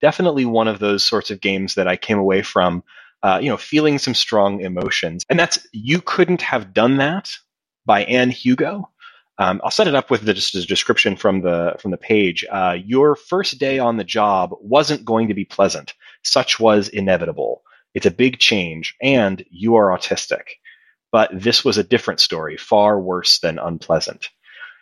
definitely 0.00 0.44
one 0.44 0.68
of 0.68 0.78
those 0.78 1.02
sorts 1.02 1.30
of 1.30 1.40
games 1.40 1.74
that 1.74 1.88
I 1.88 1.96
came 1.96 2.18
away 2.18 2.42
from, 2.42 2.84
uh, 3.22 3.38
you 3.42 3.48
know, 3.48 3.56
feeling 3.56 3.98
some 3.98 4.14
strong 4.14 4.60
emotions. 4.60 5.24
And 5.28 5.38
that's 5.38 5.58
You 5.72 6.00
Couldn't 6.00 6.42
Have 6.42 6.72
Done 6.72 6.98
That 6.98 7.30
by 7.86 8.04
Anne 8.04 8.30
Hugo. 8.30 8.90
Um, 9.38 9.60
I'll 9.62 9.70
set 9.70 9.86
it 9.86 9.94
up 9.94 10.10
with 10.10 10.22
the, 10.22 10.34
just 10.34 10.54
a 10.54 10.66
description 10.66 11.16
from 11.16 11.42
the 11.42 11.76
from 11.78 11.92
the 11.92 11.96
page. 11.96 12.44
Uh, 12.50 12.76
your 12.84 13.14
first 13.14 13.58
day 13.58 13.78
on 13.78 13.96
the 13.96 14.04
job 14.04 14.50
wasn't 14.60 15.04
going 15.04 15.28
to 15.28 15.34
be 15.34 15.44
pleasant. 15.44 15.94
Such 16.24 16.58
was 16.58 16.88
inevitable. 16.88 17.62
It's 17.94 18.06
a 18.06 18.10
big 18.10 18.38
change, 18.38 18.96
and 19.00 19.44
you 19.50 19.76
are 19.76 19.96
autistic. 19.96 20.42
But 21.12 21.30
this 21.32 21.64
was 21.64 21.78
a 21.78 21.84
different 21.84 22.20
story, 22.20 22.56
far 22.56 23.00
worse 23.00 23.38
than 23.38 23.58
unpleasant. 23.58 24.28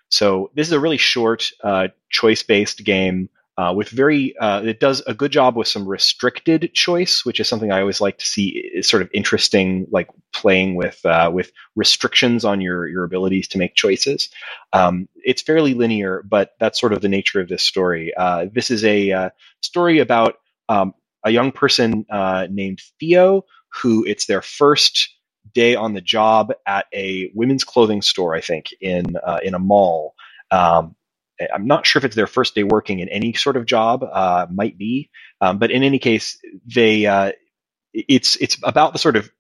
So 0.09 0.51
this 0.55 0.67
is 0.67 0.73
a 0.73 0.81
really 0.81 0.97
short, 0.97 1.51
uh, 1.63 1.89
choice-based 2.11 2.83
game. 2.85 3.29
Uh, 3.59 3.73
with 3.75 3.89
very 3.89 4.37
uh, 4.37 4.63
it 4.63 4.81
does 4.81 5.01
a 5.07 5.15
good 5.15 5.33
job 5.33 5.57
with 5.57 5.67
some 5.69 5.89
restricted 5.89 6.75
choice, 6.75 7.25
which 7.25 7.41
is 7.41 7.49
something 7.49 7.73
I 7.73 7.81
always 7.81 8.03
like 8.03 8.19
to 8.19 8.27
see 8.27 8.49
is 8.49 8.89
sort 8.89 9.03
of 9.03 9.09
interesting, 9.15 9.87
like 9.91 10.09
playing 10.35 10.75
with 10.75 11.05
uh, 11.07 11.31
with 11.33 11.53
restrictions 11.75 12.45
on 12.45 12.61
your 12.61 12.87
your 12.87 13.05
abilities 13.05 13.49
to 13.49 13.59
make 13.59 13.75
choices. 13.75 14.29
Um, 14.75 15.09
it's 15.17 15.41
fairly 15.41 15.73
linear, 15.73 16.23
but 16.29 16.51
that's 16.61 16.79
sort 16.81 16.93
of 16.93 17.01
the 17.01 17.09
nature 17.09 17.41
of 17.41 17.49
this 17.49 17.63
story. 17.63 18.13
Uh, 18.15 18.47
this 18.53 18.71
is 18.71 18.85
a 18.85 19.13
uh, 19.13 19.31
story 19.63 20.01
about 20.01 20.35
um, 20.69 20.93
a 21.25 21.31
young 21.31 21.51
person 21.53 22.05
uh, 22.11 22.49
named 22.51 22.81
Theo, 23.01 23.47
who 23.81 24.05
it's 24.05 24.27
their 24.27 24.43
first 24.43 25.15
day 25.55 25.77
on 25.77 25.95
the 25.95 26.03
job 26.03 26.53
at 26.67 26.87
a 26.93 27.31
women's 27.35 27.65
clothing 27.65 28.03
store, 28.03 28.35
I 28.35 28.43
think, 28.43 28.75
in 28.83 29.17
in 29.43 29.55
a 29.55 29.59
mall. 29.59 30.15
Um, 30.51 30.96
I'm 31.53 31.67
not 31.67 31.87
sure 31.87 32.01
if 32.01 32.05
it's 32.05 32.17
their 32.17 32.27
first 32.27 32.55
day 32.55 32.63
working 32.63 33.01
in 33.01 33.09
any 33.09 33.33
sort 33.35 33.57
of 33.57 33.67
job. 33.67 34.03
Uh, 34.03 34.47
might 34.51 34.79
be, 34.79 35.11
um, 35.41 35.59
but 35.59 35.71
in 35.71 35.83
any 35.83 35.99
case, 35.99 36.39
they 36.67 37.07
uh, 37.07 37.33
it's 37.93 38.37
it's 38.37 38.57
about 38.63 38.93
the 38.93 38.99
sort 38.99 39.17
of 39.17 39.31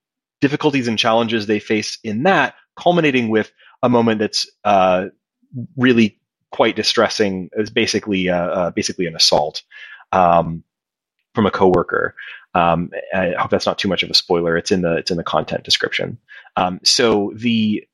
difficulties 0.41 0.89
and 0.89 0.99
challenges 0.99 1.47
they 1.47 1.59
face 1.59 1.99
in 2.05 2.25
that, 2.25 2.55
culminating 2.77 3.29
with 3.29 3.51
a 3.83 3.89
moment 3.89 4.19
that's 4.21 4.51
uh, 4.65 5.07
really 5.77 6.19
quite 6.51 6.77
distressing. 6.77 7.51
Is 7.53 7.71
basically 7.71 8.29
uh, 8.29 8.47
uh, 8.47 8.71
basically 8.71 9.07
an 9.07 9.17
assault 9.17 9.63
um, 10.13 10.65
from 11.35 11.47
a 11.47 11.51
coworker. 11.51 12.15
Um, 12.55 12.91
I 13.15 13.35
hope 13.39 13.51
that's 13.51 13.67
not 13.67 13.79
too 13.79 13.89
much 13.89 14.03
of 14.03 14.11
a 14.11 14.15
spoiler. 14.15 14.57
It's 14.57 14.71
in 14.71 14.83
the 14.83 14.97
it's 14.97 15.11
in 15.11 15.17
the 15.17 15.25
content 15.25 15.65
description. 15.65 16.19
Um, 16.57 16.81
so 16.85 17.33
the 17.37 17.85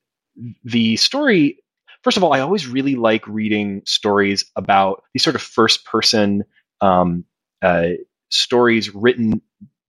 the 0.64 0.96
story 0.96 1.61
first 2.02 2.16
of 2.16 2.24
all, 2.24 2.32
I 2.32 2.40
always 2.40 2.66
really 2.66 2.96
like 2.96 3.26
reading 3.26 3.82
stories 3.84 4.44
about 4.56 5.02
these 5.14 5.22
sort 5.22 5.36
of 5.36 5.42
first 5.42 5.84
person 5.84 6.44
um, 6.80 7.24
uh, 7.62 7.90
stories 8.30 8.94
written 8.94 9.40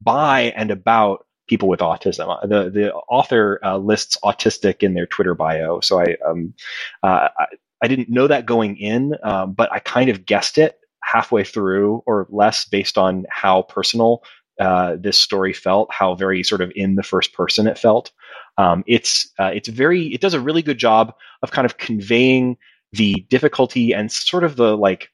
by 0.02 0.54
and 0.56 0.72
about 0.72 1.26
people 1.48 1.68
with 1.68 1.80
autism. 1.80 2.30
Uh, 2.30 2.48
the 2.48 2.70
the 2.70 2.94
author 2.94 3.60
uh, 3.64 3.78
lists 3.78 4.18
autistic 4.24 4.84
in 4.84 4.94
their 4.94 5.06
Twitter 5.06 5.36
bio, 5.36 5.80
so 5.80 6.00
I 6.00 6.18
um, 6.26 6.54
uh, 7.02 7.30
I, 7.38 7.46
I, 7.82 7.88
didn't 7.88 8.10
know 8.10 8.28
that 8.28 8.46
going 8.46 8.78
in, 8.78 9.16
um, 9.24 9.54
but 9.54 9.72
I 9.72 9.80
kind 9.80 10.10
of 10.10 10.26
guessed 10.26 10.58
it 10.58 10.80
halfway 11.02 11.44
through 11.44 12.04
or 12.06 12.28
less 12.30 12.66
based 12.66 12.98
on 12.98 13.26
how 13.30 13.64
personal 13.64 14.24
uh, 14.60 14.96
this 15.00 15.18
story 15.18 15.54
felt, 15.54 15.92
how 15.92 16.16
very 16.16 16.44
sort 16.44 16.62
of 16.62 16.72
in 16.76 16.96
the 16.96 17.04
first 17.04 17.34
person 17.34 17.68
it 17.68 17.78
felt. 17.78 18.12
Um, 18.58 18.84
it's 18.88 19.32
uh, 19.40 19.52
it's 19.54 19.70
very 19.70 20.08
it 20.14 20.22
does 20.22 20.34
a 20.34 20.40
really 20.40 20.62
good 20.62 20.78
job 20.78 21.14
of 21.42 21.52
kind 21.52 21.66
of 21.66 21.78
conveying 21.78 22.58
the 22.92 23.26
difficulty 23.30 23.94
and 23.94 24.12
sort 24.12 24.44
of 24.44 24.56
the 24.56 24.78
like 24.78 25.10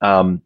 um, 0.00 0.42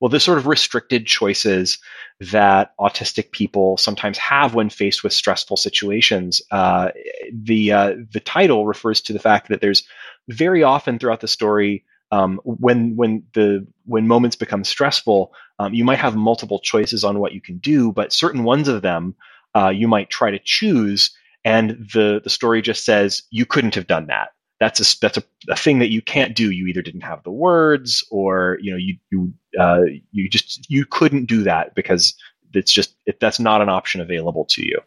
well 0.00 0.10
the 0.10 0.20
sort 0.20 0.38
of 0.38 0.46
restricted 0.46 1.06
choices 1.06 1.78
that 2.20 2.72
autistic 2.78 3.32
people 3.32 3.76
sometimes 3.76 4.18
have 4.18 4.54
when 4.54 4.70
faced 4.70 5.02
with 5.02 5.12
stressful 5.12 5.56
situations. 5.56 6.42
Uh, 6.50 6.90
the 7.32 7.72
uh, 7.72 7.94
the 8.12 8.20
title 8.20 8.66
refers 8.66 9.00
to 9.02 9.12
the 9.12 9.18
fact 9.18 9.48
that 9.48 9.60
there's 9.60 9.84
very 10.28 10.62
often 10.62 10.98
throughout 10.98 11.20
the 11.20 11.28
story 11.28 11.84
um, 12.12 12.40
when 12.44 12.94
when 12.94 13.24
the 13.32 13.66
when 13.86 14.06
moments 14.06 14.36
become 14.36 14.64
stressful, 14.64 15.32
um, 15.58 15.72
you 15.72 15.84
might 15.84 15.98
have 15.98 16.14
multiple 16.14 16.58
choices 16.58 17.04
on 17.04 17.18
what 17.18 17.32
you 17.32 17.40
can 17.40 17.56
do, 17.58 17.90
but 17.90 18.12
certain 18.12 18.44
ones 18.44 18.68
of 18.68 18.82
them 18.82 19.14
uh, 19.56 19.70
you 19.70 19.88
might 19.88 20.10
try 20.10 20.30
to 20.30 20.38
choose, 20.38 21.10
and 21.44 21.70
the 21.92 22.20
the 22.22 22.30
story 22.30 22.62
just 22.62 22.84
says 22.84 23.22
you 23.30 23.46
couldn't 23.46 23.74
have 23.74 23.86
done 23.86 24.06
that. 24.06 24.28
That's 24.60 24.80
a 24.80 25.00
that's 25.00 25.18
a, 25.18 25.24
a 25.48 25.56
thing 25.56 25.78
that 25.80 25.90
you 25.90 26.02
can't 26.02 26.36
do. 26.36 26.50
You 26.50 26.66
either 26.66 26.82
didn't 26.82 27.00
have 27.02 27.22
the 27.24 27.32
words, 27.32 28.04
or 28.10 28.58
you 28.60 28.70
know 28.70 28.76
you 28.76 28.96
you 29.10 29.32
uh, 29.58 29.82
you 30.12 30.28
just 30.28 30.70
you 30.70 30.84
couldn't 30.86 31.26
do 31.26 31.42
that 31.42 31.74
because 31.74 32.14
it's 32.54 32.72
just 32.72 32.96
it, 33.06 33.18
that's 33.20 33.40
not 33.40 33.60
an 33.60 33.68
option 33.68 34.00
available 34.00 34.44
to 34.50 34.64
you. 34.64 34.78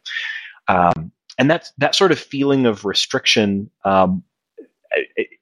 Um, 0.68 1.12
and 1.38 1.49
that's 1.49 1.72
that 1.78 1.95
sort 1.95 2.12
of 2.12 2.20
feeling 2.20 2.66
of 2.66 2.86
restriction. 2.86 3.70
Um, 3.84 4.24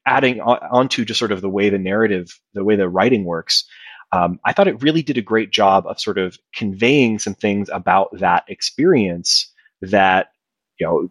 adding 0.08 0.42
onto 0.42 1.06
just 1.06 1.20
sort 1.20 1.32
of 1.32 1.42
the 1.42 1.50
way 1.50 1.70
the 1.70 1.78
narrative, 1.78 2.40
the 2.56 2.64
way 2.64 2.76
the 2.76 2.90
writing 2.90 3.24
works, 3.24 3.66
um, 4.14 4.40
I 4.46 4.54
thought 4.54 4.68
it 4.68 4.82
really 4.82 5.02
did 5.02 5.18
a 5.18 5.22
great 5.22 5.52
job 5.52 5.88
of 5.88 6.00
sort 6.00 6.20
of 6.20 6.38
conveying 6.54 7.18
some 7.18 7.34
things 7.34 7.68
about 7.70 8.10
that 8.20 8.46
experience 8.48 9.52
that 9.82 10.28
you 10.80 11.10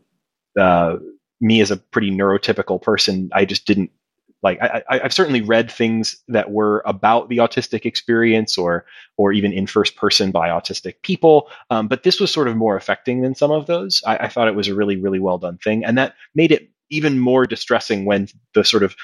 know, 0.56 0.62
uh, 0.62 0.98
me 1.40 1.60
as 1.60 1.70
a 1.70 1.76
pretty 1.76 2.10
neurotypical 2.10 2.80
person, 2.80 3.30
I 3.32 3.44
just 3.44 3.66
didn't 3.66 3.90
like. 4.42 4.60
I, 4.60 4.98
have 4.98 5.12
certainly 5.12 5.40
read 5.40 5.70
things 5.70 6.16
that 6.28 6.50
were 6.50 6.82
about 6.84 7.28
the 7.28 7.38
autistic 7.38 7.84
experience, 7.84 8.58
or 8.58 8.84
or 9.16 9.32
even 9.32 9.52
in 9.52 9.66
first 9.66 9.96
person 9.96 10.30
by 10.30 10.48
autistic 10.48 10.94
people, 11.02 11.48
um, 11.70 11.88
but 11.88 12.02
this 12.02 12.20
was 12.20 12.30
sort 12.30 12.48
of 12.48 12.56
more 12.56 12.76
affecting 12.76 13.22
than 13.22 13.34
some 13.34 13.50
of 13.50 13.66
those. 13.66 14.02
I, 14.06 14.16
I 14.18 14.28
thought 14.28 14.48
it 14.48 14.54
was 14.54 14.68
a 14.68 14.74
really 14.74 14.96
really 14.96 15.20
well 15.20 15.38
done 15.38 15.58
thing, 15.58 15.84
and 15.84 15.96
that 15.98 16.14
made 16.34 16.52
it 16.52 16.70
even 16.90 17.18
more 17.18 17.46
distressing 17.46 18.04
when 18.04 18.28
the 18.54 18.64
sort 18.64 18.82
of 18.82 18.94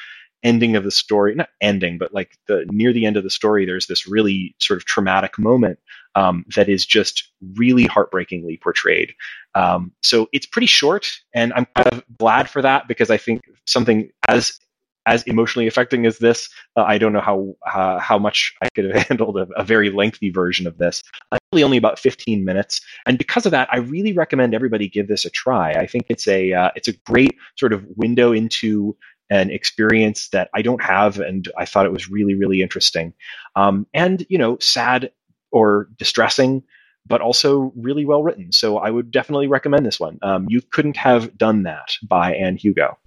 ending 0.43 0.77
of 0.77 0.85
the 0.85 0.91
story 0.91 1.35
not 1.35 1.49
ending 1.61 1.99
but 1.99 2.15
like 2.15 2.39
the 2.47 2.65
near 2.71 2.93
the 2.93 3.07
end 3.07 3.17
of 3.17 3.25
the 3.25 3.31
story 3.31 3.67
there's 3.67 3.87
this 3.87 4.07
really 4.07 4.55
sort 4.59 4.77
of 4.77 4.85
traumatic 4.85 5.39
moment 5.39 5.79
um, 6.15 6.45
that 6.57 6.69
is 6.69 6.85
just 6.85 7.31
really 7.55 7.85
heartbreakingly 7.85 8.57
portrayed. 8.57 9.15
Um, 9.55 9.93
so 10.03 10.29
it's 10.33 10.47
pretty 10.47 10.67
short 10.67 11.09
and 11.35 11.53
i'm 11.55 11.67
kind 11.75 11.89
of 11.93 12.05
glad 12.19 12.49
for 12.49 12.63
that 12.63 12.87
because 12.87 13.11
i 13.11 13.17
think 13.17 13.43
something 13.67 14.11
as 14.29 14.59
as 15.07 15.23
emotionally 15.23 15.67
affecting 15.67 16.07
as 16.07 16.19
this 16.19 16.51
uh, 16.77 16.83
i 16.83 16.99
don't 16.99 17.13
know 17.13 17.21
how 17.21 17.57
uh, 17.73 17.99
how 17.99 18.19
much 18.19 18.55
i 18.63 18.69
could 18.75 18.85
have 18.85 19.03
handled 19.09 19.39
a, 19.39 19.49
a 19.57 19.65
very 19.65 19.91
lengthy 19.91 20.31
version 20.31 20.67
of 20.67 20.79
this. 20.79 21.03
Uh, 21.33 21.39
really 21.53 21.65
only 21.65 21.79
about 21.79 21.99
15 21.99 22.45
minutes 22.45 22.81
and 23.07 23.17
because 23.17 23.47
of 23.47 23.53
that 23.53 23.69
i 23.73 23.79
really 23.79 24.13
recommend 24.13 24.55
everybody 24.55 24.87
give 24.89 25.09
this 25.09 25.25
a 25.25 25.31
try. 25.31 25.73
I 25.73 25.87
think 25.87 26.07
it's 26.09 26.29
a 26.29 26.53
uh, 26.53 26.71
it's 26.77 26.89
a 26.89 26.97
great 27.07 27.37
sort 27.57 27.73
of 27.73 27.85
window 27.97 28.33
into 28.33 28.97
an 29.31 29.51
experience 29.51 30.29
that 30.29 30.51
I 30.55 30.63
don't 30.63 30.83
have, 30.83 31.19
and 31.21 31.49
I 31.57 31.65
thought 31.65 31.87
it 31.87 31.93
was 31.93 32.11
really, 32.11 32.35
really 32.35 32.63
interesting. 32.63 33.15
Um, 33.57 33.87
and 33.93 34.25
you 34.29 34.39
know, 34.39 34.59
sad 34.59 35.11
or 35.51 35.89
distressing, 35.97 36.63
but 37.07 37.21
also 37.21 37.73
really 37.77 38.05
well 38.05 38.23
written. 38.23 38.53
So 38.53 38.79
I 38.79 38.91
would 38.91 39.11
definitely 39.11 39.49
recommend 39.49 39.85
this 39.85 39.99
one. 39.99 40.19
Um, 40.23 40.47
you 40.49 40.61
couldn't 40.61 40.97
have 40.97 41.37
done 41.37 41.65
that 41.65 41.97
by 42.03 42.35
Anne 42.35 42.57
Hugo. 42.57 42.99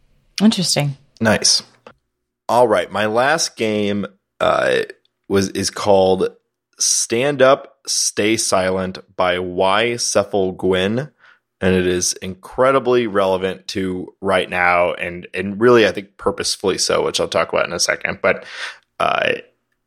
Interesting. 0.41 0.97
Nice. 1.19 1.63
All 2.49 2.67
right, 2.67 2.91
my 2.91 3.05
last 3.05 3.55
game 3.55 4.05
uh, 4.39 4.81
was 5.29 5.49
is 5.49 5.69
called 5.69 6.29
Stand 6.79 7.41
Up, 7.41 7.77
Stay 7.87 8.37
Silent 8.37 8.99
by 9.15 9.39
Y. 9.39 9.93
Cephal 9.93 10.57
Gwyn 10.57 11.11
and 11.61 11.75
it 11.75 11.85
is 11.85 12.13
incredibly 12.13 13.05
relevant 13.05 13.67
to 13.69 14.13
right 14.19 14.49
now 14.49 14.93
and 14.93 15.27
and 15.33 15.61
really 15.61 15.87
I 15.87 15.91
think 15.91 16.17
purposefully 16.17 16.79
so, 16.79 17.05
which 17.05 17.19
I'll 17.19 17.27
talk 17.27 17.53
about 17.53 17.67
in 17.67 17.73
a 17.73 17.79
second. 17.79 18.19
But 18.21 18.45
uh, 18.99 19.33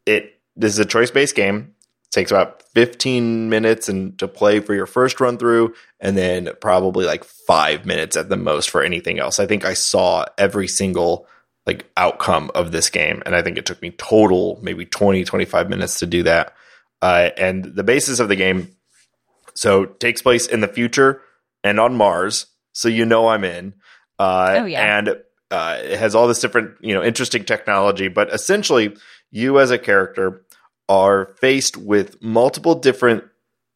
it 0.06 0.40
this 0.56 0.72
is 0.72 0.78
a 0.78 0.84
choice 0.84 1.10
based 1.10 1.34
game. 1.34 1.74
Takes 2.12 2.30
about 2.30 2.62
15 2.74 3.48
minutes 3.50 3.88
and 3.88 4.16
to 4.20 4.28
play 4.28 4.60
for 4.60 4.72
your 4.72 4.86
first 4.86 5.18
run 5.20 5.36
through, 5.36 5.74
and 5.98 6.16
then 6.16 6.48
probably 6.60 7.06
like 7.06 7.24
five 7.24 7.84
minutes 7.84 8.16
at 8.16 8.28
the 8.28 8.36
most 8.36 8.70
for 8.70 8.84
anything 8.84 9.18
else. 9.18 9.40
I 9.40 9.46
think 9.46 9.64
I 9.64 9.74
saw 9.74 10.24
every 10.38 10.68
single 10.68 11.26
like 11.66 11.90
outcome 11.96 12.52
of 12.54 12.70
this 12.70 12.88
game, 12.88 13.20
and 13.26 13.34
I 13.34 13.42
think 13.42 13.58
it 13.58 13.66
took 13.66 13.82
me 13.82 13.90
total 13.90 14.60
maybe 14.62 14.86
20 14.86 15.24
25 15.24 15.68
minutes 15.68 15.98
to 15.98 16.06
do 16.06 16.22
that. 16.22 16.54
Uh, 17.02 17.30
and 17.36 17.64
the 17.64 17.82
basis 17.82 18.20
of 18.20 18.28
the 18.28 18.36
game 18.36 18.76
so 19.54 19.84
takes 19.84 20.22
place 20.22 20.46
in 20.46 20.60
the 20.60 20.68
future 20.68 21.20
and 21.64 21.80
on 21.80 21.96
Mars, 21.96 22.46
so 22.72 22.88
you 22.88 23.04
know 23.04 23.26
I'm 23.26 23.42
in. 23.42 23.74
Uh, 24.18 24.58
oh 24.60 24.64
yeah, 24.66 24.98
and 24.98 25.16
uh, 25.50 25.78
it 25.82 25.98
has 25.98 26.14
all 26.14 26.28
this 26.28 26.40
different, 26.40 26.76
you 26.80 26.94
know, 26.94 27.02
interesting 27.02 27.44
technology. 27.44 28.08
But 28.08 28.32
essentially, 28.32 28.96
you 29.30 29.58
as 29.58 29.70
a 29.70 29.78
character 29.78 30.44
are 30.88 31.34
faced 31.40 31.76
with 31.76 32.22
multiple 32.22 32.74
different 32.74 33.24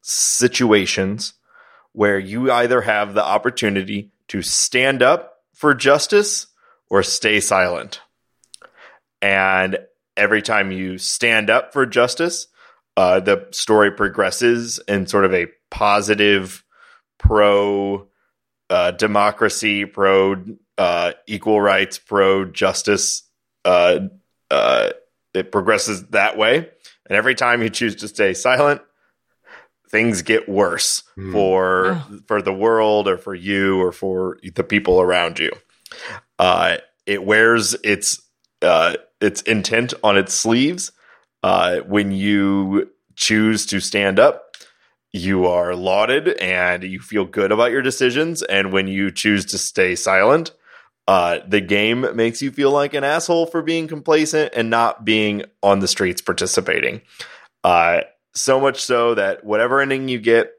situations 0.01 1.33
where 1.93 2.19
you 2.19 2.51
either 2.51 2.81
have 2.81 3.13
the 3.13 3.23
opportunity 3.23 4.11
to 4.27 4.41
stand 4.41 5.01
up 5.01 5.37
for 5.53 5.73
justice 5.73 6.47
or 6.89 7.03
stay 7.03 7.39
silent. 7.39 7.99
And 9.21 9.79
every 10.15 10.41
time 10.41 10.71
you 10.71 10.97
stand 10.97 11.49
up 11.49 11.73
for 11.73 11.85
justice, 11.85 12.47
uh, 12.95 13.19
the 13.19 13.47
story 13.51 13.91
progresses 13.91 14.79
in 14.87 15.07
sort 15.07 15.25
of 15.25 15.33
a 15.33 15.47
positive 15.71 16.63
pro 17.29 18.07
uh, 18.69 18.91
democracy, 18.91 19.85
pro 19.85 20.43
uh, 20.77 21.13
equal 21.27 21.61
rights, 21.61 21.99
pro 21.99 22.45
justice. 22.45 23.23
Uh, 23.63 24.09
uh, 24.49 24.89
it 25.33 25.51
progresses 25.51 26.07
that 26.07 26.37
way, 26.37 26.57
and 26.57 27.17
every 27.17 27.35
time 27.35 27.61
you 27.61 27.69
choose 27.69 27.95
to 27.95 28.07
stay 28.07 28.33
silent, 28.33 28.81
things 29.89 30.23
get 30.23 30.49
worse 30.49 31.03
mm. 31.17 31.31
for 31.31 31.91
oh. 31.93 32.19
for 32.27 32.41
the 32.41 32.53
world, 32.53 33.07
or 33.07 33.17
for 33.17 33.35
you, 33.35 33.79
or 33.79 33.91
for 33.91 34.37
the 34.55 34.63
people 34.63 34.99
around 34.99 35.39
you. 35.39 35.51
Uh, 36.37 36.77
it 37.05 37.23
wears 37.23 37.75
its 37.83 38.21
uh, 38.61 38.95
its 39.21 39.41
intent 39.43 39.93
on 40.03 40.17
its 40.17 40.33
sleeves, 40.33 40.91
Uh, 41.41 41.79
when 41.87 42.11
you 42.11 42.89
choose 43.15 43.65
to 43.65 43.79
stand 43.79 44.19
up, 44.19 44.48
you 45.11 45.45
are 45.45 45.75
lauded 45.75 46.29
and 46.39 46.83
you 46.83 46.99
feel 46.99 47.25
good 47.25 47.51
about 47.51 47.71
your 47.71 47.81
decisions. 47.81 48.43
And 48.43 48.71
when 48.71 48.87
you 48.87 49.11
choose 49.11 49.45
to 49.47 49.57
stay 49.57 49.95
silent, 49.95 50.51
uh, 51.07 51.39
the 51.47 51.61
game 51.61 52.05
makes 52.15 52.41
you 52.41 52.51
feel 52.51 52.71
like 52.71 52.93
an 52.93 53.03
asshole 53.03 53.47
for 53.47 53.63
being 53.63 53.87
complacent 53.87 54.53
and 54.55 54.69
not 54.69 55.03
being 55.03 55.43
on 55.63 55.79
the 55.79 55.87
streets 55.87 56.21
participating. 56.21 57.01
Uh, 57.63 58.01
so 58.35 58.59
much 58.59 58.81
so 58.81 59.15
that 59.15 59.43
whatever 59.43 59.81
ending 59.81 60.07
you 60.07 60.19
get 60.19 60.51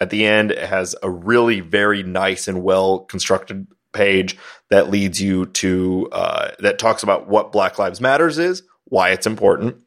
at 0.00 0.10
the 0.10 0.26
end, 0.26 0.50
it 0.50 0.58
has 0.58 0.94
a 1.02 1.10
really 1.10 1.60
very 1.60 2.02
nice 2.02 2.48
and 2.48 2.62
well 2.62 3.00
constructed 3.00 3.66
page 3.94 4.36
that 4.68 4.90
leads 4.90 5.22
you 5.22 5.46
to 5.46 6.08
uh, 6.12 6.50
that 6.58 6.78
talks 6.78 7.02
about 7.02 7.28
what 7.28 7.52
Black 7.52 7.78
Lives 7.78 8.00
Matters 8.00 8.38
is, 8.38 8.62
why 8.84 9.10
it's 9.10 9.26
important, 9.26 9.82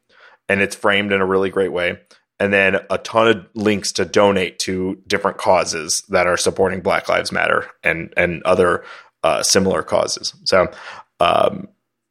and 0.50 0.62
it's 0.62 0.76
framed 0.76 1.12
in 1.12 1.22
a 1.22 1.26
really 1.26 1.52
great 1.52 1.72
way. 1.72 2.00
And 2.40 2.54
then 2.54 2.80
a 2.90 3.00
ton 3.00 3.28
of 3.28 3.48
links 3.56 3.92
to 3.94 4.06
donate 4.06 4.60
to 4.60 5.02
different 5.08 5.38
causes 5.38 6.04
that 6.10 6.28
are 6.28 6.38
supporting 6.38 6.82
Black 6.82 7.10
Lives 7.10 7.32
Matter 7.32 7.68
and 7.84 8.14
and 8.16 8.44
other 8.44 8.84
uh, 9.24 9.44
similar 9.44 9.84
causes. 9.84 10.34
So, 10.44 10.72
um, 11.20 11.68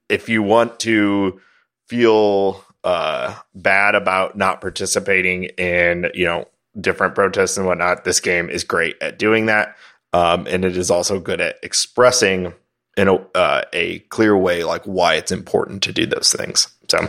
if 0.08 0.28
you 0.28 0.42
want 0.42 0.80
to 0.80 1.40
feel 1.88 2.64
uh, 2.84 3.34
bad 3.54 3.94
about 3.94 4.36
not 4.36 4.60
participating 4.60 5.44
in, 5.44 6.10
you 6.14 6.24
know, 6.24 6.46
different 6.80 7.14
protests 7.14 7.56
and 7.56 7.66
whatnot, 7.66 8.04
this 8.04 8.20
game 8.20 8.50
is 8.50 8.64
great 8.64 8.96
at 9.00 9.18
doing 9.18 9.46
that, 9.46 9.76
um, 10.12 10.46
and 10.46 10.64
it 10.64 10.76
is 10.76 10.90
also 10.90 11.18
good 11.18 11.40
at 11.40 11.56
expressing 11.62 12.52
in 12.96 13.08
a, 13.08 13.14
uh, 13.34 13.62
a 13.72 14.00
clear 14.10 14.36
way 14.36 14.64
like 14.64 14.84
why 14.84 15.14
it's 15.14 15.32
important 15.32 15.82
to 15.84 15.92
do 15.92 16.06
those 16.06 16.32
things. 16.32 16.68
So, 16.90 17.08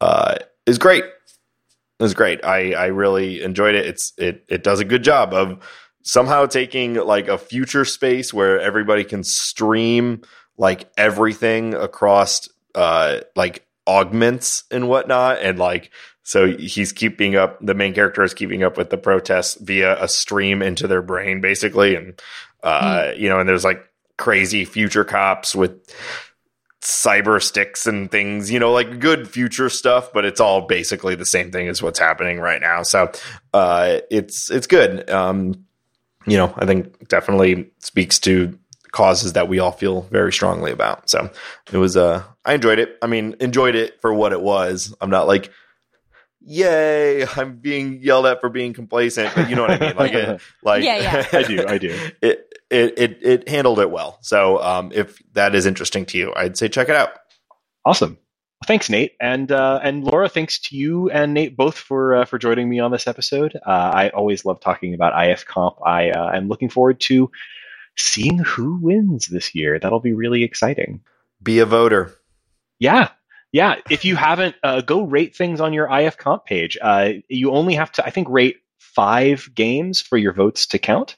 uh, 0.00 0.36
is 0.66 0.78
great. 0.78 1.04
It 1.98 2.02
was 2.02 2.14
great. 2.14 2.44
I 2.44 2.72
I 2.72 2.86
really 2.86 3.42
enjoyed 3.42 3.74
it. 3.74 3.86
It's 3.86 4.12
it 4.18 4.44
it 4.48 4.62
does 4.62 4.80
a 4.80 4.84
good 4.84 5.04
job 5.04 5.32
of 5.32 5.58
somehow 6.02 6.46
taking 6.46 6.94
like 6.94 7.28
a 7.28 7.38
future 7.38 7.84
space 7.84 8.32
where 8.32 8.60
everybody 8.60 9.04
can 9.04 9.24
stream 9.24 10.22
like 10.56 10.88
everything 10.96 11.74
across 11.74 12.48
uh 12.74 13.20
like 13.34 13.66
augments 13.86 14.64
and 14.70 14.88
whatnot 14.88 15.38
and 15.40 15.58
like 15.58 15.90
so 16.22 16.46
he's 16.56 16.92
keeping 16.92 17.36
up 17.36 17.58
the 17.60 17.74
main 17.74 17.92
character 17.92 18.22
is 18.22 18.34
keeping 18.34 18.62
up 18.62 18.76
with 18.76 18.90
the 18.90 18.96
protests 18.96 19.56
via 19.56 20.02
a 20.02 20.08
stream 20.08 20.62
into 20.62 20.86
their 20.86 21.02
brain 21.02 21.40
basically 21.40 21.94
and 21.94 22.20
uh 22.62 22.82
mm. 22.82 23.18
you 23.18 23.28
know 23.28 23.40
and 23.40 23.48
there's 23.48 23.64
like 23.64 23.84
crazy 24.16 24.64
future 24.64 25.04
cops 25.04 25.54
with 25.54 25.94
cyber 26.84 27.42
sticks 27.42 27.86
and 27.86 28.10
things, 28.10 28.50
you 28.50 28.58
know, 28.58 28.70
like 28.70 29.00
good 29.00 29.28
future 29.28 29.70
stuff, 29.70 30.12
but 30.12 30.26
it's 30.26 30.38
all 30.38 30.66
basically 30.66 31.14
the 31.14 31.24
same 31.24 31.50
thing 31.50 31.66
as 31.66 31.82
what's 31.82 31.98
happening 31.98 32.38
right 32.38 32.60
now. 32.60 32.82
So 32.82 33.10
uh, 33.54 34.00
it's 34.10 34.50
it's 34.50 34.66
good. 34.66 35.08
Um, 35.08 35.64
you 36.26 36.36
know, 36.36 36.52
I 36.56 36.66
think 36.66 37.08
definitely 37.08 37.70
speaks 37.78 38.18
to 38.20 38.58
causes 38.92 39.32
that 39.32 39.48
we 39.48 39.58
all 39.58 39.72
feel 39.72 40.02
very 40.02 40.32
strongly 40.32 40.72
about. 40.72 41.10
So 41.10 41.30
it 41.72 41.78
was 41.78 41.96
uh 41.96 42.22
I 42.44 42.54
enjoyed 42.54 42.78
it. 42.78 42.96
I 43.02 43.06
mean, 43.06 43.34
enjoyed 43.40 43.74
it 43.74 44.00
for 44.00 44.12
what 44.12 44.32
it 44.32 44.40
was. 44.40 44.94
I'm 45.00 45.10
not 45.10 45.26
like 45.26 45.50
yay, 46.40 47.26
I'm 47.36 47.56
being 47.56 48.00
yelled 48.02 48.26
at 48.26 48.40
for 48.40 48.50
being 48.50 48.74
complacent, 48.74 49.34
but 49.34 49.48
you 49.48 49.56
know 49.56 49.62
what 49.62 49.70
I 49.82 49.86
mean? 49.86 49.96
Like 49.96 50.12
it, 50.12 50.40
like 50.62 50.84
yeah, 50.84 50.98
yeah. 50.98 51.26
I 51.32 51.42
do, 51.42 51.66
I 51.66 51.78
do. 51.78 51.98
It 52.20 52.53
it 52.74 52.98
it 52.98 53.18
it 53.22 53.48
handled 53.48 53.78
it 53.78 53.90
well. 53.90 54.18
So 54.22 54.62
um 54.62 54.92
if 54.92 55.22
that 55.32 55.54
is 55.54 55.66
interesting 55.66 56.06
to 56.06 56.18
you, 56.18 56.32
I'd 56.34 56.56
say 56.56 56.68
check 56.68 56.88
it 56.88 56.96
out. 56.96 57.10
Awesome. 57.84 58.18
Thanks, 58.66 58.88
Nate, 58.88 59.12
and 59.20 59.52
uh, 59.52 59.80
and 59.82 60.04
Laura. 60.04 60.28
Thanks 60.28 60.58
to 60.60 60.76
you 60.76 61.10
and 61.10 61.34
Nate 61.34 61.56
both 61.56 61.76
for 61.76 62.14
uh, 62.14 62.24
for 62.24 62.38
joining 62.38 62.68
me 62.68 62.80
on 62.80 62.90
this 62.90 63.06
episode. 63.06 63.54
Uh, 63.56 63.70
I 63.70 64.08
always 64.10 64.44
love 64.44 64.60
talking 64.60 64.94
about 64.94 65.12
IF 65.28 65.44
Comp. 65.44 65.76
I 65.84 66.10
uh, 66.10 66.32
am 66.34 66.48
looking 66.48 66.70
forward 66.70 67.00
to 67.00 67.30
seeing 67.96 68.38
who 68.38 68.78
wins 68.80 69.26
this 69.26 69.54
year. 69.54 69.78
That'll 69.78 70.00
be 70.00 70.14
really 70.14 70.44
exciting. 70.44 71.02
Be 71.42 71.58
a 71.58 71.66
voter. 71.66 72.14
Yeah, 72.78 73.10
yeah. 73.52 73.76
If 73.90 74.04
you 74.04 74.16
haven't, 74.16 74.56
uh, 74.62 74.80
go 74.80 75.02
rate 75.02 75.36
things 75.36 75.60
on 75.60 75.74
your 75.74 75.90
IF 75.90 76.16
Comp 76.16 76.46
page. 76.46 76.78
Uh, 76.80 77.10
you 77.28 77.50
only 77.50 77.74
have 77.74 77.92
to, 77.92 78.06
I 78.06 78.10
think, 78.10 78.28
rate 78.30 78.56
five 78.78 79.50
games 79.54 80.00
for 80.00 80.16
your 80.16 80.32
votes 80.32 80.66
to 80.68 80.78
count. 80.78 81.16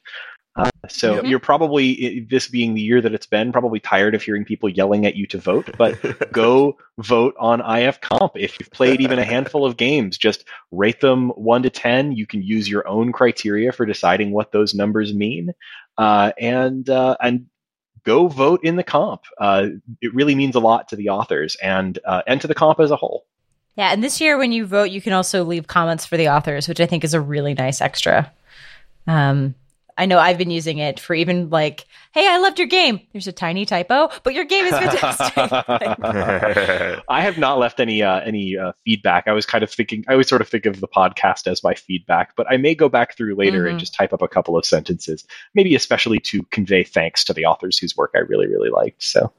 Uh, 0.56 0.70
so 0.88 1.22
you're 1.22 1.38
probably 1.38 2.20
this 2.30 2.48
being 2.48 2.72
the 2.72 2.80
year 2.80 3.02
that 3.02 3.12
it's 3.12 3.26
been 3.26 3.52
probably 3.52 3.78
tired 3.78 4.14
of 4.14 4.22
hearing 4.22 4.44
people 4.44 4.68
yelling 4.68 5.04
at 5.04 5.14
you 5.14 5.26
to 5.26 5.38
vote 5.38 5.68
but 5.76 5.98
go 6.32 6.76
vote 6.98 7.34
on 7.38 7.60
if 7.78 8.00
comp. 8.00 8.32
If 8.36 8.58
you've 8.58 8.70
played 8.70 9.02
even 9.02 9.18
a 9.18 9.24
handful 9.24 9.66
of 9.66 9.76
games 9.76 10.16
just 10.16 10.44
rate 10.70 11.00
them 11.00 11.28
1 11.30 11.62
to 11.64 11.70
10 11.70 12.12
you 12.12 12.26
can 12.26 12.42
use 12.42 12.68
your 12.68 12.88
own 12.88 13.12
criteria 13.12 13.70
for 13.70 13.84
deciding 13.84 14.32
what 14.32 14.52
those 14.52 14.74
numbers 14.74 15.12
mean. 15.12 15.52
Uh, 15.98 16.32
and 16.38 16.88
uh, 16.88 17.16
and 17.20 17.46
go 18.04 18.28
vote 18.28 18.60
in 18.62 18.76
the 18.76 18.84
comp. 18.84 19.22
Uh, 19.38 19.66
it 20.00 20.14
really 20.14 20.34
means 20.34 20.54
a 20.54 20.60
lot 20.60 20.88
to 20.88 20.96
the 20.96 21.10
authors 21.10 21.56
and 21.62 21.98
uh, 22.06 22.22
and 22.26 22.40
to 22.40 22.46
the 22.46 22.54
comp 22.54 22.80
as 22.80 22.90
a 22.90 22.96
whole. 22.96 23.26
Yeah 23.76 23.90
and 23.90 24.02
this 24.02 24.22
year 24.22 24.38
when 24.38 24.52
you 24.52 24.64
vote 24.64 24.90
you 24.90 25.02
can 25.02 25.12
also 25.12 25.44
leave 25.44 25.66
comments 25.66 26.06
for 26.06 26.16
the 26.16 26.28
authors 26.28 26.66
which 26.66 26.80
i 26.80 26.86
think 26.86 27.04
is 27.04 27.12
a 27.12 27.20
really 27.20 27.52
nice 27.52 27.82
extra. 27.82 28.32
Um, 29.06 29.54
I 29.98 30.06
know 30.06 30.18
I've 30.18 30.36
been 30.36 30.50
using 30.50 30.78
it 30.78 31.00
for 31.00 31.14
even 31.14 31.48
like, 31.48 31.86
hey, 32.12 32.28
I 32.28 32.38
loved 32.38 32.58
your 32.58 32.68
game. 32.68 33.00
There's 33.12 33.26
a 33.26 33.32
tiny 33.32 33.64
typo, 33.64 34.10
but 34.22 34.34
your 34.34 34.44
game 34.44 34.66
is 34.66 34.70
fantastic. 34.78 35.32
I 37.08 37.20
have 37.22 37.38
not 37.38 37.58
left 37.58 37.80
any 37.80 38.02
uh, 38.02 38.20
any 38.20 38.56
uh, 38.56 38.72
feedback. 38.84 39.26
I 39.26 39.32
was 39.32 39.46
kind 39.46 39.64
of 39.64 39.70
thinking. 39.70 40.04
I 40.08 40.12
always 40.12 40.28
sort 40.28 40.42
of 40.42 40.48
think 40.48 40.66
of 40.66 40.80
the 40.80 40.88
podcast 40.88 41.46
as 41.46 41.64
my 41.64 41.74
feedback, 41.74 42.36
but 42.36 42.46
I 42.50 42.58
may 42.58 42.74
go 42.74 42.88
back 42.88 43.16
through 43.16 43.36
later 43.36 43.60
mm-hmm. 43.60 43.70
and 43.70 43.78
just 43.78 43.94
type 43.94 44.12
up 44.12 44.22
a 44.22 44.28
couple 44.28 44.56
of 44.56 44.66
sentences, 44.66 45.24
maybe 45.54 45.74
especially 45.74 46.20
to 46.20 46.42
convey 46.44 46.84
thanks 46.84 47.24
to 47.24 47.32
the 47.32 47.46
authors 47.46 47.78
whose 47.78 47.96
work 47.96 48.12
I 48.14 48.18
really 48.18 48.46
really 48.46 48.70
liked. 48.70 49.02
So 49.02 49.32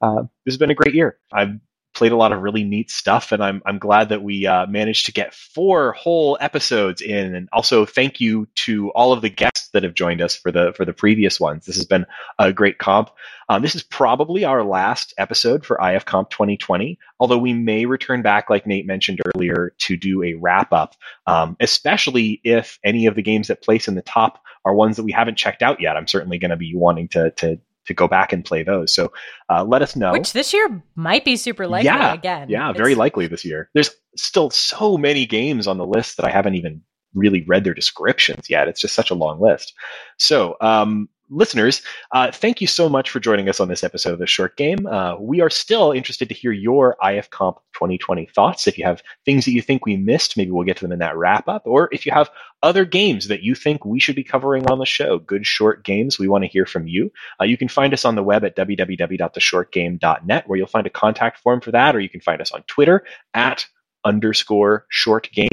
uh, 0.00 0.22
this 0.44 0.54
has 0.54 0.58
been 0.58 0.70
a 0.70 0.74
great 0.74 0.94
year. 0.94 1.16
I've 1.32 1.58
played 1.94 2.12
a 2.12 2.16
lot 2.16 2.32
of 2.32 2.42
really 2.42 2.64
neat 2.64 2.90
stuff, 2.90 3.32
and 3.32 3.42
I'm 3.42 3.62
I'm 3.66 3.78
glad 3.78 4.08
that 4.10 4.22
we 4.22 4.46
uh, 4.46 4.66
managed 4.66 5.06
to 5.06 5.12
get 5.12 5.34
four 5.34 5.92
whole 5.92 6.38
episodes 6.40 7.00
in. 7.00 7.34
And 7.34 7.48
also, 7.52 7.84
thank 7.84 8.20
you 8.20 8.48
to 8.66 8.90
all 8.90 9.12
of 9.12 9.22
the 9.22 9.28
guests 9.28 9.68
that 9.72 9.82
have 9.82 9.94
joined 9.94 10.20
us 10.20 10.36
for 10.36 10.50
the 10.50 10.72
for 10.76 10.84
the 10.84 10.92
previous 10.92 11.38
ones. 11.38 11.66
This 11.66 11.76
has 11.76 11.86
been 11.86 12.06
a 12.38 12.52
great 12.52 12.78
comp. 12.78 13.10
Um, 13.48 13.62
this 13.62 13.74
is 13.74 13.82
probably 13.82 14.44
our 14.44 14.64
last 14.64 15.12
episode 15.18 15.66
for 15.66 15.78
IF 15.80 16.04
Comp 16.04 16.30
2020, 16.30 16.98
although 17.20 17.38
we 17.38 17.52
may 17.52 17.84
return 17.84 18.22
back, 18.22 18.48
like 18.48 18.66
Nate 18.66 18.86
mentioned 18.86 19.20
earlier, 19.34 19.74
to 19.78 19.96
do 19.96 20.22
a 20.22 20.34
wrap 20.34 20.72
up, 20.72 20.94
um, 21.26 21.56
especially 21.60 22.40
if 22.44 22.78
any 22.82 23.06
of 23.06 23.14
the 23.14 23.22
games 23.22 23.48
that 23.48 23.62
place 23.62 23.88
in 23.88 23.94
the 23.94 24.02
top 24.02 24.42
are 24.64 24.74
ones 24.74 24.96
that 24.96 25.02
we 25.02 25.12
haven't 25.12 25.36
checked 25.36 25.62
out 25.62 25.80
yet. 25.80 25.96
I'm 25.96 26.06
certainly 26.06 26.38
going 26.38 26.50
to 26.50 26.56
be 26.56 26.74
wanting 26.74 27.08
to 27.08 27.30
to 27.32 27.60
to 27.86 27.94
go 27.94 28.08
back 28.08 28.32
and 28.32 28.44
play 28.44 28.62
those. 28.62 28.94
So 28.94 29.12
uh, 29.50 29.64
let 29.64 29.82
us 29.82 29.96
know. 29.96 30.12
Which 30.12 30.32
this 30.32 30.52
year 30.52 30.82
might 30.94 31.24
be 31.24 31.36
super 31.36 31.66
likely 31.66 31.86
yeah, 31.86 32.14
again. 32.14 32.48
Yeah, 32.48 32.70
it's... 32.70 32.78
very 32.78 32.94
likely 32.94 33.26
this 33.26 33.44
year. 33.44 33.70
There's 33.74 33.90
still 34.16 34.50
so 34.50 34.96
many 34.96 35.26
games 35.26 35.66
on 35.66 35.78
the 35.78 35.86
list 35.86 36.16
that 36.16 36.26
I 36.26 36.30
haven't 36.30 36.54
even 36.54 36.82
really 37.14 37.44
read 37.46 37.64
their 37.64 37.74
descriptions 37.74 38.48
yet. 38.48 38.68
It's 38.68 38.80
just 38.80 38.94
such 38.94 39.10
a 39.10 39.14
long 39.14 39.40
list. 39.40 39.74
So 40.18 40.56
um, 40.60 41.08
listeners, 41.32 41.82
uh, 42.12 42.30
thank 42.30 42.60
you 42.60 42.66
so 42.66 42.88
much 42.88 43.10
for 43.10 43.18
joining 43.18 43.48
us 43.48 43.58
on 43.58 43.68
this 43.68 43.82
episode 43.82 44.12
of 44.12 44.18
the 44.18 44.26
short 44.26 44.56
game. 44.56 44.86
Uh, 44.86 45.16
we 45.18 45.40
are 45.40 45.50
still 45.50 45.90
interested 45.92 46.28
to 46.28 46.34
hear 46.34 46.52
your 46.52 46.96
IF 47.02 47.30
Comp 47.30 47.56
2020 47.74 48.26
thoughts. 48.26 48.68
If 48.68 48.78
you 48.78 48.84
have 48.84 49.02
things 49.24 49.44
that 49.44 49.52
you 49.52 49.62
think 49.62 49.86
we 49.86 49.96
missed, 49.96 50.36
maybe 50.36 50.50
we'll 50.50 50.64
get 50.64 50.76
to 50.76 50.84
them 50.84 50.92
in 50.92 50.98
that 50.98 51.16
wrap 51.16 51.48
up. 51.48 51.62
Or 51.64 51.88
if 51.92 52.04
you 52.06 52.12
have 52.12 52.30
other 52.62 52.84
games 52.84 53.28
that 53.28 53.42
you 53.42 53.54
think 53.54 53.84
we 53.84 53.98
should 53.98 54.16
be 54.16 54.24
covering 54.24 54.70
on 54.70 54.78
the 54.78 54.86
show, 54.86 55.18
good 55.18 55.46
short 55.46 55.84
games, 55.84 56.18
we 56.18 56.28
want 56.28 56.44
to 56.44 56.50
hear 56.50 56.66
from 56.66 56.86
you. 56.86 57.10
Uh, 57.40 57.44
you 57.44 57.56
can 57.56 57.68
find 57.68 57.92
us 57.92 58.04
on 58.04 58.14
the 58.14 58.22
web 58.22 58.44
at 58.44 58.54
www.theshortgame.net, 58.56 60.48
where 60.48 60.58
you'll 60.58 60.66
find 60.66 60.86
a 60.86 60.90
contact 60.90 61.38
form 61.38 61.60
for 61.60 61.70
that, 61.70 61.96
or 61.96 62.00
you 62.00 62.08
can 62.08 62.20
find 62.20 62.40
us 62.40 62.52
on 62.52 62.62
Twitter 62.64 63.04
at 63.34 63.66
underscore 64.04 64.86
short 64.90 65.30
game. 65.32 65.48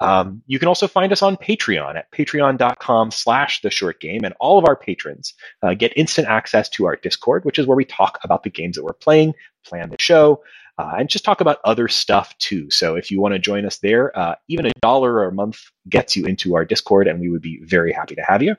Um, 0.00 0.42
you 0.46 0.58
can 0.58 0.68
also 0.68 0.86
find 0.86 1.12
us 1.12 1.22
on 1.22 1.36
Patreon 1.36 1.96
at 1.96 2.10
patreon.com 2.12 3.10
slash 3.10 3.60
the 3.62 3.70
short 3.70 4.00
game. 4.00 4.24
And 4.24 4.34
all 4.40 4.58
of 4.58 4.64
our 4.66 4.76
patrons 4.76 5.34
uh, 5.62 5.74
get 5.74 5.92
instant 5.96 6.28
access 6.28 6.68
to 6.70 6.86
our 6.86 6.96
Discord, 6.96 7.44
which 7.44 7.58
is 7.58 7.66
where 7.66 7.76
we 7.76 7.84
talk 7.84 8.18
about 8.22 8.42
the 8.42 8.50
games 8.50 8.76
that 8.76 8.84
we're 8.84 8.92
playing, 8.92 9.34
plan 9.64 9.90
the 9.90 9.96
show, 9.98 10.42
uh, 10.78 10.94
and 10.98 11.08
just 11.08 11.24
talk 11.24 11.40
about 11.40 11.58
other 11.64 11.88
stuff 11.88 12.36
too. 12.38 12.70
So 12.70 12.94
if 12.94 13.10
you 13.10 13.20
want 13.20 13.34
to 13.34 13.40
join 13.40 13.66
us 13.66 13.78
there, 13.78 14.16
uh, 14.16 14.36
even 14.46 14.66
a 14.66 14.70
dollar 14.80 15.26
a 15.26 15.32
month 15.32 15.60
gets 15.88 16.16
you 16.16 16.24
into 16.26 16.54
our 16.54 16.64
Discord, 16.64 17.08
and 17.08 17.20
we 17.20 17.28
would 17.28 17.42
be 17.42 17.60
very 17.64 17.92
happy 17.92 18.14
to 18.14 18.22
have 18.22 18.42
you. 18.42 18.54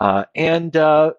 Uh, 0.00 0.24
and 0.34 0.74
uh, 0.74 1.12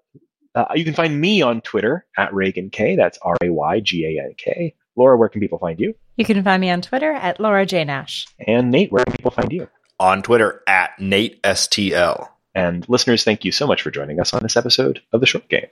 uh, 0.55 0.65
you 0.73 0.83
can 0.83 0.95
find 0.95 1.21
me 1.21 1.43
on 1.43 1.61
Twitter 1.61 2.05
at 2.17 2.31
Raygan 2.31 2.71
K. 2.71 2.95
That's 2.95 3.19
R 3.21 3.37
A 3.43 3.49
Y 3.49 3.79
G 3.81 4.05
A 4.05 4.23
N 4.23 4.33
K. 4.37 4.73
Laura, 4.99 5.17
where 5.17 5.29
can 5.29 5.39
people 5.39 5.57
find 5.57 5.79
you? 5.79 5.95
You 6.17 6.25
can 6.25 6.43
find 6.43 6.59
me 6.59 6.69
on 6.69 6.81
Twitter 6.81 7.13
at 7.13 7.39
Laura 7.39 7.65
J. 7.65 7.85
Nash. 7.85 8.27
And 8.45 8.69
Nate, 8.69 8.91
where 8.91 9.05
can 9.05 9.13
people 9.13 9.31
find 9.31 9.51
you? 9.51 9.69
On 9.99 10.21
Twitter 10.21 10.61
at 10.67 10.99
Nate 10.99 11.41
STL. 11.41 12.27
And 12.53 12.87
listeners, 12.89 13.23
thank 13.23 13.45
you 13.45 13.51
so 13.51 13.65
much 13.65 13.81
for 13.81 13.91
joining 13.91 14.19
us 14.19 14.33
on 14.33 14.43
this 14.43 14.57
episode 14.57 15.01
of 15.13 15.21
The 15.21 15.25
Short 15.25 15.47
Game. 15.47 15.67